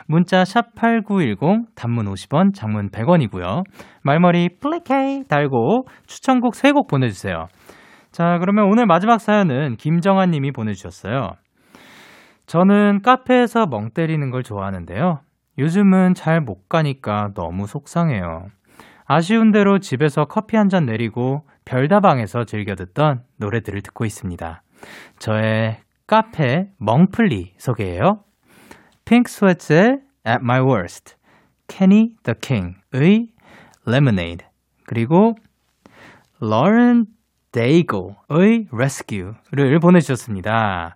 문자 0.08 0.42
샵8910 0.42 1.68
단문 1.76 2.06
50원, 2.06 2.56
장문 2.56 2.90
100원이고요. 2.90 3.64
말머리 4.02 4.58
플레이K 4.60 5.26
달고 5.28 5.86
추천곡 6.08 6.54
3곡 6.54 6.90
보내 6.90 7.10
주세요. 7.10 7.46
자, 8.12 8.38
그러면 8.40 8.66
오늘 8.72 8.88
마지막 8.88 9.22
사연은 9.22 9.76
김정아 9.78 10.26
님이 10.26 10.52
보내 10.52 10.74
주셨어요. 10.74 11.34
저는 12.46 13.02
카페에서 13.02 13.66
멍 13.68 13.90
때리는 13.92 14.30
걸 14.32 14.44
좋아하는데요. 14.44 15.20
요즘은 15.58 16.14
잘 16.16 16.42
못 16.42 16.68
가니까 16.68 17.32
너무 17.36 17.68
속상해요. 17.68 18.48
아쉬운 19.06 19.52
대로 19.52 19.80
집에서 19.80 20.26
커피 20.26 20.58
한 20.58 20.70
잔 20.70 20.86
내리고 20.86 21.44
별다방에서 21.66 22.46
즐겨 22.46 22.76
듣던 22.76 23.24
노래들을 23.38 23.82
듣고 23.82 24.06
있습니다. 24.06 24.64
저의 25.20 25.78
카페 26.08 26.70
멍플리 26.80 27.54
소개해요. 27.58 28.24
핑크 29.06 29.32
스웨트의 29.32 30.00
At 30.28 30.40
My 30.42 30.62
Worst, 30.62 31.16
Kenny 31.68 32.16
the 32.24 32.36
King의 32.42 33.30
Lemonade, 33.88 34.46
그리고 34.86 35.36
Lauren 36.42 37.06
Daigle의 37.52 38.68
Rescue를 38.72 39.80
보내주셨습니다. 39.80 40.96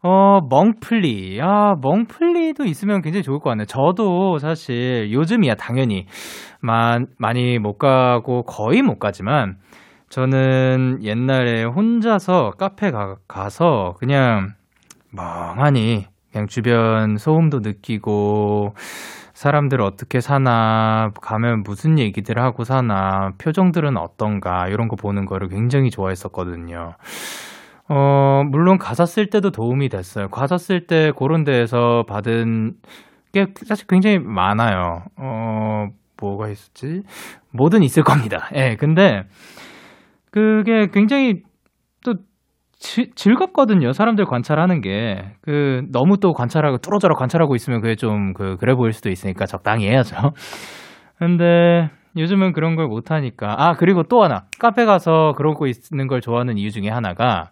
어, 0.00 0.40
멍플리. 0.48 1.40
아, 1.42 1.74
멍플리도 1.80 2.64
있으면 2.64 3.02
굉장히 3.02 3.22
좋을 3.24 3.40
것 3.40 3.50
같네요. 3.50 3.66
저도 3.66 4.38
사실 4.38 5.10
요즘이야 5.12 5.56
당연히 5.56 6.06
만, 6.60 7.06
많이 7.18 7.58
못 7.58 7.78
가고 7.78 8.44
거의 8.44 8.82
못 8.82 8.98
가지만 8.98 9.56
저는 10.08 11.00
옛날에 11.02 11.64
혼자서 11.64 12.52
카페 12.58 12.90
가, 12.90 13.16
가서 13.26 13.94
그냥 13.98 14.52
멍하니 15.10 16.06
그냥 16.30 16.46
주변 16.46 17.16
소음도 17.16 17.60
느끼고 17.60 18.74
사람들 19.34 19.80
어떻게 19.82 20.20
사나 20.20 21.10
가면 21.20 21.62
무슨 21.62 21.98
얘기들 21.98 22.40
하고 22.40 22.64
사나 22.64 23.32
표정들은 23.38 23.96
어떤가 23.96 24.68
이런 24.68 24.88
거 24.88 24.96
보는 24.96 25.26
거를 25.26 25.48
굉장히 25.48 25.90
좋아했었거든요. 25.90 26.94
어, 27.88 28.42
물론 28.46 28.78
가사 28.78 29.06
쓸 29.06 29.30
때도 29.30 29.50
도움이 29.50 29.88
됐어요. 29.88 30.28
가사 30.28 30.58
쓸 30.58 30.86
때 30.86 31.12
그런 31.16 31.44
데에서 31.44 32.04
받은 32.06 32.74
게 33.32 33.46
사실 33.66 33.86
굉장히 33.86 34.18
많아요. 34.18 35.04
어, 35.16 35.88
뭐가 36.20 36.48
있었지? 36.48 37.02
뭐든 37.52 37.82
있을 37.82 38.02
겁니다. 38.02 38.48
예, 38.54 38.76
근데 38.76 39.24
그게 40.30 40.88
굉장히 40.92 41.42
또 42.04 42.14
지, 42.78 43.10
즐겁거든요. 43.14 43.92
사람들 43.92 44.26
관찰하는 44.26 44.80
게. 44.80 45.32
그, 45.40 45.82
너무 45.90 46.18
또 46.18 46.32
관찰하고, 46.32 46.78
뚫어져라 46.78 47.14
관찰하고 47.14 47.56
있으면 47.56 47.80
그게 47.80 47.96
좀, 47.96 48.34
그, 48.34 48.56
그래 48.58 48.74
보일 48.74 48.92
수도 48.92 49.10
있으니까 49.10 49.46
적당히 49.46 49.88
해야죠. 49.88 50.32
근데, 51.18 51.90
요즘은 52.18 52.52
그런 52.52 52.76
걸 52.76 52.86
못하니까. 52.86 53.54
아, 53.58 53.74
그리고 53.74 54.02
또 54.02 54.22
하나. 54.22 54.44
카페 54.58 54.84
가서 54.84 55.34
그러고 55.36 55.66
있는 55.66 56.06
걸 56.06 56.20
좋아하는 56.20 56.58
이유 56.58 56.70
중에 56.70 56.88
하나가 56.88 57.50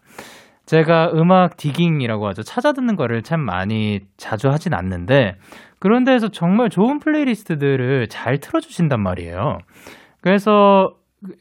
제가 0.67 1.13
음악 1.15 1.57
디깅이라고 1.57 2.27
하죠. 2.29 2.43
찾아 2.43 2.73
듣는 2.73 2.97
거를 2.97 3.23
참 3.23 3.41
많이 3.41 4.01
자주 4.17 4.49
하진 4.51 4.75
않는데 4.75 5.37
그런 5.79 6.05
데에서 6.05 6.29
정말 6.29 6.71
좋은 6.71 6.99
플레이리스트들을 6.99 8.09
잘 8.09 8.39
틀어주신단 8.39 9.01
말이에요. 9.01 9.59
그래서 10.21 10.91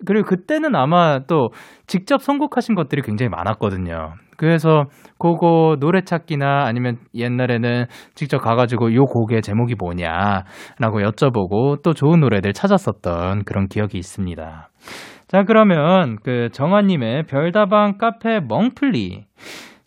그리고 0.06 0.28
그때는 0.28 0.76
아마 0.76 1.20
또 1.28 1.50
직접 1.88 2.22
선곡하신 2.22 2.76
것들이 2.76 3.02
굉장히 3.02 3.30
많았거든요. 3.30 4.14
그래서 4.38 4.86
그거 5.18 5.78
노래 5.80 6.02
찾기나 6.02 6.66
아니면 6.66 6.98
옛날에는 7.14 7.86
직접 8.16 8.40
가가지고 8.40 8.94
요 8.94 9.06
곡의 9.06 9.42
제목이 9.42 9.76
뭐냐라고 9.80 11.02
여쭤보고 11.02 11.82
또 11.82 11.94
좋은 11.94 12.20
노래들 12.20 12.54
찾았었던 12.54 13.44
그런 13.46 13.68
기억이 13.68 13.98
있습니다. 13.98 14.70
자, 15.28 15.44
그러면 15.44 16.18
그 16.24 16.50
정아님의 16.52 17.24
별다방 17.24 17.98
카페 17.98 18.40
멍플리 18.40 19.26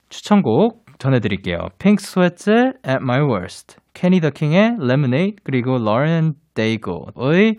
추천곡 0.09 0.87
전해드릴게요. 0.99 1.69
핑크 1.79 2.03
스웨트의 2.03 2.73
At 2.87 2.99
My 3.03 3.21
Worst, 3.21 3.77
케니 3.95 4.21
더 4.21 4.31
킹의 4.31 4.79
Lemonade, 4.81 5.37
그리고 5.45 5.77
Lauren 5.77 6.33
Daigo의 6.55 7.57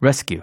Rescue. 0.00 0.42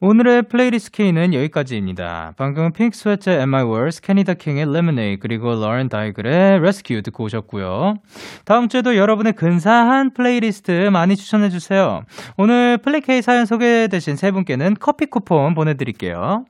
오늘의 0.00 0.42
플레이리스트 0.42 0.92
K는 0.92 1.34
여기까지입니다. 1.34 2.34
방금 2.36 2.70
Pink 2.70 2.96
Sweat$의 2.96 3.38
At 3.40 3.52
My 3.52 3.64
Worst, 3.64 4.00
캐니다 4.00 4.34
킹의 4.34 4.68
Lemonade, 4.68 5.18
그리고 5.18 5.56
Lauren 5.56 5.88
Daigle의 5.88 6.58
Rescue 6.58 7.02
듣고 7.02 7.24
오셨고요. 7.24 7.96
다음 8.44 8.68
주에도 8.68 8.96
여러분의 8.96 9.32
근사한 9.32 10.14
플레이리스트 10.14 10.70
많이 10.90 11.16
추천해주세요. 11.16 12.04
오늘 12.36 12.78
플레이케이 12.78 13.22
사연 13.22 13.44
소개되신 13.44 14.14
세 14.14 14.30
분께는 14.30 14.76
커피 14.78 15.06
쿠폰 15.06 15.56
보내드릴게요. 15.56 16.44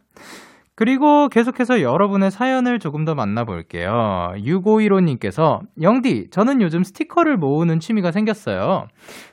그리고 0.78 1.28
계속해서 1.28 1.82
여러분의 1.82 2.30
사연을 2.30 2.78
조금 2.78 3.04
더 3.04 3.16
만나볼게요. 3.16 3.90
6515님께서, 4.36 5.58
영디, 5.82 6.28
저는 6.30 6.62
요즘 6.62 6.84
스티커를 6.84 7.36
모으는 7.36 7.80
취미가 7.80 8.12
생겼어요. 8.12 8.86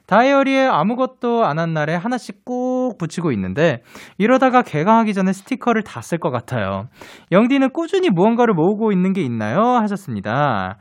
다이어리에 0.07 0.65
아무것도 0.65 1.45
안 1.45 1.59
한 1.59 1.73
날에 1.73 1.93
하나씩 1.93 2.43
꼭 2.45 2.97
붙이고 2.97 3.31
있는데, 3.33 3.83
이러다가 4.17 4.63
개강하기 4.63 5.13
전에 5.13 5.33
스티커를 5.33 5.83
다 5.83 6.01
쓸 6.01 6.17
것 6.17 6.31
같아요. 6.31 6.87
영디는 7.31 7.69
꾸준히 7.73 8.09
무언가를 8.09 8.55
모으고 8.55 8.91
있는 8.91 9.13
게 9.13 9.21
있나요? 9.21 9.61
하셨습니다. 9.61 10.79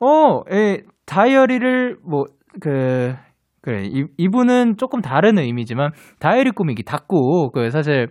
어, 0.00 0.42
예, 0.52 0.82
다이어리를 1.06 1.98
뭐, 2.04 2.24
그, 2.60 3.14
그래, 3.62 3.84
이, 3.84 4.06
이분은 4.18 4.74
조금 4.76 5.02
다른 5.02 5.38
의미지만, 5.38 5.92
다이어리 6.18 6.50
꾸미기, 6.50 6.82
닫고, 6.82 7.52
그, 7.52 7.70
사실, 7.70 8.08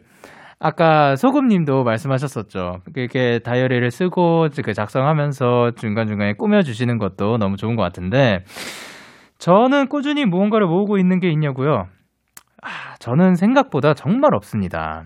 아까 0.60 1.16
소금님도 1.16 1.84
말씀하셨었죠. 1.86 2.82
이렇게 2.95 3.39
다이어리를 3.39 3.89
쓰고 3.91 4.49
그 4.64 4.74
작성하면서 4.74 5.72
중간중간에 5.78 6.34
꾸며주시는 6.34 6.97
것도 6.97 7.38
너무 7.38 7.55
좋은 7.55 7.76
것 7.78 7.84
같은데, 7.84 8.43
저는 9.38 9.88
꾸준히 9.88 10.26
무언가를 10.26 10.68
모으고 10.68 10.97
있는 10.97 11.20
게 11.22 11.30
있냐고요? 11.32 11.88
아, 12.62 12.95
저는 12.99 13.36
생각보다 13.36 13.93
정말 13.93 14.34
없습니다. 14.36 15.05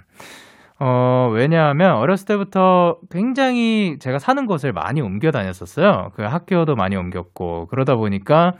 어, 0.80 1.30
왜냐하면 1.32 1.96
어렸을 1.98 2.26
때부터 2.26 2.98
굉장히 3.12 3.98
제가 4.00 4.18
사는 4.20 4.46
곳을 4.48 4.74
많이 4.74 5.02
옮겨 5.02 5.30
다녔었어요. 5.32 6.12
그 6.16 6.24
학교도 6.24 6.76
많이 6.76 6.96
옮겼고, 6.96 7.68
그러다 7.68 7.96
보니까 7.96 8.54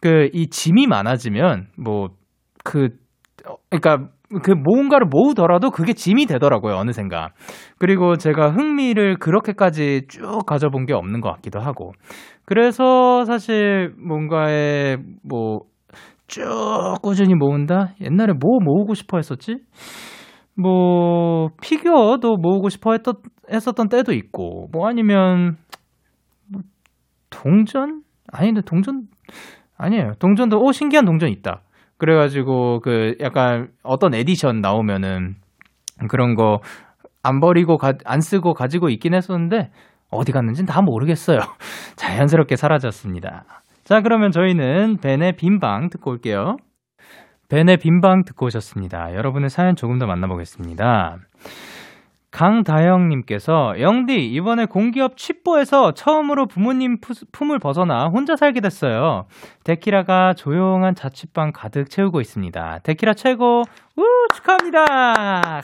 그 0.00 0.30
이 0.32 0.48
짐이 0.48 0.86
많아지면 0.86 1.68
뭐, 1.76 2.10
그, 2.64 2.90
어, 3.46 3.56
그러니까 3.70 4.08
그 4.42 4.50
뭔가를 4.50 5.06
모으더라도 5.08 5.70
그게 5.70 5.92
짐이 5.92 6.26
되더라고요, 6.26 6.74
어느샌가. 6.74 7.30
그리고 7.78 8.16
제가 8.16 8.50
흥미를 8.50 9.16
그렇게까지 9.18 10.06
쭉 10.08 10.44
가져본 10.46 10.86
게 10.86 10.94
없는 10.94 11.20
것 11.20 11.30
같기도 11.34 11.60
하고. 11.60 11.92
그래서 12.44 13.24
사실 13.24 13.94
뭔가에 13.96 14.96
뭐, 15.22 15.60
쭉 16.26 16.44
꾸준히 17.02 17.34
모은다? 17.34 17.94
옛날에 18.00 18.32
뭐 18.32 18.58
모으고 18.60 18.94
싶어 18.94 19.18
했었지? 19.18 19.58
뭐, 20.54 21.50
피규어도 21.62 22.36
모으고 22.36 22.68
싶어 22.68 22.92
했던, 22.92 23.14
했었던 23.52 23.88
때도 23.88 24.12
있고, 24.12 24.68
뭐 24.72 24.88
아니면, 24.88 25.56
뭐, 26.50 26.62
동전? 27.30 28.02
아닌데, 28.32 28.62
동전? 28.64 29.02
아니에요. 29.76 30.12
동전도, 30.18 30.58
오, 30.58 30.72
신기한 30.72 31.04
동전 31.04 31.28
있다. 31.28 31.62
그래가지고 31.98 32.80
그 32.80 33.14
약간 33.20 33.68
어떤 33.82 34.14
에디션 34.14 34.60
나오면은 34.60 35.36
그런 36.08 36.34
거 36.34 36.60
안 37.26 37.40
버리고 37.40 37.76
가, 37.76 37.94
안 38.04 38.20
쓰고 38.20 38.54
가지고 38.54 38.88
있긴 38.88 39.12
했었는데 39.12 39.70
어디 40.10 40.30
갔는지는 40.30 40.66
다 40.66 40.80
모르겠어요. 40.80 41.38
자연스럽게 41.96 42.54
사라졌습니다. 42.54 43.44
자 43.82 44.00
그러면 44.00 44.30
저희는 44.30 44.98
벤의 45.02 45.32
빈방 45.32 45.90
듣고 45.90 46.12
올게요. 46.12 46.56
벤의 47.48 47.78
빈방 47.78 48.24
듣고 48.24 48.46
오셨습니다. 48.46 49.14
여러분의 49.14 49.50
사연 49.50 49.74
조금 49.74 49.98
더 49.98 50.06
만나보겠습니다. 50.06 51.16
강다영님께서 52.30 53.80
영디 53.80 54.26
이번에 54.32 54.66
공기업 54.66 55.16
취뽀에서 55.16 55.92
처음으로 55.92 56.46
부모님 56.46 56.98
품을 57.32 57.58
벗어나 57.58 58.08
혼자 58.08 58.36
살게 58.36 58.60
됐어요. 58.60 59.26
데키라가 59.64 60.34
조용한 60.34 60.94
자취방 60.94 61.52
가득 61.52 61.88
채우고 61.88 62.20
있습니다. 62.20 62.80
데키라 62.82 63.14
최고 63.14 63.62
우 63.96 64.04
축하합니다. 64.34 65.62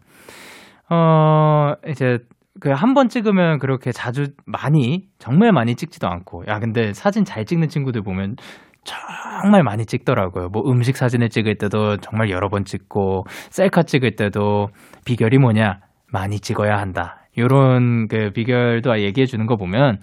어, 0.90 1.74
이제 1.88 2.18
그 2.60 2.70
한 2.70 2.94
번 2.94 3.08
찍으면 3.08 3.58
그렇게 3.58 3.90
자주 3.92 4.28
많이, 4.46 5.06
정말 5.18 5.52
많이 5.52 5.74
찍지도 5.74 6.06
않고. 6.08 6.44
야, 6.48 6.58
근데 6.60 6.92
사진 6.92 7.24
잘 7.24 7.44
찍는 7.44 7.68
친구들 7.68 8.02
보면 8.02 8.36
정말 8.84 9.62
많이 9.64 9.86
찍더라고요. 9.86 10.48
뭐 10.50 10.62
음식 10.70 10.96
사진을 10.96 11.30
찍을 11.30 11.56
때도 11.56 11.96
정말 11.98 12.30
여러 12.30 12.48
번 12.48 12.64
찍고, 12.64 13.24
셀카 13.50 13.82
찍을 13.84 14.16
때도 14.16 14.68
비결이 15.04 15.38
뭐냐? 15.38 15.80
많이 16.12 16.38
찍어야 16.38 16.76
한다. 16.78 17.26
요런 17.38 18.06
그 18.08 18.30
비결도 18.32 19.00
얘기해 19.00 19.26
주는 19.26 19.46
거 19.46 19.56
보면 19.56 19.98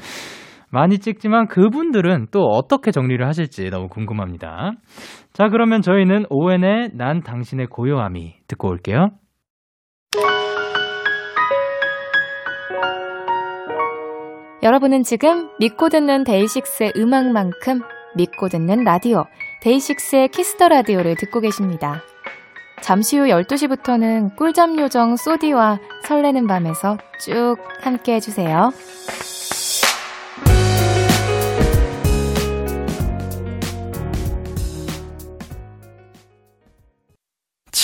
많이 0.72 1.00
찍지만 1.00 1.48
그분들은 1.48 2.28
또 2.32 2.46
어떻게 2.46 2.92
정리를 2.92 3.26
하실지 3.26 3.70
너무 3.70 3.90
궁금합니다. 3.90 4.72
자, 5.34 5.50
그러면 5.50 5.82
저희는 5.82 6.26
오왠의 6.30 6.92
난 6.94 7.22
당신의 7.22 7.68
고요함이 7.68 8.36
듣고 8.48 8.70
올게요. 8.70 9.10
여러분은 14.64 15.04
지금 15.04 15.50
믿고 15.60 15.90
듣는 15.90 16.24
데이식스의 16.24 16.94
음악만큼 16.96 17.82
믿고 18.16 18.48
듣는 18.48 18.84
라디오, 18.84 19.26
DAY6의 19.62 20.30
Kiss 20.30 20.51
the 20.51 20.68
Radio를 20.68 21.16
듣고 21.16 21.40
계십니다. 21.40 22.02
잠시 22.82 23.18
후 23.18 23.26
12시부터는 23.26 24.36
꿀잠 24.36 24.78
요정 24.80 25.16
소디와 25.16 25.80
설레는 26.04 26.48
밤에서 26.48 26.98
쭉 27.20 27.58
함께 27.82 28.16
해주세요. 28.16 28.72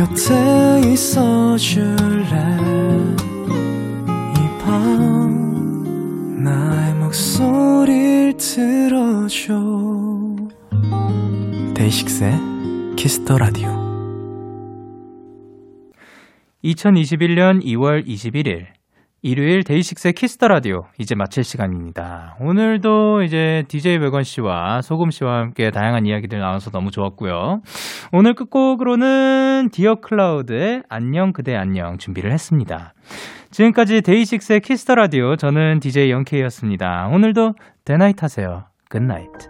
곁에 0.00 0.80
있어 0.92 1.58
줄래? 1.58 2.32
이 4.34 4.58
밤 4.64 6.42
나의 6.42 6.94
목소리를 6.94 8.34
들어줘. 8.38 9.60
DAY6의 11.74 12.32
Kiss 12.96 13.19
the 13.19 13.36
Radio 13.36 13.68
2021년 16.64 17.62
2월 17.62 18.06
21일 18.06 18.68
일요일 19.22 19.64
DAY6의 19.64 20.14
Kiss 20.14 20.33
the 20.33 20.48
Radio 20.48 20.84
이제 20.98 21.14
마칠 21.14 21.44
시간입니다. 21.44 22.36
오늘도 22.40 23.22
이제 23.22 23.64
DJ 23.68 23.98
백원 23.98 24.24
씨와 24.24 24.80
소금 24.80 25.10
씨와 25.10 25.40
함께 25.40 25.70
다양한 25.70 26.06
이야기들 26.06 26.38
나눠서 26.38 26.70
너무 26.70 26.90
좋았고요. 26.90 27.60
오늘 28.12 28.34
끝곡으로는 28.34 29.68
디어 29.72 29.96
클라우드의 29.96 30.84
안녕 30.88 31.32
그대 31.34 31.54
안녕 31.54 31.98
준비를 31.98 32.32
했습니다. 32.32 32.94
지금까지 33.50 34.00
DAY6의 34.00 34.60
Kiss 34.60 34.79
the 34.79 34.94
Radio 34.94 35.36
저는 35.36 35.80
DJ 35.80 36.10
Young 36.10 36.34
K였습니다. 36.34 37.08
오늘도 37.12 37.54
데나잇 37.84 38.22
하세요. 38.22 38.64
Good 38.88 39.12
night. 39.12 39.49